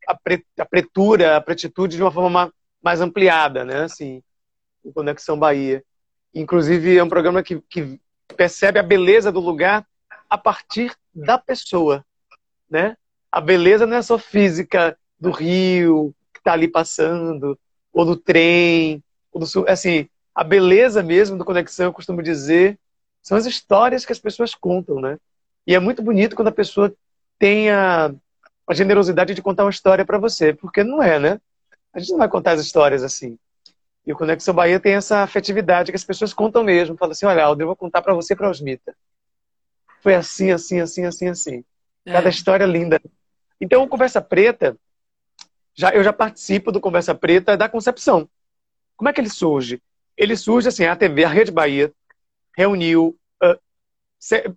a, 0.59 0.64
pretura, 0.64 1.37
a 1.37 1.41
pretitude 1.41 1.97
de 1.97 2.03
uma 2.03 2.11
forma 2.11 2.53
mais 2.83 3.01
ampliada, 3.01 3.64
né? 3.64 3.83
Assim, 3.83 4.23
o 4.83 4.93
Conexão 4.93 5.39
Bahia. 5.39 5.83
Inclusive, 6.35 6.97
é 6.97 7.03
um 7.03 7.09
programa 7.09 7.43
que, 7.43 7.61
que 7.69 8.01
percebe 8.37 8.79
a 8.79 8.83
beleza 8.83 9.33
do 9.33 9.41
lugar 9.41 9.87
a 10.29 10.37
partir 10.37 10.95
da 11.14 11.39
pessoa, 11.39 12.05
né? 12.69 12.97
A 13.31 13.41
beleza 13.41 13.87
não 13.87 13.97
é 13.97 14.03
só 14.03 14.19
física 14.19 14.99
do 15.19 15.31
rio 15.31 16.14
que 16.33 16.41
está 16.41 16.53
ali 16.53 16.69
passando, 16.69 17.59
ou 17.93 18.05
do 18.05 18.17
trem, 18.17 19.03
ou 19.33 19.41
do 19.41 19.69
assim, 19.69 20.09
a 20.35 20.45
beleza 20.45 21.03
mesmo 21.03 21.39
do 21.39 21.45
Conexão, 21.45 21.87
eu 21.87 21.93
costumo 21.93 22.23
dizer, 22.23 22.79
são 23.23 23.39
as 23.39 23.47
histórias 23.47 24.05
que 24.05 24.12
as 24.12 24.19
pessoas 24.19 24.55
contam, 24.55 25.01
né? 25.01 25.19
E 25.67 25.75
é 25.75 25.81
muito 25.81 26.03
bonito 26.03 26.37
quando 26.37 26.49
a 26.49 26.53
pessoa 26.53 26.95
tem 27.39 27.71
a, 27.71 28.14
a 28.69 28.75
generosidade 28.75 29.35
de 29.35 29.43
contar 29.43 29.64
uma 29.64 29.71
história 29.71 30.05
para 30.05 30.19
você, 30.19 30.53
porque 30.55 30.85
não 30.85 31.03
é, 31.03 31.19
né? 31.19 31.41
A 31.93 31.99
gente 31.99 32.11
não 32.11 32.19
vai 32.19 32.29
contar 32.29 32.53
as 32.53 32.61
histórias 32.61 33.03
assim. 33.03 33.39
E 34.07 34.12
o 34.12 34.17
Conexão 34.17 34.55
Bahia 34.55 34.79
tem 34.79 34.95
essa 34.95 35.23
afetividade 35.23 35.91
que 35.91 35.97
as 35.97 36.05
pessoas 36.05 36.33
contam 36.33 36.62
mesmo. 36.62 36.97
Fala 36.97 37.12
assim, 37.12 37.27
olha, 37.27 37.43
Aldo, 37.43 37.62
eu 37.62 37.67
vou 37.67 37.77
contar 37.77 38.03
para 38.03 38.14
você 38.14 38.37
para 38.37 38.49
Osmita. 38.49 38.95
Foi 40.01 40.14
assim, 40.14 40.53
assim, 40.53 40.81
assim, 40.81 41.05
assim, 41.05 41.29
assim. 41.29 41.64
É. 42.05 42.12
Cada 42.12 42.29
é. 42.29 42.31
história 42.31 42.64
linda. 42.64 43.01
Então, 43.61 43.83
o 43.83 43.89
Conversa 43.89 44.21
Preta, 44.21 44.77
já, 45.75 45.91
eu 45.91 46.05
já 46.05 46.12
participo 46.12 46.71
do 46.71 46.81
Conversa 46.81 47.14
Preta 47.14 47.57
da 47.57 47.69
concepção. 47.69 48.29
Como 48.97 49.09
é 49.09 49.12
que 49.12 49.21
ele 49.21 49.29
surge? 49.29 49.83
Ele 50.17 50.37
surge 50.37 50.69
assim, 50.69 50.85
a 50.85 50.95
TV, 50.95 51.25
a 51.25 51.29
Rede 51.29 51.51
Bahia, 51.51 51.93
reuniu 52.57 53.19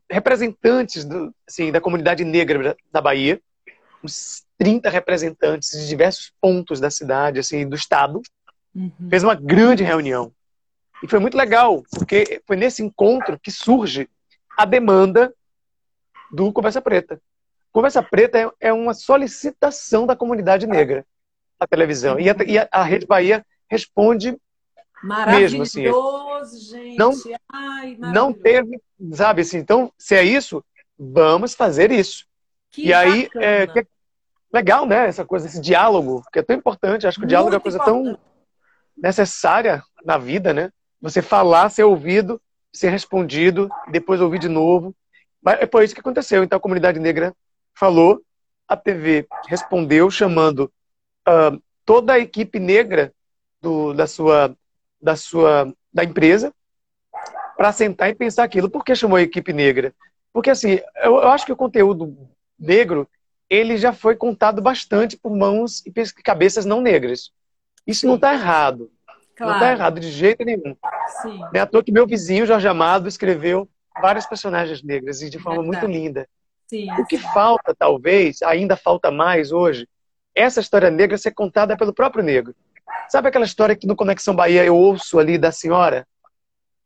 representantes 0.10 1.06
do, 1.06 1.34
assim, 1.48 1.72
da 1.72 1.82
comunidade 1.82 2.24
negra 2.24 2.76
da 2.92 3.02
Bahia, 3.02 3.42
uns 4.04 4.44
30 4.58 4.90
representantes 4.90 5.72
de 5.72 5.88
diversos 5.88 6.32
pontos 6.42 6.80
da 6.80 6.90
cidade, 6.90 7.40
assim, 7.40 7.68
do 7.68 7.76
estado, 7.76 8.22
uhum. 8.76 8.92
fez 9.10 9.24
uma 9.24 9.36
grande 9.36 9.84
reunião. 9.84 10.32
E 11.04 11.08
foi 11.08 11.20
muito 11.20 11.38
legal, 11.38 11.84
porque 11.92 12.42
foi 12.46 12.56
nesse 12.56 12.84
encontro 12.84 13.40
que 13.40 13.52
surge 13.52 14.10
a 14.58 14.66
demanda 14.66 15.34
do 16.32 16.52
Conversa 16.52 16.82
Preta. 16.82 17.22
Conversa 17.72 18.04
Preta 18.04 18.38
é, 18.38 18.52
é 18.60 18.74
uma 18.74 18.94
solicitação 18.94 20.06
da 20.06 20.16
comunidade 20.16 20.68
negra 20.68 21.06
à 21.60 21.68
televisão. 21.68 22.20
E 22.20 22.30
a, 22.30 22.36
e 22.46 22.58
a 22.72 22.84
Rede 22.84 23.06
Bahia 23.06 23.46
responde 23.70 24.38
Maravilhoso, 25.02 25.58
mesmo, 25.58 25.64
assim, 25.64 25.86
gente. 26.46 26.98
Não, 26.98 27.12
Ai, 27.52 27.96
não 27.98 28.34
teve, 28.34 28.82
sabe 29.14 29.42
assim, 29.42 29.58
então, 29.58 29.92
se 29.98 30.16
é 30.16 30.24
isso, 30.24 30.64
vamos 30.98 31.54
fazer 31.54 31.92
isso. 31.92 32.26
Que 32.72 32.88
e 32.88 32.94
aí, 32.94 33.30
é, 33.36 33.68
que 33.68 33.80
é 33.80 33.86
legal, 34.54 34.86
né? 34.86 35.08
Essa 35.08 35.26
coisa, 35.26 35.48
esse 35.48 35.60
diálogo, 35.60 36.24
que 36.32 36.40
é 36.40 36.44
tão 36.44 36.56
importante. 36.56 37.08
Acho 37.08 37.18
que 37.18 37.22
o 37.22 37.24
Muito 37.24 37.30
diálogo 37.30 37.54
é 37.54 37.58
uma 37.58 37.62
coisa 37.62 37.78
importante. 37.78 38.16
tão 38.16 38.20
necessária 38.98 39.84
na 40.04 40.18
vida, 40.18 40.54
né? 40.54 40.72
Você 41.02 41.22
falar, 41.22 41.70
ser 41.70 41.84
ouvido, 41.84 42.42
ser 42.74 42.90
respondido, 42.90 43.70
depois 43.92 44.22
ouvir 44.22 44.40
de 44.40 44.50
novo. 44.50 44.96
Mas 45.42 45.60
foi 45.72 45.86
isso 45.86 45.94
que 45.94 46.02
aconteceu. 46.02 46.44
Então, 46.44 46.58
a 46.58 46.62
comunidade 46.62 47.00
negra 47.00 47.34
falou, 47.74 48.22
a 48.68 48.76
TV 48.76 49.28
respondeu, 49.48 50.12
chamando 50.12 50.72
uh, 51.28 51.62
toda 51.86 52.14
a 52.14 52.20
equipe 52.20 52.60
negra 52.60 53.14
do, 53.62 53.94
da 53.94 54.06
sua 54.06 54.56
da 55.02 55.16
sua 55.16 55.74
da 55.94 56.04
empresa 56.04 56.54
para 57.58 57.72
sentar 57.72 58.10
e 58.10 58.16
pensar 58.16 58.44
aquilo. 58.44 58.70
Por 58.70 58.84
que 58.84 58.96
chamou 58.96 59.18
a 59.18 59.22
equipe 59.22 59.52
negra? 59.52 59.94
Porque 60.32 60.50
assim, 60.50 60.80
eu, 61.04 61.16
eu 61.16 61.28
acho 61.30 61.46
que 61.46 61.52
o 61.52 61.58
conteúdo 61.58 62.16
negro 62.58 63.08
ele 63.50 63.78
já 63.78 63.92
foi 63.92 64.16
contado 64.16 64.62
bastante 64.62 65.18
por 65.18 65.36
mãos 65.36 65.84
e 65.86 65.92
cabeças 66.24 66.66
não 66.66 66.82
negras. 66.82 67.32
Isso 67.86 68.02
Sim. 68.02 68.08
não 68.08 68.16
está 68.16 68.34
errado. 68.34 68.92
Claro. 69.36 69.54
Não 69.54 69.60
está 69.60 69.72
errado 69.72 70.00
de 70.00 70.12
jeito 70.12 70.46
nenhum. 70.46 70.76
Sim. 71.22 71.40
Não 71.40 71.52
é 71.54 71.60
à 71.60 71.66
toa 71.66 71.84
que 71.84 71.92
meu 71.92 72.06
vizinho, 72.06 72.46
Jorge 72.46 72.68
Amado, 72.68 73.08
escreveu 73.08 73.68
várias 74.00 74.26
personagens 74.26 74.84
negras 74.84 75.22
e 75.22 75.30
de 75.30 75.40
forma 75.40 75.64
muito 75.64 75.86
linda. 75.86 76.28
Sim, 76.68 76.92
o 77.00 77.06
que 77.06 77.18
falta, 77.18 77.74
talvez, 77.74 78.44
ainda 78.44 78.76
falta 78.78 79.10
mais 79.10 79.52
hoje, 79.52 79.88
essa 80.36 80.60
história 80.60 80.92
negra 80.92 81.18
ser 81.18 81.32
contada 81.32 81.76
pelo 81.76 81.94
próprio 81.94 82.24
negro. 82.24 82.54
Sabe 83.10 83.28
aquela 83.28 83.46
história 83.46 83.76
que 83.76 83.88
no 83.88 83.96
Conexão 83.96 84.36
Bahia 84.36 84.64
eu 84.64 84.76
ouço 84.76 85.20
ali 85.20 85.38
da 85.38 85.52
senhora? 85.52 86.08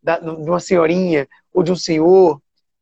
Da, 0.02 0.20
de 0.20 0.50
uma 0.50 0.60
senhorinha 0.60 1.28
ou 1.54 1.64
de 1.64 1.72
um 1.72 1.76
senhor, 1.76 2.42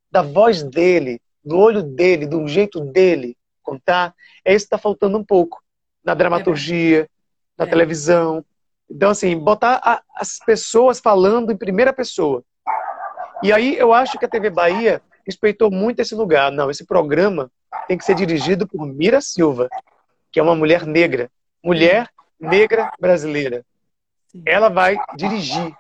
da 0.10 0.22
voz 0.22 0.64
dele, 0.64 1.22
do 1.44 1.58
olho 1.58 1.84
dele, 1.84 2.26
do 2.26 2.48
jeito 2.48 2.80
dele 2.80 3.38
contar. 3.62 4.14
É 4.44 4.54
isso 4.54 4.66
que 4.66 4.68
está 4.68 4.78
faltando 4.78 5.18
um 5.18 5.24
pouco 5.24 5.62
na 6.04 6.14
dramaturgia, 6.14 7.08
na 7.58 7.66
é. 7.66 7.68
televisão. 7.68 8.44
Então, 8.90 9.12
assim, 9.12 9.38
botar 9.38 9.80
a, 9.84 10.02
as 10.16 10.40
pessoas 10.40 11.00
falando 11.00 11.52
em 11.52 11.58
primeira 11.58 11.94
pessoa. 11.94 12.44
E 13.44 13.52
aí 13.52 13.78
eu 13.78 13.94
acho 13.94 14.20
que 14.20 14.26
a 14.26 14.30
TV 14.30 14.50
Bahia 14.50 15.02
respeitou 15.26 15.72
muito 15.72 16.00
esse 16.00 16.14
lugar. 16.14 16.52
Não, 16.52 16.70
esse 16.70 16.86
programa 16.86 17.50
tem 17.88 17.98
que 17.98 18.06
ser 18.06 18.16
dirigido 18.16 18.68
por 18.68 18.86
Mira 18.86 19.22
Silva, 19.22 19.70
que 20.32 20.40
é 20.40 20.44
uma 20.44 20.56
mulher 20.56 20.86
negra. 20.86 21.30
Mulher 21.64 22.10
negra 22.42 22.92
brasileira. 23.00 23.64
Ela 24.46 24.70
vai 24.70 24.98
dirigir, 25.16 25.76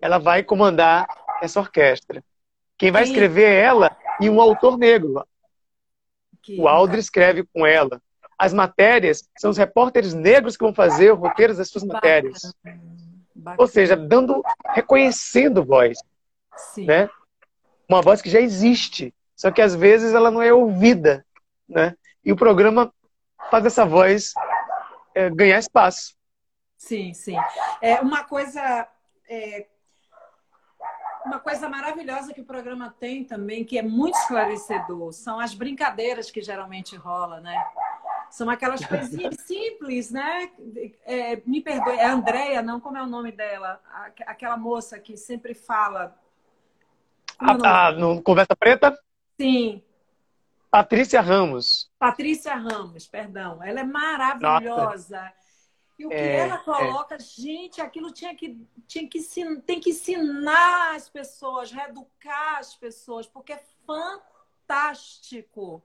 ela 0.00 0.18
vai 0.18 0.42
comandar 0.42 1.06
essa 1.42 1.58
orquestra. 1.58 2.22
Quem 2.76 2.90
vai 2.90 3.04
escrever 3.04 3.44
é 3.44 3.60
ela 3.62 3.96
e 4.20 4.28
um 4.28 4.40
autor 4.40 4.76
negro. 4.76 5.26
O 6.58 6.68
Aldri 6.68 7.00
escreve 7.00 7.44
com 7.44 7.66
ela. 7.66 8.00
As 8.38 8.52
matérias 8.52 9.26
são 9.38 9.50
os 9.50 9.56
repórteres 9.56 10.12
negros 10.12 10.56
que 10.56 10.64
vão 10.64 10.74
fazer 10.74 11.12
os 11.12 11.18
roteiros 11.18 11.56
das 11.56 11.70
suas 11.70 11.84
matérias. 11.84 12.54
Bacana. 13.34 13.56
Ou 13.58 13.66
seja, 13.66 13.96
dando, 13.96 14.42
reconhecendo 14.74 15.64
voz. 15.64 15.98
Sim. 16.56 16.84
Né? 16.84 17.08
Uma 17.88 18.02
voz 18.02 18.20
que 18.20 18.28
já 18.30 18.40
existe, 18.40 19.14
só 19.34 19.50
que 19.50 19.62
às 19.62 19.74
vezes 19.74 20.12
ela 20.12 20.30
não 20.30 20.42
é 20.42 20.52
ouvida. 20.52 21.24
Né? 21.68 21.94
E 22.24 22.32
o 22.32 22.36
programa 22.36 22.92
faz 23.50 23.64
essa 23.64 23.84
voz 23.84 24.32
é, 25.16 25.30
ganhar 25.30 25.58
espaço. 25.58 26.14
Sim, 26.76 27.14
sim. 27.14 27.36
É 27.80 28.00
uma 28.00 28.22
coisa 28.22 28.86
é, 29.28 29.66
uma 31.24 31.40
coisa 31.40 31.68
maravilhosa 31.68 32.32
que 32.34 32.40
o 32.40 32.44
programa 32.44 32.94
tem 33.00 33.24
também, 33.24 33.64
que 33.64 33.78
é 33.78 33.82
muito 33.82 34.16
esclarecedor, 34.16 35.12
são 35.12 35.40
as 35.40 35.54
brincadeiras 35.54 36.30
que 36.30 36.40
geralmente 36.42 36.94
rola, 36.94 37.40
né? 37.40 37.56
São 38.30 38.50
aquelas 38.50 38.84
coisinhas 38.86 39.36
simples, 39.40 40.10
né? 40.10 40.50
É, 41.04 41.40
me 41.46 41.62
perdoe, 41.62 41.96
é 41.96 42.06
Andréia, 42.06 42.60
não? 42.60 42.78
Como 42.78 42.98
é 42.98 43.02
o 43.02 43.06
nome 43.06 43.32
dela? 43.32 43.80
Aquela 44.26 44.56
moça 44.56 44.98
que 44.98 45.16
sempre 45.16 45.54
fala. 45.54 46.14
Ah, 47.38 47.90
no 47.90 48.22
Conversa 48.22 48.54
Preta? 48.54 48.96
Sim. 49.40 49.82
Patrícia 50.70 51.20
Ramos. 51.20 51.90
Patrícia 51.98 52.54
Ramos, 52.54 53.06
perdão. 53.06 53.62
Ela 53.62 53.80
é 53.80 53.84
maravilhosa. 53.84 55.22
Nossa. 55.22 55.46
E 55.98 56.04
o 56.04 56.10
que 56.10 56.14
é, 56.14 56.40
ela 56.40 56.56
é. 56.56 56.58
coloca, 56.58 57.14
é. 57.14 57.18
gente, 57.18 57.80
aquilo 57.80 58.12
tinha 58.12 58.34
que, 58.34 58.60
tinha 58.86 59.08
que 59.08 59.18
tem 59.64 59.80
que 59.80 59.90
ensinar 59.90 60.94
as 60.94 61.08
pessoas, 61.08 61.70
reeducar 61.70 62.58
as 62.58 62.74
pessoas, 62.74 63.26
porque 63.26 63.54
é 63.54 63.64
fantástico. 63.86 65.82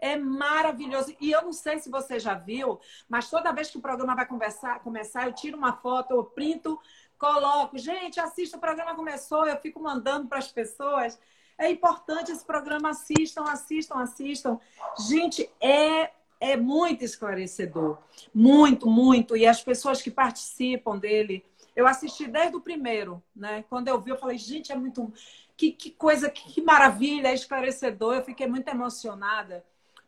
É 0.00 0.16
maravilhoso. 0.16 1.12
E 1.20 1.32
eu 1.32 1.42
não 1.42 1.52
sei 1.52 1.80
se 1.80 1.90
você 1.90 2.20
já 2.20 2.34
viu, 2.34 2.80
mas 3.08 3.28
toda 3.28 3.52
vez 3.52 3.68
que 3.68 3.78
o 3.78 3.82
programa 3.82 4.14
vai 4.14 4.26
conversar, 4.26 4.78
começar, 4.78 5.26
eu 5.26 5.32
tiro 5.32 5.58
uma 5.58 5.72
foto, 5.72 6.12
eu 6.12 6.22
printo, 6.22 6.78
coloco. 7.18 7.76
Gente, 7.76 8.20
assista, 8.20 8.56
o 8.56 8.60
programa 8.60 8.94
começou, 8.94 9.44
eu 9.44 9.56
fico 9.56 9.82
mandando 9.82 10.28
para 10.28 10.38
as 10.38 10.52
pessoas. 10.52 11.18
É 11.58 11.70
importante 11.70 12.30
esse 12.30 12.44
programa, 12.44 12.90
assistam, 12.90 13.42
assistam, 13.42 13.96
assistam. 13.96 14.60
Gente, 15.08 15.50
é 15.60 16.10
é 16.40 16.56
muito 16.56 17.04
esclarecedor. 17.04 17.98
Muito, 18.34 18.88
muito. 18.88 19.36
E 19.36 19.46
as 19.46 19.62
pessoas 19.62 20.00
que 20.00 20.10
participam 20.10 20.96
dele, 20.96 21.44
eu 21.74 21.86
assisti 21.86 22.26
desde 22.26 22.56
o 22.56 22.60
primeiro, 22.60 23.22
né? 23.34 23.64
Quando 23.68 23.88
eu 23.88 24.00
vi, 24.00 24.10
eu 24.10 24.18
falei, 24.18 24.38
gente, 24.38 24.72
é 24.72 24.76
muito. 24.76 25.12
Que, 25.56 25.72
que 25.72 25.90
coisa, 25.90 26.30
que, 26.30 26.52
que 26.52 26.62
maravilha, 26.62 27.28
é 27.28 27.34
esclarecedor. 27.34 28.14
Eu 28.14 28.24
fiquei 28.24 28.46
muito 28.46 28.68
emocionada, 28.68 29.64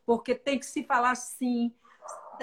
porque 0.07 0.35
tem 0.35 0.59
que 0.59 0.67
se 0.67 0.85
falar 0.85 1.17
sim, 1.17 1.73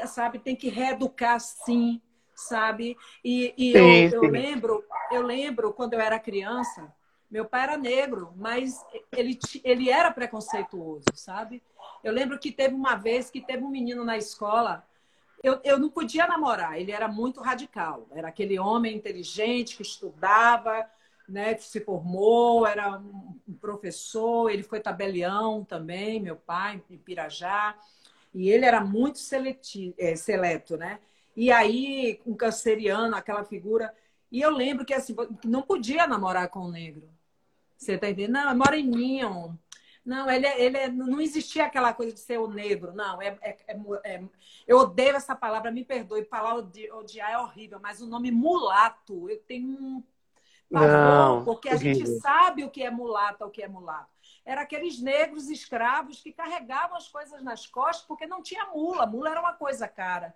sabe? 0.06 0.40
Tem 0.40 0.56
que 0.56 0.68
reeducar 0.68 1.40
sim, 1.40 2.02
sabe? 2.36 2.98
E, 3.24 3.54
e 3.58 3.72
sim, 3.72 3.78
eu, 3.78 4.10
sim. 4.10 4.16
eu 4.16 4.32
lembro, 4.32 4.84
eu 5.12 5.22
lembro 5.22 5.74
quando 5.74 5.94
eu 5.94 6.02
era 6.02 6.20
criança, 6.20 6.94
meu 7.30 7.46
pai 7.46 7.64
era 7.64 7.78
negro, 7.78 8.34
mas 8.36 8.86
ele, 9.12 9.38
ele 9.64 9.90
era 9.90 10.12
preconceituoso, 10.12 11.06
sabe? 11.14 11.62
Eu 12.04 12.14
lembro 12.14 12.40
que 12.40 12.52
teve 12.52 12.74
uma 12.74 12.96
vez 12.96 13.30
que 13.30 13.42
teve 13.42 13.64
um 13.64 13.70
menino 13.70 14.04
na 14.06 14.18
escola. 14.18 14.86
Eu, 15.44 15.60
eu 15.64 15.78
não 15.78 15.90
podia 15.90 16.26
namorar, 16.26 16.80
ele 16.80 16.92
era 16.92 17.08
muito 17.08 17.42
radical. 17.42 18.08
Era 18.12 18.30
aquele 18.30 18.58
homem 18.58 18.96
inteligente 18.96 19.76
que 19.76 19.84
estudava, 19.84 20.90
né, 21.28 21.54
que 21.54 21.64
se 21.64 21.82
formou, 21.82 22.66
era 22.66 22.98
um 22.98 23.54
professor, 23.60 24.50
ele 24.50 24.64
foi 24.64 24.80
tabelião 24.80 25.66
também, 25.66 26.22
meu 26.22 26.38
pai, 26.38 26.82
em 26.90 26.98
Pirajá. 26.98 27.78
E 28.34 28.50
ele 28.50 28.66
era 28.66 28.80
muito 28.82 29.20
seletivo, 29.20 29.94
é, 29.98 30.16
seleto, 30.16 30.78
né? 30.78 31.00
E 31.36 31.52
aí, 31.52 32.22
um 32.26 32.36
canceriano, 32.36 33.16
aquela 33.16 33.44
figura. 33.44 33.94
E 34.32 34.42
eu 34.42 34.50
lembro 34.52 34.86
que 34.86 34.94
assim, 34.94 35.16
não 35.44 35.62
podia 35.62 36.08
namorar 36.08 36.50
com 36.50 36.62
o 36.62 36.72
negro. 36.72 37.17
Você 37.78 37.98
tá 37.98 38.10
entendendo? 38.10 38.34
Não, 38.34 38.50
é 38.50 38.54
moreninho. 38.54 39.58
Não, 40.08 40.30
ele, 40.32 40.48
é, 40.48 40.62
ele 40.62 40.78
é, 40.78 40.88
não 40.88 41.20
existia 41.20 41.66
aquela 41.66 41.94
coisa 41.94 42.14
de 42.14 42.22
ser 42.22 42.40
o 42.40 42.48
negro, 42.48 42.94
não. 42.94 43.22
É, 43.22 43.38
é, 43.42 43.58
é, 43.68 43.78
é 44.06 44.24
eu 44.66 44.78
odeio 44.78 45.18
essa 45.18 45.36
palavra, 45.36 45.70
me 45.70 45.84
perdoe, 45.84 46.24
palavra 46.24 46.64
de 46.64 46.90
odiar 46.92 47.32
é 47.32 47.38
horrível, 47.38 47.78
mas 47.82 48.02
o 48.02 48.08
nome 48.08 48.32
mulato, 48.32 49.30
eu 49.30 49.38
tenho 49.42 49.68
um 49.68 50.04
pavor, 50.72 50.88
não, 50.90 51.44
porque 51.44 51.68
a 51.68 51.76
gente 51.76 52.08
sabe 52.22 52.64
o 52.64 52.70
que 52.70 52.84
é 52.84 52.90
mulata, 52.90 53.46
o 53.46 53.50
que 53.50 53.62
é 53.62 53.68
mulato. 53.68 54.10
Era 54.46 54.62
aqueles 54.62 55.02
negros 55.02 55.50
escravos 55.50 56.22
que 56.22 56.32
carregavam 56.32 56.96
as 56.96 57.10
coisas 57.10 57.44
nas 57.44 57.68
costas 57.68 58.08
porque 58.08 58.26
não 58.26 58.42
tinha 58.42 58.66
mula. 58.68 59.06
Mula 59.06 59.32
era 59.32 59.42
uma 59.42 59.54
coisa 59.54 59.90
cara. 59.90 60.34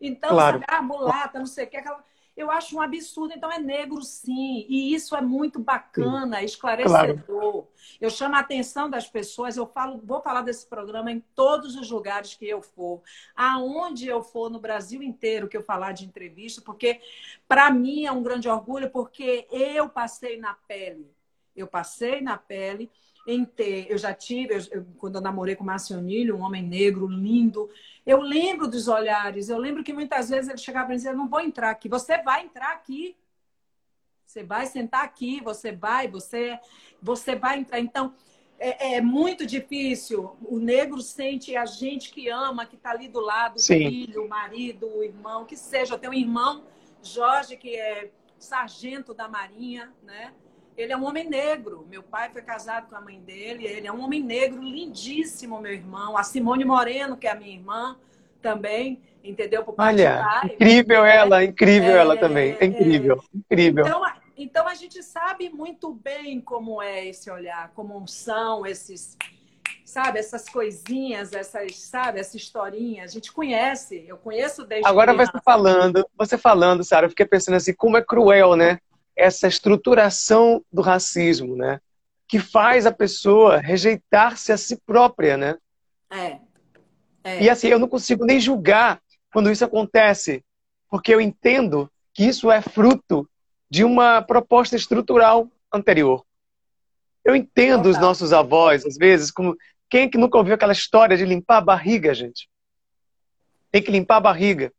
Então, 0.00 0.30
claro. 0.30 0.60
sabe, 0.60 0.64
ah, 0.68 0.80
mulata, 0.80 1.40
não 1.40 1.46
sei 1.46 1.64
o 1.64 1.68
que, 1.68 1.76
aquela 1.76 2.04
eu 2.38 2.52
acho 2.52 2.76
um 2.76 2.80
absurdo. 2.80 3.34
Então, 3.36 3.50
é 3.50 3.58
negro, 3.58 4.00
sim. 4.00 4.64
E 4.68 4.94
isso 4.94 5.16
é 5.16 5.20
muito 5.20 5.58
bacana, 5.58 6.38
sim. 6.38 6.44
esclarecedor. 6.44 7.24
Claro. 7.24 7.68
Eu 8.00 8.08
chamo 8.08 8.36
a 8.36 8.38
atenção 8.38 8.88
das 8.88 9.08
pessoas. 9.08 9.56
Eu 9.56 9.66
falo, 9.66 10.00
vou 10.04 10.22
falar 10.22 10.42
desse 10.42 10.64
programa 10.64 11.10
em 11.10 11.18
todos 11.34 11.74
os 11.74 11.90
lugares 11.90 12.34
que 12.34 12.48
eu 12.48 12.62
for. 12.62 13.02
Aonde 13.34 14.06
eu 14.06 14.22
for, 14.22 14.48
no 14.48 14.60
Brasil 14.60 15.02
inteiro, 15.02 15.48
que 15.48 15.56
eu 15.56 15.64
falar 15.64 15.90
de 15.90 16.04
entrevista, 16.04 16.62
porque 16.62 17.00
para 17.48 17.68
mim 17.72 18.06
é 18.06 18.12
um 18.12 18.22
grande 18.22 18.48
orgulho, 18.48 18.88
porque 18.88 19.48
eu 19.50 19.88
passei 19.88 20.38
na 20.38 20.54
pele. 20.54 21.10
Eu 21.56 21.66
passei 21.66 22.20
na 22.20 22.38
pele 22.38 22.88
em 23.28 23.44
ter. 23.44 23.86
Eu 23.90 23.98
já 23.98 24.14
tive, 24.14 24.54
eu, 24.54 24.60
eu, 24.70 24.86
quando 24.96 25.16
eu 25.16 25.20
namorei 25.20 25.54
com 25.54 25.62
o 25.62 25.66
Marcionilho, 25.66 26.36
um 26.36 26.40
homem 26.40 26.62
negro, 26.62 27.06
lindo. 27.06 27.68
Eu 28.06 28.22
lembro 28.22 28.66
dos 28.66 28.88
olhares, 28.88 29.50
eu 29.50 29.58
lembro 29.58 29.84
que 29.84 29.92
muitas 29.92 30.30
vezes 30.30 30.48
ele 30.48 30.58
chegava 30.58 30.92
e 30.92 30.96
dizia: 30.96 31.12
Não 31.12 31.28
vou 31.28 31.40
entrar 31.40 31.70
aqui. 31.70 31.90
Você 31.90 32.22
vai 32.22 32.44
entrar 32.44 32.72
aqui. 32.72 33.14
Você 34.24 34.42
vai 34.42 34.66
sentar 34.66 35.04
aqui, 35.04 35.40
você 35.40 35.72
vai, 35.72 36.06
você, 36.06 36.58
você 37.00 37.34
vai 37.34 37.58
entrar. 37.60 37.80
Então, 37.80 38.14
é, 38.58 38.96
é, 38.96 39.00
muito 39.00 39.46
difícil. 39.46 40.36
O 40.42 40.58
negro 40.58 41.00
sente 41.00 41.56
a 41.56 41.64
gente 41.64 42.10
que 42.10 42.28
ama, 42.28 42.66
que 42.66 42.76
está 42.76 42.90
ali 42.90 43.08
do 43.08 43.20
lado, 43.20 43.58
Sim. 43.58 43.86
o 43.86 43.90
filho, 43.90 44.24
o 44.24 44.28
marido, 44.28 44.86
o 44.86 45.02
irmão, 45.02 45.46
que 45.46 45.56
seja. 45.56 45.94
Eu 45.94 45.98
tenho 45.98 46.12
um 46.12 46.16
irmão, 46.16 46.62
Jorge, 47.02 47.56
que 47.56 47.74
é 47.74 48.10
sargento 48.38 49.14
da 49.14 49.28
Marinha, 49.28 49.92
né? 50.02 50.34
Ele 50.78 50.92
é 50.92 50.96
um 50.96 51.04
homem 51.04 51.28
negro. 51.28 51.84
Meu 51.90 52.04
pai 52.04 52.30
foi 52.30 52.40
casado 52.40 52.88
com 52.88 52.94
a 52.94 53.00
mãe 53.00 53.18
dele. 53.20 53.66
Ele 53.66 53.88
é 53.88 53.92
um 53.92 54.00
homem 54.00 54.22
negro 54.22 54.62
lindíssimo, 54.62 55.60
meu 55.60 55.72
irmão. 55.72 56.16
A 56.16 56.22
Simone 56.22 56.64
Moreno, 56.64 57.16
que 57.16 57.26
é 57.26 57.32
a 57.32 57.34
minha 57.34 57.52
irmã, 57.52 57.96
também, 58.40 59.02
entendeu? 59.24 59.64
Por 59.64 59.74
Olha, 59.76 60.24
pai, 60.24 60.46
incrível 60.46 61.02
né? 61.02 61.16
ela, 61.16 61.44
incrível 61.44 61.90
é, 61.90 61.98
ela 61.98 62.16
também. 62.16 62.56
É 62.60 62.64
incrível, 62.64 63.16
é... 63.16 63.36
incrível. 63.36 63.86
Então, 63.86 64.02
então 64.36 64.68
a 64.68 64.74
gente 64.74 65.02
sabe 65.02 65.50
muito 65.50 65.92
bem 65.92 66.40
como 66.40 66.80
é 66.80 67.08
esse 67.08 67.28
olhar, 67.28 67.72
como 67.74 68.06
são 68.06 68.64
esses, 68.64 69.16
sabe, 69.84 70.20
essas 70.20 70.48
coisinhas, 70.48 71.32
essas, 71.32 71.76
sabe, 71.76 72.20
essa 72.20 72.36
historinha. 72.36 73.02
A 73.02 73.08
gente 73.08 73.32
conhece, 73.32 74.04
eu 74.06 74.16
conheço 74.16 74.64
desde 74.64 74.88
Agora 74.88 75.12
criança. 75.12 75.32
você 75.32 75.42
falando, 75.44 76.08
você 76.16 76.38
falando, 76.38 76.84
Sara, 76.84 77.06
eu 77.06 77.10
fiquei 77.10 77.26
pensando 77.26 77.56
assim, 77.56 77.74
como 77.74 77.96
é 77.96 78.00
cruel, 78.00 78.54
né? 78.54 78.78
Essa 79.18 79.48
estruturação 79.48 80.64
do 80.72 80.80
racismo, 80.80 81.56
né? 81.56 81.80
Que 82.26 82.38
faz 82.38 82.86
a 82.86 82.92
pessoa 82.92 83.58
rejeitar-se 83.58 84.52
a 84.52 84.56
si 84.56 84.80
própria, 84.86 85.36
né? 85.36 85.56
É. 86.08 86.38
é. 87.24 87.42
E 87.42 87.50
assim, 87.50 87.66
eu 87.66 87.78
não 87.78 87.88
consigo 87.88 88.24
nem 88.24 88.38
julgar 88.38 89.02
quando 89.32 89.50
isso 89.50 89.64
acontece, 89.64 90.44
porque 90.88 91.12
eu 91.12 91.20
entendo 91.20 91.90
que 92.14 92.24
isso 92.24 92.50
é 92.50 92.62
fruto 92.62 93.28
de 93.68 93.84
uma 93.84 94.22
proposta 94.22 94.76
estrutural 94.76 95.48
anterior. 95.72 96.24
Eu 97.24 97.34
entendo 97.34 97.82
Total. 97.82 97.90
os 97.90 97.98
nossos 97.98 98.32
avós, 98.32 98.86
às 98.86 98.96
vezes, 98.96 99.30
como 99.30 99.56
quem 99.90 100.02
é 100.02 100.08
que 100.08 100.16
nunca 100.16 100.38
ouviu 100.38 100.54
aquela 100.54 100.72
história 100.72 101.16
de 101.16 101.24
limpar 101.24 101.58
a 101.58 101.62
barriga, 101.62 102.14
gente? 102.14 102.48
Tem 103.70 103.82
que 103.82 103.90
limpar 103.90 104.16
a 104.16 104.20
barriga. 104.20 104.72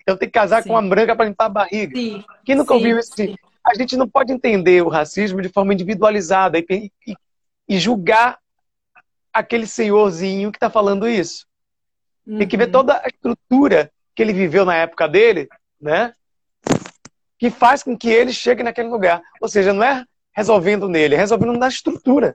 Então 0.00 0.16
tem 0.16 0.28
que 0.28 0.32
casar 0.32 0.62
sim. 0.62 0.68
com 0.68 0.74
uma 0.74 0.82
branca 0.82 1.14
para 1.14 1.26
limpar 1.26 1.46
a 1.46 1.50
barriga. 1.50 1.96
Sim. 1.96 2.24
Quem 2.44 2.54
nunca 2.56 2.74
sim, 2.74 2.78
ouviu 2.78 2.98
isso? 2.98 3.14
Sim 3.14 3.36
a 3.66 3.74
gente 3.74 3.96
não 3.96 4.08
pode 4.08 4.32
entender 4.32 4.82
o 4.82 4.88
racismo 4.88 5.40
de 5.40 5.48
forma 5.48 5.72
individualizada 5.72 6.58
e, 6.58 6.92
e, 7.06 7.16
e 7.68 7.78
julgar 7.78 8.38
aquele 9.32 9.66
senhorzinho 9.66 10.52
que 10.52 10.56
está 10.56 10.68
falando 10.68 11.08
isso. 11.08 11.46
Uhum. 12.26 12.38
Tem 12.38 12.48
que 12.48 12.56
ver 12.56 12.66
uhum. 12.66 12.72
toda 12.72 12.98
a 12.98 13.06
estrutura 13.06 13.90
que 14.14 14.22
ele 14.22 14.32
viveu 14.32 14.64
na 14.64 14.76
época 14.76 15.08
dele, 15.08 15.48
né? 15.80 16.12
que 17.38 17.50
faz 17.50 17.82
com 17.82 17.96
que 17.96 18.08
ele 18.08 18.32
chegue 18.32 18.62
naquele 18.62 18.88
lugar. 18.88 19.22
Ou 19.40 19.48
seja, 19.48 19.72
não 19.72 19.82
é 19.82 20.04
resolvendo 20.32 20.88
nele, 20.88 21.14
é 21.14 21.18
resolvendo 21.18 21.52
na 21.52 21.68
estrutura. 21.68 22.34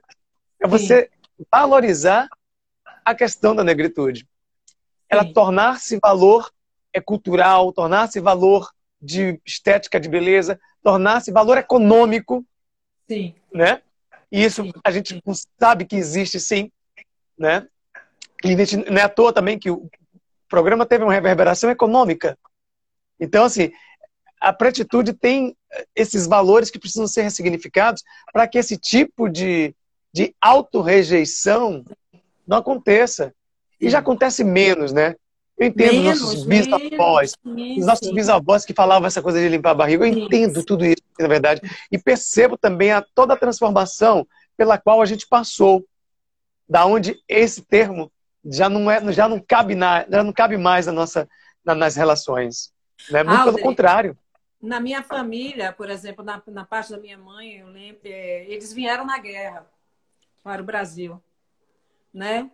É 0.60 0.68
você 0.68 1.02
Sim. 1.02 1.44
valorizar 1.50 2.28
a 3.04 3.14
questão 3.14 3.54
da 3.54 3.64
negritude. 3.64 4.26
Ela 5.08 5.24
tornar-se 5.32 5.98
valor 6.00 6.50
é 6.92 7.00
cultural, 7.00 7.72
tornar-se 7.72 8.20
valor 8.20 8.70
de 9.00 9.40
estética 9.46 9.98
de 9.98 10.08
beleza, 10.08 10.60
tornar-se 10.82 11.30
valor 11.30 11.58
econômico. 11.58 12.44
Sim. 13.08 13.34
Né? 13.52 13.82
E 14.30 14.44
isso 14.44 14.62
sim. 14.62 14.72
a 14.84 14.90
gente 14.90 15.20
sabe 15.58 15.84
que 15.84 15.96
existe 15.96 16.38
sim, 16.38 16.70
né? 17.36 17.66
E 18.44 18.54
não 18.90 18.98
é 18.98 19.02
à 19.02 19.08
toa 19.08 19.32
também 19.32 19.58
que 19.58 19.70
o 19.70 19.90
programa 20.48 20.86
teve 20.86 21.04
uma 21.04 21.12
reverberação 21.12 21.70
econômica. 21.70 22.38
Então, 23.18 23.44
assim, 23.44 23.70
a 24.40 24.52
pretitude 24.52 25.12
tem 25.12 25.54
esses 25.94 26.26
valores 26.26 26.70
que 26.70 26.78
precisam 26.78 27.06
ser 27.06 27.22
ressignificados 27.22 28.02
para 28.32 28.48
que 28.48 28.58
esse 28.58 28.78
tipo 28.78 29.28
de, 29.28 29.74
de 30.12 30.34
autorrejeição 30.40 31.84
não 32.46 32.58
aconteça. 32.58 33.34
E 33.78 33.88
já 33.90 33.98
acontece 33.98 34.42
menos, 34.42 34.92
né? 34.92 35.14
Eu 35.60 35.66
entendo 35.66 36.02
menos, 36.02 36.20
nossos 36.22 36.44
bisavós, 36.46 37.34
os 37.44 37.86
nossos 37.86 38.10
bisavós 38.10 38.64
que 38.64 38.72
falavam 38.72 39.06
essa 39.06 39.20
coisa 39.20 39.38
de 39.38 39.46
limpar 39.46 39.72
a 39.72 39.74
barriga. 39.74 40.06
Eu 40.06 40.08
entendo 40.08 40.64
tudo 40.64 40.86
isso, 40.86 41.02
na 41.18 41.28
verdade. 41.28 41.60
E 41.92 41.98
percebo 41.98 42.56
também 42.56 42.92
a, 42.92 43.04
toda 43.14 43.34
a 43.34 43.36
transformação 43.36 44.26
pela 44.56 44.78
qual 44.78 45.02
a 45.02 45.04
gente 45.04 45.28
passou. 45.28 45.84
Da 46.66 46.86
onde 46.86 47.20
esse 47.28 47.60
termo 47.60 48.10
já 48.42 48.70
não, 48.70 48.90
é, 48.90 49.12
já 49.12 49.28
não, 49.28 49.38
cabe, 49.38 49.74
na, 49.74 50.06
já 50.08 50.24
não 50.24 50.32
cabe 50.32 50.56
mais 50.56 50.86
na 50.86 50.92
nossa, 50.92 51.28
na, 51.62 51.74
nas 51.74 51.94
relações. 51.94 52.72
Né? 53.10 53.22
Muito 53.22 53.40
Aldri, 53.40 53.54
pelo 53.56 53.62
contrário. 53.62 54.16
Na 54.62 54.80
minha 54.80 55.02
família, 55.02 55.74
por 55.74 55.90
exemplo, 55.90 56.24
na, 56.24 56.42
na 56.46 56.64
parte 56.64 56.90
da 56.90 56.96
minha 56.96 57.18
mãe, 57.18 57.58
eu 57.58 57.66
lembro, 57.66 58.00
é, 58.04 58.46
eles 58.48 58.72
vieram 58.72 59.04
na 59.04 59.18
guerra 59.18 59.66
para 60.42 60.62
o 60.62 60.64
Brasil. 60.64 61.22
Né? 62.14 62.50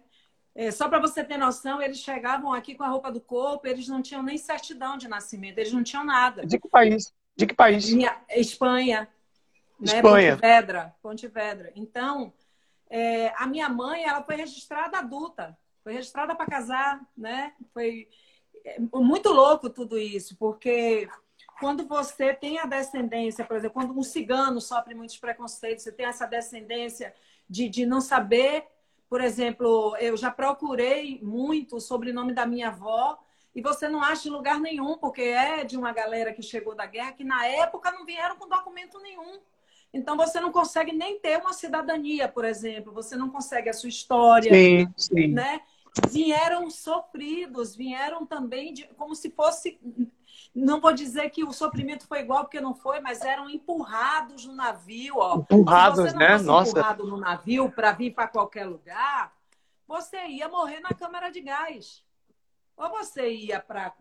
É, 0.57 0.71
só 0.71 0.89
para 0.89 0.99
você 0.99 1.23
ter 1.23 1.37
noção, 1.37 1.83
eles 1.83 1.99
chegavam 1.99 2.51
aqui 2.51 2.75
com 2.75 2.83
a 2.83 2.89
roupa 2.89 3.13
do 3.13 3.21
corpo, 3.21 3.67
eles 3.67 3.87
não 3.89 4.01
tinham 4.01 4.23
nem 4.23 4.39
certidão 4.39 4.97
de 4.97 5.07
nascimento, 5.07 5.59
eles 5.59 5.73
não 5.73 5.83
tinham 5.83 6.03
nada. 6.03 6.47
De 6.47 6.59
que 6.59 6.67
país? 6.67 7.13
De 7.37 7.47
que 7.47 7.53
país? 7.53 7.93
Minha, 7.93 8.19
Espanha. 8.31 9.07
Né? 9.79 9.97
Espanha. 9.97 10.33
Pontevedra. 10.33 10.97
Pontevedra. 11.03 11.73
Então, 11.77 12.33
é, 12.89 13.35
a 13.37 13.47
minha 13.47 13.69
mãe, 13.69 14.05
ela 14.05 14.23
foi 14.23 14.37
registrada 14.37 14.97
adulta, 14.97 15.59
foi 15.85 15.93
registrada 15.93 16.35
para 16.35 16.47
casar, 16.47 17.07
né? 17.15 17.53
Foi 17.75 18.09
é, 18.65 18.81
muito 18.81 19.29
louco 19.29 19.69
tudo 19.69 19.99
isso, 19.99 20.37
porque 20.39 21.07
quando 21.61 21.87
você 21.87 22.33
tem 22.33 22.59
a 22.59 22.65
descendência, 22.65 23.45
por 23.45 23.59
exemplo, 23.59 23.75
quando 23.75 23.99
um 23.99 24.03
cigano 24.03 24.59
sofre 24.59 24.95
muitos 24.95 25.19
preconceitos, 25.19 25.85
você 25.85 25.93
tem 25.93 26.07
essa 26.07 26.25
descendência 26.25 27.15
de, 27.47 27.69
de 27.69 27.85
não 27.85 28.01
saber 28.01 28.67
por 29.09 29.21
exemplo, 29.21 29.97
eu 29.99 30.17
já 30.17 30.31
procurei 30.31 31.21
muito 31.23 31.77
o 31.77 31.81
sobrenome 31.81 32.33
da 32.33 32.45
minha 32.45 32.69
avó 32.69 33.19
e 33.55 33.63
você 33.63 33.89
não 33.89 34.03
acha 34.03 34.29
em 34.29 34.33
lugar 34.33 34.61
nenhum, 34.61 34.99
porque 34.99 35.23
é 35.23 35.65
de 35.65 35.77
uma 35.77 35.93
galera 35.93 36.33
que 36.33 36.43
chegou 36.43 36.75
da 36.75 36.87
guerra 36.87 37.13
que 37.13 37.25
na 37.25 37.47
época 37.47 37.91
não 37.91 38.05
vieram 38.05 38.37
com 38.37 38.49
documento 38.49 38.99
nenhum. 39.01 39.41
Então 39.95 40.17
você 40.17 40.41
não 40.41 40.53
consegue 40.53 40.93
nem 40.93 41.19
ter 41.19 41.39
uma 41.39 41.53
cidadania, 41.53 42.29
por 42.29 42.45
exemplo, 42.45 42.93
você 42.93 43.17
não 43.17 43.31
consegue 43.31 43.71
a 43.71 43.73
sua 43.73 43.89
história, 43.89 44.53
sim, 44.53 44.93
sim. 44.97 45.29
né? 45.29 45.61
Vieram 46.11 46.69
sofridos, 46.69 47.75
vieram 47.75 48.27
também 48.27 48.75
de, 48.75 48.87
como 48.99 49.15
se 49.15 49.31
fosse 49.31 49.81
não 50.57 50.81
vou 50.81 50.93
dizer 50.93 51.29
que 51.29 51.45
o 51.45 51.53
sofrimento 51.53 52.07
foi 52.07 52.21
igual, 52.21 52.45
porque 52.45 52.63
não 52.63 52.75
foi, 52.75 52.99
mas 52.99 53.21
eram 53.21 53.51
empurrados 53.51 54.47
no 54.47 54.55
navio. 54.55 55.19
Ó. 55.19 55.37
Empurrados, 55.37 56.15
né? 56.15 56.39
Nossa. 56.39 56.71
empurrado 56.71 57.07
no 57.07 57.19
navio 57.19 57.71
para 57.71 57.93
vir 57.93 58.15
para 58.15 58.27
qualquer 58.27 58.65
lugar, 58.65 59.37
você 59.87 60.17
ia 60.27 60.49
morrer 60.49 60.81
na 60.81 60.89
câmara 60.91 61.31
de 61.31 61.43
gás. 61.43 62.03
Ou 62.75 62.89
você 62.89 63.31
ia 63.31 63.61
para 63.61 63.93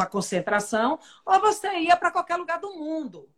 a 0.00 0.06
concentração, 0.06 0.98
ou 1.24 1.40
você 1.40 1.68
ia 1.78 1.96
para 1.96 2.10
qualquer 2.10 2.36
lugar 2.36 2.58
do 2.58 2.74
mundo. 2.74 3.28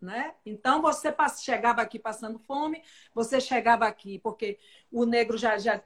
Né? 0.00 0.34
Então 0.44 0.82
você 0.82 1.14
chegava 1.40 1.80
aqui 1.80 1.96
passando 1.96 2.40
fome, 2.40 2.82
você 3.14 3.40
chegava 3.40 3.86
aqui 3.86 4.18
porque 4.18 4.58
o 4.92 5.06
negro 5.06 5.38
já, 5.38 5.56
já 5.56 5.82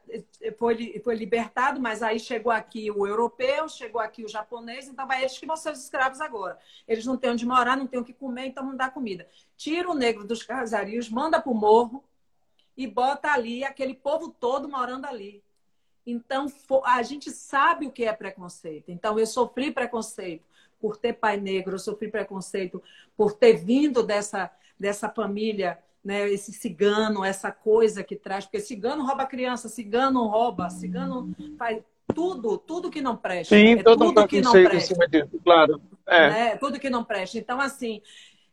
foi, 0.58 1.00
foi 1.02 1.14
libertado, 1.14 1.80
mas 1.80 2.02
aí 2.02 2.18
chegou 2.18 2.50
aqui 2.50 2.90
o 2.90 3.06
europeu, 3.06 3.68
chegou 3.68 4.00
aqui 4.00 4.24
o 4.24 4.28
japonês, 4.28 4.88
então 4.88 5.06
vai 5.06 5.20
eles 5.20 5.38
que 5.38 5.46
vão 5.46 5.56
ser 5.56 5.70
os 5.70 5.84
escravos 5.84 6.20
agora. 6.20 6.58
Eles 6.88 7.06
não 7.06 7.16
têm 7.16 7.30
onde 7.30 7.46
morar, 7.46 7.76
não 7.76 7.86
têm 7.86 8.00
o 8.00 8.04
que 8.04 8.12
comer, 8.12 8.46
então 8.46 8.64
não 8.64 8.76
dá 8.76 8.90
comida. 8.90 9.28
Tira 9.56 9.88
o 9.88 9.94
negro 9.94 10.24
dos 10.24 10.42
casarios, 10.42 11.08
manda 11.08 11.40
para 11.40 11.52
o 11.52 11.54
morro 11.54 12.02
e 12.76 12.86
bota 12.86 13.30
ali 13.30 13.64
aquele 13.64 13.94
povo 13.94 14.28
todo 14.28 14.68
morando 14.68 15.06
ali. 15.06 15.40
Então 16.04 16.46
a 16.84 17.02
gente 17.02 17.30
sabe 17.30 17.86
o 17.86 17.92
que 17.92 18.04
é 18.04 18.12
preconceito. 18.12 18.90
Então 18.90 19.18
eu 19.18 19.26
sofri 19.26 19.70
preconceito 19.70 20.44
por 20.80 20.96
ter 20.96 21.12
pai 21.12 21.36
negro, 21.36 21.76
eu 21.76 21.78
sofri 21.78 22.08
preconceito 22.08 22.82
por 23.16 23.32
ter 23.32 23.54
vindo 23.54 24.02
dessa, 24.02 24.50
dessa 24.78 25.08
família, 25.08 25.78
né, 26.06 26.30
esse 26.30 26.52
cigano, 26.52 27.24
essa 27.24 27.50
coisa 27.50 28.04
que 28.04 28.14
traz, 28.14 28.44
porque 28.44 28.60
cigano 28.60 29.04
rouba 29.04 29.26
criança, 29.26 29.68
cigano 29.68 30.24
rouba, 30.28 30.70
cigano 30.70 31.34
faz 31.58 31.82
tudo, 32.14 32.56
tudo 32.56 32.92
que 32.92 33.02
não 33.02 33.16
presta. 33.16 33.56
Sim, 33.56 33.72
é 33.72 33.82
todo 33.82 34.06
tudo 34.06 34.28
que 34.28 34.40
não 34.40 34.52
presta. 34.52 34.76
Em 34.76 34.80
cima 34.80 35.08
disso, 35.08 35.40
claro. 35.42 35.82
É. 36.06 36.30
Né? 36.30 36.56
Tudo 36.58 36.78
que 36.78 36.88
não 36.88 37.02
presta. 37.02 37.36
Então, 37.38 37.60
assim, 37.60 38.00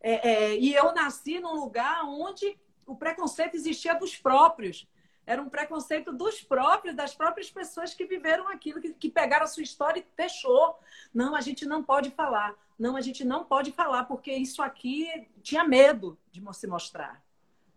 é, 0.02 0.32
é, 0.32 0.58
e 0.58 0.74
eu 0.74 0.96
nasci 0.96 1.40
num 1.40 1.54
lugar 1.54 2.04
onde 2.06 2.58
o 2.88 2.96
preconceito 2.96 3.54
existia 3.54 3.94
dos 3.94 4.18
próprios. 4.18 4.88
Era 5.24 5.40
um 5.40 5.48
preconceito 5.48 6.12
dos 6.12 6.42
próprios, 6.42 6.96
das 6.96 7.14
próprias 7.14 7.52
pessoas 7.52 7.94
que 7.94 8.04
viveram 8.04 8.48
aquilo, 8.48 8.82
que, 8.82 8.94
que 8.94 9.12
pegaram 9.12 9.44
a 9.44 9.48
sua 9.48 9.62
história 9.62 10.00
e 10.00 10.06
fechou. 10.16 10.76
Não, 11.14 11.36
a 11.36 11.42
gente 11.42 11.68
não 11.68 11.84
pode 11.84 12.10
falar. 12.10 12.56
Não, 12.80 12.98
a 12.98 13.02
gente 13.02 13.24
não 13.24 13.46
pode 13.46 13.72
falar, 13.72 14.06
porque 14.06 14.34
isso 14.34 14.64
aqui 14.64 15.08
tinha 15.44 15.64
medo 15.64 16.18
de 16.32 16.42
se 16.54 16.66
mostrar. 16.66 17.22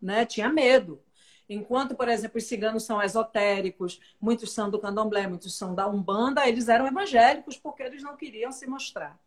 Né? 0.01 0.25
Tinha 0.27 0.49
medo. 0.49 1.01
Enquanto, 1.49 1.95
por 1.95 2.09
exemplo, 2.09 2.39
os 2.39 2.45
ciganos 2.45 2.83
são 2.83 3.01
esotéricos, 3.01 4.01
muitos 4.21 4.53
são 4.53 4.69
do 4.69 4.81
candomblé, 4.81 5.29
muitos 5.29 5.57
são 5.57 5.75
da 5.75 5.87
Umbanda, 5.87 6.47
eles 6.49 6.69
eram 6.69 6.87
evangélicos 6.87 7.57
porque 7.57 7.83
eles 7.83 8.03
não 8.03 8.17
queriam 8.17 8.51
se 8.51 8.67
mostrar. 8.67 9.19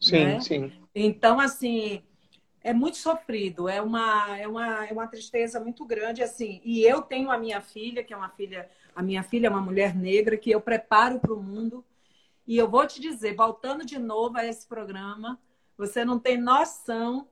Sim, 0.00 0.24
né? 0.24 0.40
sim. 0.40 0.72
Então, 0.94 1.40
assim, 1.40 2.04
é 2.62 2.72
muito 2.72 2.96
sofrido, 2.96 3.68
é 3.68 3.82
uma, 3.82 4.38
é, 4.38 4.46
uma, 4.46 4.86
é 4.86 4.92
uma 4.92 5.06
tristeza 5.08 5.58
muito 5.58 5.84
grande, 5.84 6.22
assim. 6.22 6.60
E 6.64 6.82
eu 6.82 7.02
tenho 7.02 7.30
a 7.30 7.38
minha 7.38 7.60
filha, 7.60 8.04
que 8.04 8.14
é 8.14 8.16
uma 8.16 8.28
filha, 8.28 8.68
a 8.94 9.02
minha 9.02 9.22
filha 9.22 9.48
é 9.48 9.50
uma 9.50 9.60
mulher 9.60 9.96
negra, 9.96 10.36
que 10.36 10.50
eu 10.50 10.60
preparo 10.60 11.18
para 11.18 11.32
o 11.32 11.42
mundo. 11.42 11.84
E 12.46 12.56
eu 12.56 12.68
vou 12.68 12.86
te 12.86 13.00
dizer, 13.00 13.34
voltando 13.34 13.84
de 13.84 13.98
novo 13.98 14.38
a 14.38 14.46
esse 14.46 14.66
programa, 14.66 15.40
você 15.76 16.04
não 16.04 16.18
tem 16.18 16.38
noção 16.38 17.26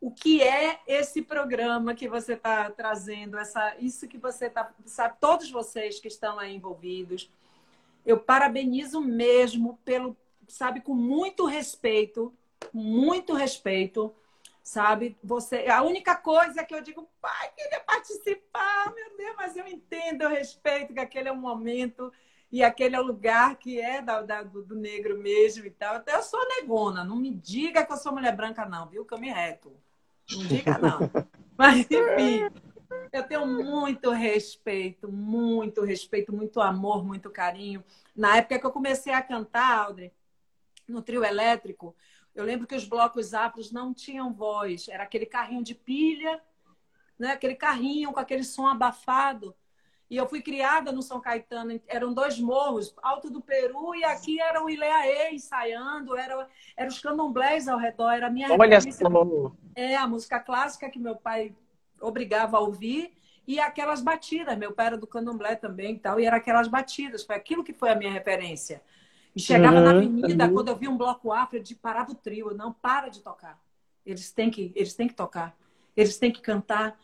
o 0.00 0.10
que 0.10 0.42
é 0.42 0.80
esse 0.86 1.22
programa 1.22 1.94
que 1.94 2.08
você 2.08 2.34
está 2.34 2.70
trazendo, 2.70 3.38
essa, 3.38 3.76
isso 3.78 4.06
que 4.08 4.18
você 4.18 4.46
está, 4.46 4.72
sabe, 4.84 5.16
todos 5.20 5.50
vocês 5.50 6.00
que 6.00 6.08
estão 6.08 6.38
aí 6.38 6.54
envolvidos. 6.54 7.30
Eu 8.06 8.18
parabenizo 8.18 9.00
mesmo 9.00 9.78
pelo, 9.84 10.16
sabe, 10.46 10.80
com 10.80 10.94
muito 10.94 11.44
respeito, 11.44 12.32
muito 12.72 13.32
respeito 13.34 14.14
sabe? 14.68 15.16
Você, 15.24 15.66
a 15.66 15.82
única 15.82 16.14
coisa 16.14 16.62
que 16.62 16.74
eu 16.74 16.82
digo, 16.82 17.08
pai, 17.22 17.50
queria 17.56 17.80
participar, 17.80 18.92
meu 18.94 19.16
Deus, 19.16 19.34
mas 19.34 19.56
eu 19.56 19.66
entendo, 19.66 20.22
eu 20.22 20.28
respeito 20.28 20.92
que 20.92 21.00
aquele 21.00 21.30
é 21.30 21.32
um 21.32 21.40
momento 21.40 22.12
e 22.50 22.62
aquele 22.62 22.96
é 22.96 23.00
o 23.00 23.04
lugar 23.06 23.56
que 23.56 23.80
é 23.80 24.00
da, 24.00 24.22
da 24.22 24.42
do, 24.42 24.74
negro 24.74 25.18
mesmo 25.18 25.66
e 25.66 25.70
tal. 25.70 25.96
Até 25.96 26.14
eu 26.14 26.22
sou 26.22 26.40
negona, 26.48 27.04
não 27.04 27.16
me 27.16 27.30
diga 27.30 27.84
que 27.84 27.92
eu 27.92 27.96
sou 27.96 28.12
mulher 28.12 28.34
branca, 28.34 28.64
não, 28.64 28.88
viu? 28.88 29.04
Que 29.04 29.14
eu 29.14 29.18
me 29.18 29.30
reto. 29.30 29.72
Não 30.30 30.46
diga, 30.46 30.78
não. 30.78 30.98
Mas, 31.56 31.80
enfim, 31.90 32.48
eu 33.12 33.22
tenho 33.24 33.46
muito 33.46 34.10
respeito, 34.10 35.10
muito 35.10 35.82
respeito, 35.82 36.32
muito 36.32 36.60
amor, 36.60 37.04
muito 37.04 37.30
carinho. 37.30 37.84
Na 38.16 38.36
época 38.36 38.58
que 38.58 38.66
eu 38.66 38.72
comecei 38.72 39.12
a 39.12 39.22
cantar, 39.22 39.86
Audrey, 39.86 40.12
no 40.86 41.02
trio 41.02 41.24
elétrico, 41.24 41.94
eu 42.34 42.44
lembro 42.44 42.66
que 42.66 42.74
os 42.74 42.86
blocos 42.86 43.34
afros 43.34 43.72
não 43.72 43.92
tinham 43.92 44.32
voz, 44.32 44.88
era 44.88 45.02
aquele 45.02 45.26
carrinho 45.26 45.62
de 45.62 45.74
pilha, 45.74 46.40
né? 47.18 47.32
aquele 47.32 47.54
carrinho 47.54 48.12
com 48.12 48.20
aquele 48.20 48.44
som 48.44 48.66
abafado. 48.66 49.54
E 50.10 50.16
eu 50.16 50.26
fui 50.26 50.40
criada 50.40 50.90
no 50.90 51.02
São 51.02 51.20
Caetano, 51.20 51.78
eram 51.86 52.14
dois 52.14 52.40
morros, 52.40 52.94
Alto 53.02 53.30
do 53.30 53.42
Peru 53.42 53.94
e 53.94 54.04
aqui 54.04 54.40
era 54.40 54.64
o 54.64 54.70
Ileaê 54.70 55.34
ensaiando, 55.34 56.16
eram 56.16 56.46
era 56.74 56.88
os 56.88 56.98
candomblés 56.98 57.68
ao 57.68 57.78
redor, 57.78 58.12
era 58.12 58.28
a 58.28 58.30
minha 58.30 58.50
Olha 58.50 58.80
só. 58.80 59.52
É, 59.74 59.96
a 59.96 60.06
música 60.06 60.40
clássica 60.40 60.88
que 60.88 60.98
meu 60.98 61.14
pai 61.14 61.54
obrigava 62.00 62.56
a 62.56 62.60
ouvir 62.60 63.12
e 63.46 63.60
aquelas 63.60 64.00
batidas. 64.00 64.56
Meu 64.56 64.72
pai 64.72 64.86
era 64.86 64.98
do 64.98 65.06
candomblé 65.06 65.54
também 65.56 65.94
e 65.94 65.98
tal, 65.98 66.18
e 66.18 66.24
era 66.24 66.36
aquelas 66.36 66.68
batidas. 66.68 67.24
Foi 67.24 67.36
aquilo 67.36 67.62
que 67.62 67.72
foi 67.72 67.90
a 67.90 67.94
minha 67.94 68.12
referência. 68.12 68.82
E 69.34 69.40
chegava 69.40 69.76
uhum, 69.76 69.84
na 69.84 69.90
avenida, 69.90 70.46
uhum. 70.46 70.54
quando 70.54 70.68
eu 70.68 70.76
via 70.76 70.90
um 70.90 70.96
bloco 70.96 71.32
afro, 71.32 71.58
eu 71.58 71.62
de 71.62 71.74
parava 71.74 72.12
o 72.12 72.14
trio, 72.14 72.54
não 72.54 72.72
para 72.72 73.08
de 73.08 73.20
tocar. 73.20 73.60
Eles 74.04 74.32
têm 74.32 74.50
que, 74.50 74.72
eles 74.74 74.94
têm 74.94 75.06
que 75.06 75.14
tocar, 75.14 75.56
eles 75.96 76.18
têm 76.18 76.32
que 76.32 76.40
cantar, 76.40 76.98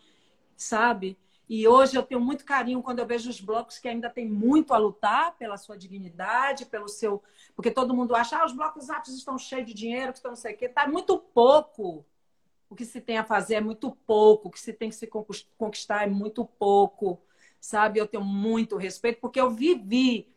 sabe? 0.56 1.18
E 1.48 1.68
hoje 1.68 1.96
eu 1.96 2.02
tenho 2.02 2.20
muito 2.20 2.44
carinho 2.44 2.82
quando 2.82 3.00
eu 3.00 3.06
vejo 3.06 3.28
os 3.28 3.40
blocos 3.40 3.78
que 3.78 3.86
ainda 3.86 4.08
tem 4.08 4.26
muito 4.26 4.72
a 4.72 4.78
lutar 4.78 5.36
pela 5.36 5.58
sua 5.58 5.76
dignidade, 5.76 6.64
pelo 6.64 6.88
seu. 6.88 7.22
Porque 7.54 7.70
todo 7.70 7.94
mundo 7.94 8.14
acha, 8.14 8.38
ah, 8.38 8.46
os 8.46 8.52
blocos 8.52 8.88
afros 8.88 9.14
estão 9.14 9.36
cheios 9.36 9.66
de 9.66 9.74
dinheiro, 9.74 10.12
que 10.12 10.18
estão 10.18 10.30
não 10.30 10.36
sei 10.36 10.54
o 10.54 10.56
quê. 10.56 10.66
Está 10.66 10.86
muito 10.86 11.18
pouco. 11.18 12.04
O 12.70 12.74
que 12.74 12.84
se 12.84 13.00
tem 13.00 13.18
a 13.18 13.24
fazer 13.24 13.56
é 13.56 13.60
muito 13.60 13.90
pouco. 14.06 14.48
O 14.48 14.50
que 14.50 14.58
se 14.58 14.72
tem 14.72 14.88
que 14.88 14.96
se 14.96 15.06
conquistar 15.58 16.04
é 16.04 16.06
muito 16.06 16.44
pouco. 16.44 17.20
Sabe? 17.60 18.00
Eu 18.00 18.06
tenho 18.06 18.24
muito 18.24 18.76
respeito, 18.76 19.20
porque 19.20 19.40
eu 19.40 19.50
vivi. 19.50 20.28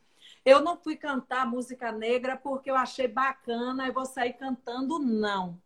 Eu 0.44 0.62
não 0.62 0.78
fui 0.78 0.96
cantar 0.96 1.46
música 1.46 1.92
negra 1.92 2.38
porque 2.38 2.70
eu 2.70 2.76
achei 2.76 3.08
bacana 3.08 3.88
e 3.88 3.92
vou 3.92 4.06
sair 4.06 4.34
cantando, 4.34 5.00
não. 5.00 5.60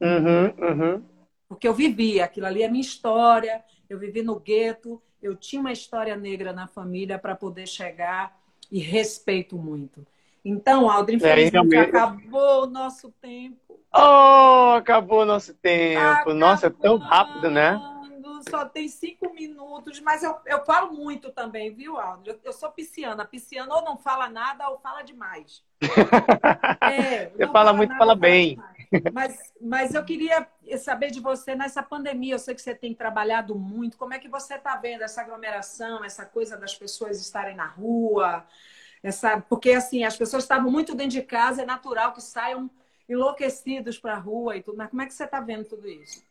Uhum, 0.00 0.46
uhum. 0.58 1.04
Porque 1.48 1.66
eu 1.66 1.74
vivi, 1.74 2.20
aquilo 2.20 2.46
ali 2.46 2.62
é 2.62 2.68
minha 2.68 2.80
história, 2.80 3.64
eu 3.90 3.98
vivi 3.98 4.22
no 4.22 4.38
gueto, 4.38 5.02
eu 5.20 5.34
tinha 5.34 5.60
uma 5.60 5.72
história 5.72 6.16
negra 6.16 6.52
na 6.52 6.68
família 6.68 7.18
para 7.18 7.34
poder 7.34 7.66
chegar 7.66 8.38
e 8.70 8.78
respeito 8.78 9.58
muito. 9.58 10.06
Então, 10.44 10.88
Aldrin, 10.88 11.16
infelizmente 11.16 11.74
é, 11.74 11.80
acabou 11.80 12.62
o 12.62 12.66
nosso 12.66 13.12
tempo. 13.20 13.78
Oh, 13.92 14.74
acabou 14.76 15.22
o 15.22 15.24
nosso 15.26 15.52
tempo. 15.54 16.00
Acabou. 16.00 16.34
Nossa, 16.34 16.68
é 16.68 16.70
tão 16.70 16.96
rápido, 16.96 17.50
né? 17.50 17.78
Só 18.48 18.64
tem 18.64 18.88
cinco 18.88 19.34
minutos, 19.34 20.00
mas 20.00 20.22
eu, 20.22 20.34
eu 20.46 20.64
falo 20.64 20.94
muito 20.94 21.30
também, 21.30 21.74
viu, 21.74 21.98
Aldrin? 21.98 22.30
Eu, 22.30 22.40
eu 22.44 22.52
sou 22.52 22.70
pisciana. 22.70 23.24
Pisciana 23.24 23.74
ou 23.74 23.84
não 23.84 23.98
fala 23.98 24.30
nada 24.30 24.66
ou 24.70 24.78
fala 24.78 25.02
demais. 25.02 25.62
é, 26.80 27.28
Você 27.28 27.38
fala, 27.38 27.52
fala 27.52 27.72
muito, 27.74 27.90
nada, 27.90 27.98
fala 27.98 28.14
bem. 28.14 28.56
Fala 28.56 28.79
mas, 29.12 29.52
mas 29.60 29.94
eu 29.94 30.04
queria 30.04 30.46
saber 30.78 31.10
de 31.10 31.20
você 31.20 31.54
nessa 31.54 31.82
pandemia. 31.82 32.34
Eu 32.34 32.38
sei 32.38 32.54
que 32.54 32.62
você 32.62 32.74
tem 32.74 32.94
trabalhado 32.94 33.54
muito. 33.54 33.96
Como 33.96 34.14
é 34.14 34.18
que 34.18 34.28
você 34.28 34.54
está 34.54 34.76
vendo 34.76 35.02
essa 35.02 35.20
aglomeração, 35.20 36.04
essa 36.04 36.24
coisa 36.24 36.56
das 36.56 36.74
pessoas 36.74 37.20
estarem 37.20 37.56
na 37.56 37.66
rua? 37.66 38.44
Essa, 39.02 39.40
porque 39.40 39.72
assim, 39.72 40.04
as 40.04 40.16
pessoas 40.16 40.44
estavam 40.44 40.70
muito 40.70 40.94
dentro 40.94 41.12
de 41.12 41.22
casa, 41.22 41.62
é 41.62 41.66
natural 41.66 42.12
que 42.12 42.22
saiam 42.22 42.70
enlouquecidos 43.08 43.98
para 43.98 44.14
a 44.14 44.18
rua 44.18 44.56
e 44.56 44.62
tudo. 44.62 44.76
Mas 44.76 44.90
como 44.90 45.02
é 45.02 45.06
que 45.06 45.14
você 45.14 45.24
está 45.24 45.40
vendo 45.40 45.64
tudo 45.64 45.88
isso? 45.88 46.22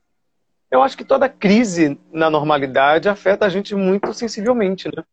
Eu 0.72 0.84
acho 0.84 0.95
que 0.95 1.03
toda 1.03 1.28
crise 1.28 1.99
na 2.12 2.30
normalidade 2.30 3.10
afeta 3.10 3.45
a 3.45 3.49
gente 3.49 3.74
muito 3.74 4.14
sensivelmente, 4.14 4.88
né? 4.95 5.03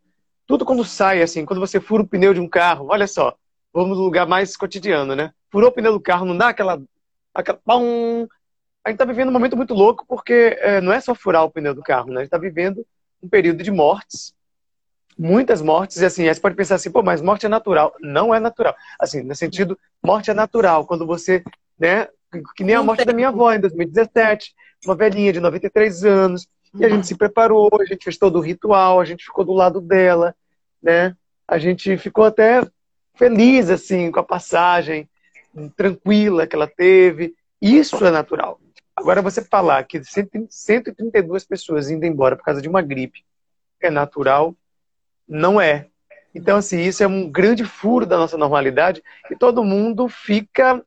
Tudo 0.46 0.64
quando 0.64 0.84
sai, 0.84 1.22
assim, 1.22 1.44
quando 1.44 1.60
você 1.60 1.80
fura 1.80 2.02
o 2.02 2.06
pneu 2.06 2.34
de 2.34 2.40
um 2.40 2.48
carro, 2.48 2.88
olha 2.90 3.06
só, 3.06 3.34
vamos 3.72 3.96
no 3.96 4.04
lugar 4.04 4.26
mais 4.26 4.56
cotidiano, 4.56 5.16
né? 5.16 5.32
Furou 5.50 5.70
o 5.70 5.72
pneu 5.72 5.92
do 5.92 6.00
carro, 6.00 6.26
não 6.26 6.36
dá 6.36 6.48
aquela 6.48 6.80
aquela, 7.36 7.58
pum, 7.58 8.26
a 8.84 8.88
gente 8.88 8.94
está 8.94 9.04
vivendo 9.04 9.28
um 9.28 9.32
momento 9.32 9.56
muito 9.56 9.74
louco 9.74 10.04
porque 10.08 10.56
é, 10.60 10.80
não 10.80 10.92
é 10.92 11.00
só 11.00 11.14
furar 11.14 11.44
o 11.44 11.50
pneu 11.50 11.74
do 11.74 11.82
carro, 11.82 12.08
né? 12.08 12.16
A 12.16 12.18
gente 12.20 12.28
está 12.28 12.38
vivendo 12.38 12.86
um 13.22 13.28
período 13.28 13.62
de 13.62 13.70
mortes, 13.70 14.34
muitas 15.18 15.60
mortes, 15.62 15.98
e 15.98 16.04
assim, 16.04 16.28
aí 16.28 16.34
você 16.34 16.40
pode 16.40 16.54
pensar 16.54 16.76
assim, 16.76 16.90
pô, 16.90 17.02
mas 17.02 17.22
morte 17.22 17.46
é 17.46 17.48
natural. 17.48 17.94
Não 18.00 18.34
é 18.34 18.40
natural. 18.40 18.74
Assim, 18.98 19.22
no 19.22 19.34
sentido, 19.34 19.78
morte 20.02 20.30
é 20.30 20.34
natural, 20.34 20.86
quando 20.86 21.06
você, 21.06 21.42
né, 21.78 22.08
que 22.54 22.64
nem 22.64 22.74
a 22.74 22.82
morte 22.82 23.04
da 23.04 23.12
minha 23.12 23.28
avó 23.28 23.52
em 23.52 23.60
2017, 23.60 24.54
uma 24.84 24.94
velhinha 24.94 25.32
de 25.32 25.40
93 25.40 26.04
anos, 26.04 26.46
e 26.78 26.84
a 26.84 26.88
gente 26.88 27.06
se 27.06 27.16
preparou, 27.16 27.70
a 27.80 27.84
gente 27.84 28.04
fez 28.04 28.18
todo 28.18 28.36
o 28.36 28.42
ritual, 28.42 29.00
a 29.00 29.04
gente 29.04 29.24
ficou 29.24 29.44
do 29.44 29.52
lado 29.52 29.80
dela, 29.80 30.34
né? 30.82 31.16
A 31.48 31.58
gente 31.58 31.96
ficou 31.96 32.24
até 32.24 32.60
feliz, 33.14 33.70
assim, 33.70 34.10
com 34.10 34.20
a 34.20 34.24
passagem, 34.24 35.08
tranquila 35.76 36.46
que 36.46 36.54
ela 36.54 36.66
teve. 36.66 37.34
Isso 37.60 38.04
é 38.04 38.10
natural. 38.10 38.60
Agora, 38.94 39.22
você 39.22 39.42
falar 39.42 39.84
que 39.84 40.00
132 40.02 41.44
pessoas 41.44 41.90
indo 41.90 42.04
embora 42.04 42.36
por 42.36 42.44
causa 42.44 42.62
de 42.62 42.68
uma 42.68 42.80
gripe 42.80 43.24
é 43.80 43.90
natural, 43.90 44.54
não 45.28 45.60
é. 45.60 45.88
Então, 46.34 46.56
assim, 46.56 46.80
isso 46.80 47.02
é 47.02 47.06
um 47.06 47.30
grande 47.30 47.64
furo 47.64 48.06
da 48.06 48.16
nossa 48.16 48.38
normalidade 48.38 49.02
e 49.30 49.36
todo 49.36 49.64
mundo 49.64 50.08
fica 50.08 50.82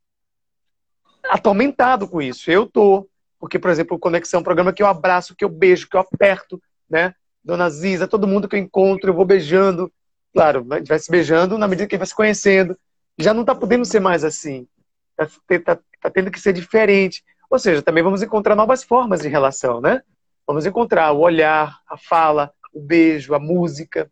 atormentado 1.23 2.07
com 2.07 2.21
isso. 2.21 2.49
Eu 2.49 2.65
tô, 2.65 3.07
porque, 3.39 3.59
por 3.59 3.69
exemplo, 3.69 3.99
Conexão 3.99 4.39
é 4.39 4.41
um 4.41 4.43
programa 4.43 4.73
que 4.73 4.81
eu 4.81 4.87
abraço, 4.87 5.35
que 5.35 5.43
eu 5.43 5.49
beijo, 5.49 5.87
que 5.87 5.95
eu 5.95 6.01
aperto, 6.01 6.61
né? 6.89 7.13
Dona 7.43 7.69
Ziza, 7.69 8.07
todo 8.07 8.27
mundo 8.27 8.47
que 8.47 8.55
eu 8.55 8.59
encontro, 8.59 9.09
eu 9.09 9.15
vou 9.15 9.25
beijando. 9.25 9.91
Claro, 10.33 10.65
a 10.71 10.77
gente 10.77 10.87
vai 10.87 10.99
se 10.99 11.09
beijando 11.09 11.57
na 11.57 11.67
medida 11.67 11.87
que 11.87 11.97
vai 11.97 12.07
se 12.07 12.15
conhecendo 12.15 12.77
já 13.19 13.33
não 13.33 13.41
está 13.41 13.53
podendo 13.53 13.85
ser 13.85 13.99
mais 13.99 14.23
assim. 14.23 14.67
Está 15.49 15.75
tá, 15.75 15.83
tá 16.01 16.09
tendo 16.09 16.31
que 16.31 16.39
ser 16.39 16.53
diferente. 16.53 17.23
Ou 17.49 17.59
seja, 17.59 17.81
também 17.81 18.03
vamos 18.03 18.21
encontrar 18.21 18.55
novas 18.55 18.83
formas 18.83 19.21
de 19.21 19.27
relação, 19.27 19.81
né? 19.81 20.01
Vamos 20.47 20.65
encontrar 20.65 21.11
o 21.11 21.19
olhar, 21.19 21.79
a 21.87 21.97
fala, 21.97 22.53
o 22.73 22.81
beijo, 22.81 23.33
a 23.33 23.39
música. 23.39 24.09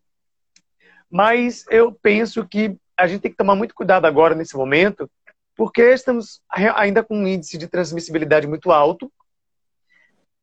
Mas 1.10 1.66
eu 1.70 1.92
penso 1.92 2.46
que 2.46 2.76
a 2.98 3.08
gente 3.08 3.22
tem 3.22 3.32
que 3.32 3.38
tomar 3.38 3.56
muito 3.56 3.74
cuidado 3.74 4.06
agora, 4.06 4.36
nesse 4.36 4.56
momento, 4.56 5.10
porque 5.56 5.82
estamos 5.82 6.42
ainda 6.50 7.04
com 7.04 7.18
um 7.18 7.28
índice 7.28 7.58
de 7.58 7.68
transmissibilidade 7.68 8.48
muito 8.48 8.72
alto, 8.72 9.12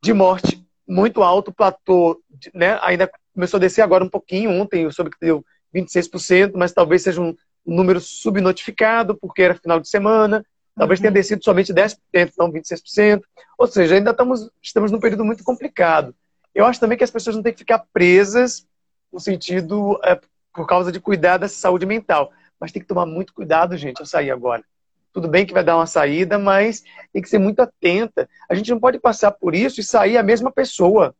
de 0.02 0.12
morte 0.12 0.64
muito 0.86 1.22
alto, 1.22 1.52
platô 1.52 2.20
né, 2.52 2.78
ainda 2.82 3.10
começou 3.32 3.56
a 3.58 3.60
descer 3.60 3.82
agora 3.82 4.04
um 4.04 4.08
pouquinho. 4.08 4.50
Ontem 4.50 4.82
eu 4.82 4.92
soube 4.92 5.10
que 5.10 5.16
deu 5.20 5.44
26%, 5.74 6.52
mas 6.54 6.72
talvez 6.72 7.02
seja 7.02 7.20
um, 7.20 7.34
um 7.66 7.74
número 7.74 8.00
subnotificado, 8.00 9.16
porque 9.16 9.42
era 9.42 9.54
final 9.54 9.80
de 9.80 9.88
semana, 9.88 10.44
talvez 10.76 10.98
uhum. 10.98 11.04
tenha 11.04 11.12
descido 11.12 11.44
somente 11.44 11.72
10%, 11.72 11.96
não 12.38 12.52
26%. 12.52 13.22
Ou 13.58 13.66
seja, 13.66 13.94
ainda 13.94 14.10
estamos, 14.10 14.50
estamos 14.62 14.90
num 14.90 15.00
período 15.00 15.24
muito 15.24 15.44
complicado. 15.44 16.14
Eu 16.54 16.66
acho 16.66 16.78
também 16.78 16.96
que 16.96 17.04
as 17.04 17.10
pessoas 17.10 17.34
não 17.36 17.42
têm 17.42 17.52
que 17.52 17.58
ficar 17.58 17.84
presas 17.92 18.66
no 19.12 19.18
sentido 19.18 19.98
é, 20.04 20.20
por 20.52 20.66
causa 20.66 20.92
de 20.92 21.00
cuidar 21.00 21.38
da 21.38 21.48
saúde 21.48 21.86
mental. 21.86 22.32
Mas 22.60 22.72
tem 22.72 22.80
que 22.80 22.88
tomar 22.88 23.06
muito 23.06 23.34
cuidado, 23.34 23.76
gente, 23.76 24.00
ao 24.00 24.06
sair 24.06 24.30
agora. 24.30 24.62
Tudo 25.12 25.28
bem 25.28 25.46
que 25.46 25.52
vai 25.52 25.62
dar 25.62 25.76
uma 25.76 25.86
saída, 25.86 26.38
mas 26.38 26.82
tem 27.12 27.22
que 27.22 27.28
ser 27.28 27.38
muito 27.38 27.60
atenta. 27.60 28.28
A 28.48 28.54
gente 28.54 28.70
não 28.70 28.80
pode 28.80 28.98
passar 28.98 29.30
por 29.30 29.54
isso 29.54 29.80
e 29.80 29.84
sair 29.84 30.16
a 30.16 30.22
mesma 30.22 30.50
pessoa. 30.50 31.14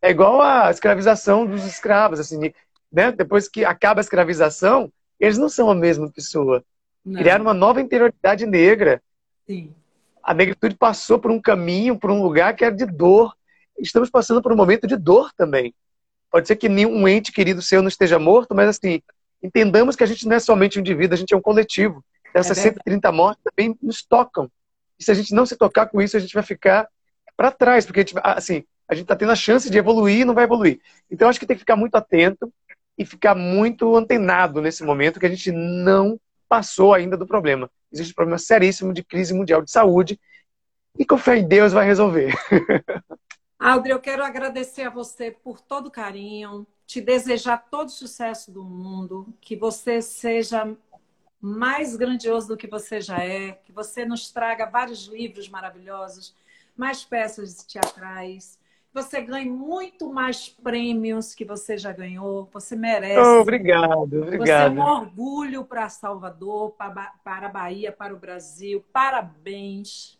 É 0.00 0.10
igual 0.10 0.42
a 0.42 0.70
escravização 0.70 1.46
dos 1.46 1.64
escravos, 1.64 2.20
assim, 2.20 2.52
né? 2.92 3.10
Depois 3.12 3.48
que 3.48 3.64
acaba 3.64 4.00
a 4.00 4.02
escravização, 4.02 4.92
eles 5.24 5.38
não 5.38 5.48
são 5.48 5.70
a 5.70 5.74
mesma 5.74 6.10
pessoa. 6.10 6.64
Não. 7.04 7.20
Criaram 7.20 7.44
uma 7.44 7.54
nova 7.54 7.80
interioridade 7.80 8.46
negra. 8.46 9.02
Sim. 9.46 9.74
A 10.22 10.32
negritude 10.32 10.74
passou 10.74 11.18
por 11.18 11.30
um 11.30 11.40
caminho, 11.40 11.98
por 11.98 12.10
um 12.10 12.22
lugar 12.22 12.54
que 12.54 12.64
era 12.64 12.74
de 12.74 12.86
dor. 12.86 13.34
Estamos 13.78 14.08
passando 14.08 14.40
por 14.40 14.52
um 14.52 14.56
momento 14.56 14.86
de 14.86 14.96
dor 14.96 15.32
também. 15.36 15.74
Pode 16.30 16.48
ser 16.48 16.56
que 16.56 16.68
nenhum 16.68 17.06
ente 17.06 17.30
querido 17.30 17.62
seu 17.62 17.82
não 17.82 17.88
esteja 17.88 18.18
morto, 18.18 18.54
mas 18.54 18.68
assim, 18.68 19.02
entendamos 19.42 19.94
que 19.94 20.02
a 20.02 20.06
gente 20.06 20.26
não 20.26 20.36
é 20.36 20.40
somente 20.40 20.78
um 20.78 20.80
indivíduo, 20.80 21.14
a 21.14 21.18
gente 21.18 21.34
é 21.34 21.36
um 21.36 21.42
coletivo. 21.42 22.04
Essas 22.32 22.58
é 22.58 22.62
130 22.62 23.12
mortes 23.12 23.44
também 23.44 23.76
nos 23.80 24.04
tocam. 24.04 24.50
E 24.98 25.04
se 25.04 25.10
a 25.10 25.14
gente 25.14 25.32
não 25.32 25.46
se 25.46 25.56
tocar 25.56 25.86
com 25.86 26.00
isso, 26.02 26.16
a 26.16 26.20
gente 26.20 26.34
vai 26.34 26.42
ficar 26.42 26.88
para 27.36 27.50
trás, 27.50 27.86
porque 27.86 28.00
a 28.00 28.02
gente, 28.02 28.14
assim, 28.22 28.64
a 28.88 28.94
gente 28.94 29.04
está 29.04 29.14
tendo 29.14 29.32
a 29.32 29.36
chance 29.36 29.70
de 29.70 29.78
evoluir 29.78 30.20
e 30.20 30.24
não 30.24 30.34
vai 30.34 30.44
evoluir. 30.44 30.80
Então, 31.10 31.28
acho 31.28 31.38
que 31.38 31.46
tem 31.46 31.56
que 31.56 31.60
ficar 31.60 31.76
muito 31.76 31.94
atento 31.94 32.52
e 32.96 33.04
ficar 33.04 33.34
muito 33.34 33.96
antenado 33.96 34.60
nesse 34.60 34.84
momento 34.84 35.18
que 35.18 35.26
a 35.26 35.30
gente 35.30 35.50
não 35.50 36.18
passou 36.48 36.94
ainda 36.94 37.16
do 37.16 37.26
problema. 37.26 37.70
Existe 37.92 38.12
um 38.12 38.14
problema 38.14 38.38
seríssimo 38.38 38.92
de 38.92 39.02
crise 39.02 39.34
mundial 39.34 39.62
de 39.62 39.70
saúde 39.70 40.20
e 40.98 41.04
com 41.04 41.18
fé 41.18 41.38
em 41.38 41.48
Deus 41.48 41.72
vai 41.72 41.86
resolver. 41.86 42.34
Aldri, 43.58 43.90
eu 43.90 44.00
quero 44.00 44.22
agradecer 44.22 44.82
a 44.82 44.90
você 44.90 45.30
por 45.30 45.60
todo 45.60 45.86
o 45.86 45.90
carinho, 45.90 46.66
te 46.86 47.00
desejar 47.00 47.56
todo 47.70 47.88
o 47.88 47.92
sucesso 47.92 48.52
do 48.52 48.62
mundo, 48.62 49.26
que 49.40 49.56
você 49.56 50.02
seja 50.02 50.76
mais 51.40 51.96
grandioso 51.96 52.48
do 52.48 52.56
que 52.56 52.66
você 52.66 53.00
já 53.00 53.18
é, 53.22 53.52
que 53.52 53.72
você 53.72 54.04
nos 54.04 54.30
traga 54.30 54.66
vários 54.66 55.06
livros 55.06 55.48
maravilhosos, 55.48 56.34
mais 56.76 57.04
peças 57.04 57.64
teatrais, 57.64 58.58
você 58.94 59.20
ganhe 59.20 59.50
muito 59.50 60.08
mais 60.12 60.48
prêmios 60.48 61.34
que 61.34 61.44
você 61.44 61.76
já 61.76 61.90
ganhou. 61.90 62.48
Você 62.52 62.76
merece. 62.76 63.28
Oh, 63.28 63.40
obrigado, 63.40 64.22
obrigado. 64.22 64.72
Você 64.72 64.80
é 64.80 64.82
um 64.82 64.86
orgulho 64.86 65.64
para 65.64 65.88
Salvador, 65.88 66.76
para 66.76 67.12
a 67.24 67.48
Bahia, 67.48 67.90
para 67.90 68.14
o 68.14 68.18
Brasil. 68.18 68.84
Parabéns. 68.92 70.16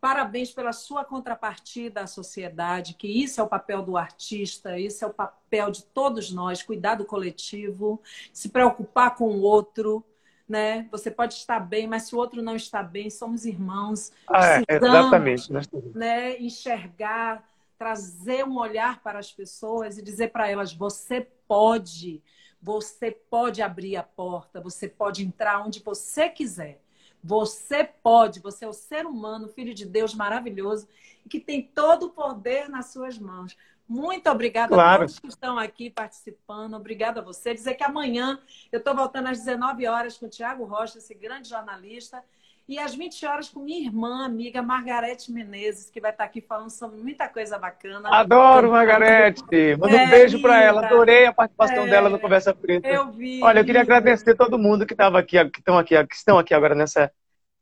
Parabéns 0.00 0.50
pela 0.50 0.72
sua 0.72 1.04
contrapartida 1.04 2.00
à 2.00 2.06
sociedade, 2.08 2.94
que 2.94 3.06
isso 3.06 3.40
é 3.40 3.44
o 3.44 3.48
papel 3.48 3.82
do 3.82 3.96
artista, 3.96 4.76
isso 4.76 5.04
é 5.04 5.06
o 5.06 5.14
papel 5.14 5.70
de 5.70 5.84
todos 5.84 6.32
nós, 6.32 6.60
cuidar 6.60 6.96
do 6.96 7.04
coletivo, 7.04 8.02
se 8.32 8.48
preocupar 8.48 9.14
com 9.14 9.28
o 9.28 9.42
outro, 9.42 10.04
né? 10.48 10.88
Você 10.90 11.08
pode 11.08 11.34
estar 11.34 11.60
bem, 11.60 11.86
mas 11.86 12.02
se 12.02 12.16
o 12.16 12.18
outro 12.18 12.42
não 12.42 12.56
está 12.56 12.82
bem, 12.82 13.08
somos 13.10 13.44
irmãos. 13.44 14.10
Ah, 14.26 14.58
é, 14.58 14.64
exatamente. 14.68 15.52
Né? 15.94 16.36
Enxergar 16.40 17.51
trazer 17.82 18.46
um 18.46 18.58
olhar 18.58 19.02
para 19.02 19.18
as 19.18 19.32
pessoas 19.32 19.98
e 19.98 20.02
dizer 20.02 20.28
para 20.30 20.48
elas: 20.48 20.72
você 20.72 21.20
pode, 21.48 22.22
Você 22.60 23.10
pode 23.10 23.60
abrir 23.60 23.96
a 23.96 24.04
porta, 24.04 24.60
você 24.60 24.88
pode 24.88 25.24
entrar 25.24 25.66
onde 25.66 25.80
você 25.80 26.28
quiser. 26.28 26.80
Você 27.24 27.82
pode, 27.82 28.40
você 28.40 28.64
é 28.64 28.68
o 28.68 28.72
ser 28.72 29.04
humano, 29.04 29.48
filho 29.48 29.74
de 29.74 29.84
Deus 29.84 30.14
maravilhoso, 30.14 30.88
que 31.28 31.40
tem 31.40 31.62
todo 31.62 32.06
o 32.06 32.10
poder 32.10 32.68
nas 32.68 32.86
suas 32.92 33.18
mãos. 33.18 33.56
Muito 33.88 34.30
obrigada 34.30 34.74
claro. 34.74 35.04
a 35.04 35.06
todos 35.06 35.18
que 35.18 35.26
estão 35.28 35.58
aqui 35.58 35.90
participando. 35.90 36.74
Obrigada 36.74 37.20
a 37.20 37.24
você. 37.24 37.52
Dizer 37.52 37.74
que 37.74 37.84
amanhã 37.84 38.40
eu 38.70 38.78
estou 38.78 38.94
voltando 38.94 39.28
às 39.28 39.38
19 39.38 39.86
horas 39.86 40.16
com 40.16 40.26
o 40.26 40.30
Tiago 40.30 40.64
Rocha, 40.64 40.98
esse 40.98 41.14
grande 41.14 41.48
jornalista. 41.48 42.24
E 42.68 42.78
às 42.78 42.94
20 42.94 43.26
horas 43.26 43.48
com 43.48 43.60
minha 43.60 43.84
irmã, 43.84 44.24
amiga 44.24 44.62
Margarete 44.62 45.32
Menezes, 45.32 45.90
que 45.90 46.00
vai 46.00 46.10
estar 46.10 46.24
aqui 46.24 46.40
falando 46.40 46.70
sobre 46.70 47.00
muita 47.00 47.28
coisa 47.28 47.58
bacana. 47.58 48.08
Adoro, 48.10 48.70
Margarete! 48.70 49.76
Manda 49.78 49.96
é, 49.96 50.04
um 50.04 50.10
beijo 50.10 50.40
para 50.40 50.62
ela. 50.62 50.86
Adorei 50.86 51.26
a 51.26 51.32
participação 51.32 51.86
é, 51.86 51.90
dela 51.90 52.08
no 52.08 52.20
Conversa 52.20 52.54
Preta. 52.54 52.88
Eu 52.88 53.10
vi. 53.10 53.42
Olha, 53.42 53.60
eu 53.60 53.64
queria 53.64 53.80
agradecer 53.80 54.36
todo 54.36 54.58
mundo 54.58 54.86
que 54.86 54.94
estava 54.94 55.18
aqui, 55.18 55.36
que 55.50 55.58
estão 55.58 55.76
aqui, 55.76 56.06
que 56.06 56.14
estão 56.14 56.38
aqui 56.38 56.54
agora 56.54 56.74
nessa. 56.74 57.10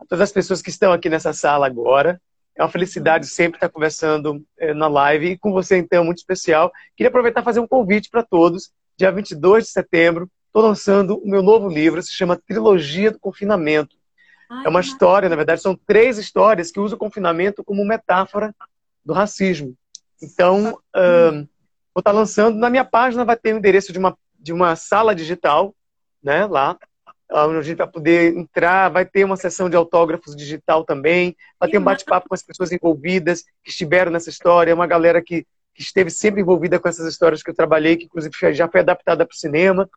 Todas 0.08 0.22
as 0.22 0.32
pessoas 0.32 0.62
que 0.62 0.70
estão 0.70 0.92
aqui 0.92 1.08
nessa 1.08 1.32
sala 1.32 1.66
agora. 1.66 2.20
É 2.56 2.62
uma 2.62 2.68
felicidade 2.68 3.26
sempre 3.26 3.56
estar 3.56 3.70
conversando 3.70 4.44
eh, 4.58 4.74
na 4.74 4.86
live 4.86 5.30
e 5.30 5.38
com 5.38 5.50
você, 5.50 5.78
então, 5.78 6.04
muito 6.04 6.18
especial. 6.18 6.70
Queria 6.94 7.08
aproveitar 7.08 7.40
e 7.40 7.44
fazer 7.44 7.60
um 7.60 7.66
convite 7.66 8.10
para 8.10 8.22
todos. 8.22 8.70
Dia 8.98 9.10
22 9.10 9.64
de 9.64 9.70
setembro, 9.70 10.28
estou 10.46 10.62
lançando 10.62 11.16
o 11.16 11.26
meu 11.26 11.42
novo 11.42 11.68
livro, 11.68 12.02
se 12.02 12.12
chama 12.12 12.36
Trilogia 12.36 13.12
do 13.12 13.18
Confinamento. 13.18 13.96
Ai, 14.50 14.66
é 14.66 14.68
uma 14.68 14.80
história, 14.80 15.28
na 15.28 15.36
verdade, 15.36 15.62
são 15.62 15.78
três 15.86 16.18
histórias 16.18 16.72
que 16.72 16.80
usam 16.80 16.96
o 16.96 16.98
confinamento 16.98 17.62
como 17.62 17.84
metáfora 17.84 18.52
do 19.04 19.12
racismo. 19.12 19.76
Então, 20.20 20.72
uh, 20.96 21.48
vou 21.94 22.00
estar 22.00 22.10
lançando. 22.10 22.58
Na 22.58 22.68
minha 22.68 22.84
página 22.84 23.24
vai 23.24 23.36
ter 23.36 23.54
o 23.54 23.58
endereço 23.58 23.92
de 23.92 23.98
uma, 23.98 24.18
de 24.38 24.52
uma 24.52 24.74
sala 24.74 25.14
digital, 25.14 25.72
né, 26.22 26.46
lá, 26.46 26.76
onde 27.32 27.58
a 27.58 27.62
gente 27.62 27.78
vai 27.78 27.86
poder 27.86 28.36
entrar, 28.36 28.88
vai 28.88 29.04
ter 29.04 29.24
uma 29.24 29.36
sessão 29.36 29.70
de 29.70 29.76
autógrafos 29.76 30.34
digital 30.34 30.84
também, 30.84 31.36
vai 31.58 31.70
ter 31.70 31.78
um 31.78 31.84
bate-papo 31.84 32.28
com 32.28 32.34
as 32.34 32.42
pessoas 32.42 32.72
envolvidas 32.72 33.44
que 33.62 33.70
estiveram 33.70 34.10
nessa 34.10 34.30
história, 34.30 34.74
uma 34.74 34.86
galera 34.86 35.22
que, 35.22 35.46
que, 35.72 35.82
esteve 35.82 36.10
sempre 36.10 36.40
envolvida 36.40 36.80
com 36.80 36.88
essas 36.88 37.06
histórias 37.06 37.40
que 37.40 37.50
eu 37.50 37.54
trabalhei, 37.54 37.96
que 37.96 38.06
inclusive 38.06 38.52
já 38.52 38.66
foi 38.66 38.80
adaptada 38.80 39.24
para 39.24 39.32
o 39.32 39.38
cinema. 39.38 39.88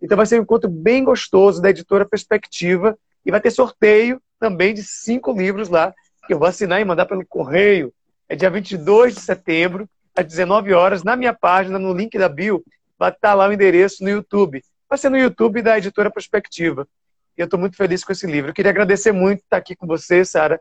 Então 0.00 0.16
vai 0.16 0.24
ser 0.24 0.38
um 0.38 0.42
encontro 0.42 0.70
bem 0.70 1.04
gostoso 1.04 1.60
da 1.60 1.68
editora 1.68 2.06
Perspectiva 2.06 2.96
e 3.28 3.30
vai 3.30 3.40
ter 3.40 3.52
sorteio 3.52 4.20
também 4.40 4.74
de 4.74 4.82
cinco 4.82 5.32
livros 5.32 5.68
lá, 5.68 5.94
que 6.26 6.34
eu 6.34 6.38
vou 6.38 6.48
assinar 6.48 6.80
e 6.80 6.84
mandar 6.84 7.06
pelo 7.06 7.24
correio. 7.24 7.92
É 8.28 8.34
dia 8.34 8.50
22 8.50 9.14
de 9.14 9.20
setembro, 9.20 9.88
às 10.16 10.26
19 10.26 10.72
horas, 10.72 11.04
na 11.04 11.14
minha 11.14 11.32
página, 11.32 11.78
no 11.78 11.92
link 11.92 12.18
da 12.18 12.28
bio, 12.28 12.64
vai 12.98 13.10
estar 13.10 13.34
lá 13.34 13.46
o 13.46 13.52
endereço 13.52 14.02
no 14.02 14.10
YouTube 14.10 14.60
vai 14.88 14.98
ser 14.98 15.10
no 15.10 15.18
YouTube 15.18 15.60
da 15.60 15.76
editora 15.76 16.10
Perspectiva. 16.10 16.88
E 17.36 17.40
eu 17.40 17.44
estou 17.44 17.60
muito 17.60 17.76
feliz 17.76 18.02
com 18.02 18.12
esse 18.12 18.26
livro. 18.26 18.50
Eu 18.50 18.54
queria 18.54 18.70
agradecer 18.70 19.12
muito 19.12 19.40
estar 19.40 19.58
aqui 19.58 19.76
com 19.76 19.86
você, 19.86 20.24
Sara. 20.24 20.60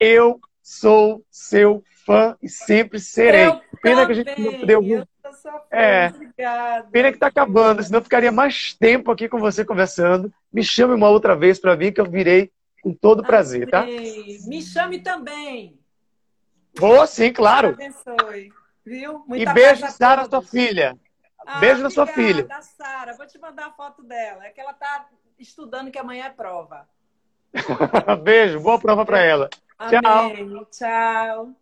Eu 0.00 0.40
sou 0.62 1.22
seu 1.30 1.84
fã 2.04 2.36
e 2.42 2.48
sempre 2.48 2.98
serei. 2.98 3.46
Eu 3.46 3.60
Pena 3.82 4.02
também. 4.02 4.24
que 4.24 4.30
a 4.30 4.34
gente 4.34 4.40
não 4.40 4.60
poder 5.52 5.66
É. 5.70 6.08
Obrigada. 6.08 6.88
Pena 6.90 7.10
que 7.10 7.16
está 7.16 7.26
acabando, 7.26 7.82
senão 7.82 7.98
eu 7.98 8.04
ficaria 8.04 8.32
mais 8.32 8.74
tempo 8.74 9.10
aqui 9.10 9.28
com 9.28 9.38
você 9.38 9.64
conversando. 9.64 10.32
Me 10.52 10.62
chame 10.62 10.94
uma 10.94 11.08
outra 11.08 11.34
vez 11.36 11.58
para 11.58 11.74
vir, 11.74 11.92
que 11.92 12.00
eu 12.00 12.10
virei 12.10 12.50
com 12.82 12.92
todo 12.92 13.24
prazer, 13.24 13.68
tá? 13.68 13.84
Me 13.84 14.62
chame 14.62 15.00
também. 15.00 15.78
Vou 16.78 17.06
sim, 17.06 17.32
claro. 17.32 17.68
Abençoe. 17.68 18.52
Viu? 18.84 19.24
Muita 19.26 19.50
e 19.50 19.54
beijo, 19.54 19.86
Sara, 19.88 20.26
sua 20.26 20.42
filha. 20.42 20.96
Ah, 21.44 21.58
Beijo 21.58 21.82
na 21.82 21.90
sua 21.90 22.06
filha. 22.06 22.44
Da 22.44 22.60
Sara, 22.60 23.16
vou 23.16 23.26
te 23.26 23.38
mandar 23.38 23.66
a 23.66 23.72
foto 23.72 24.02
dela. 24.02 24.44
É 24.44 24.50
que 24.50 24.60
ela 24.60 24.72
está 24.72 25.08
estudando 25.38 25.90
que 25.90 25.98
amanhã 25.98 26.26
é 26.26 26.30
prova. 26.30 26.88
Beijo, 28.22 28.60
boa 28.60 28.78
prova 28.78 29.04
para 29.04 29.20
ela. 29.20 29.48
Amém. 29.78 30.00
Tchau. 30.00 30.66
Tchau. 30.70 31.56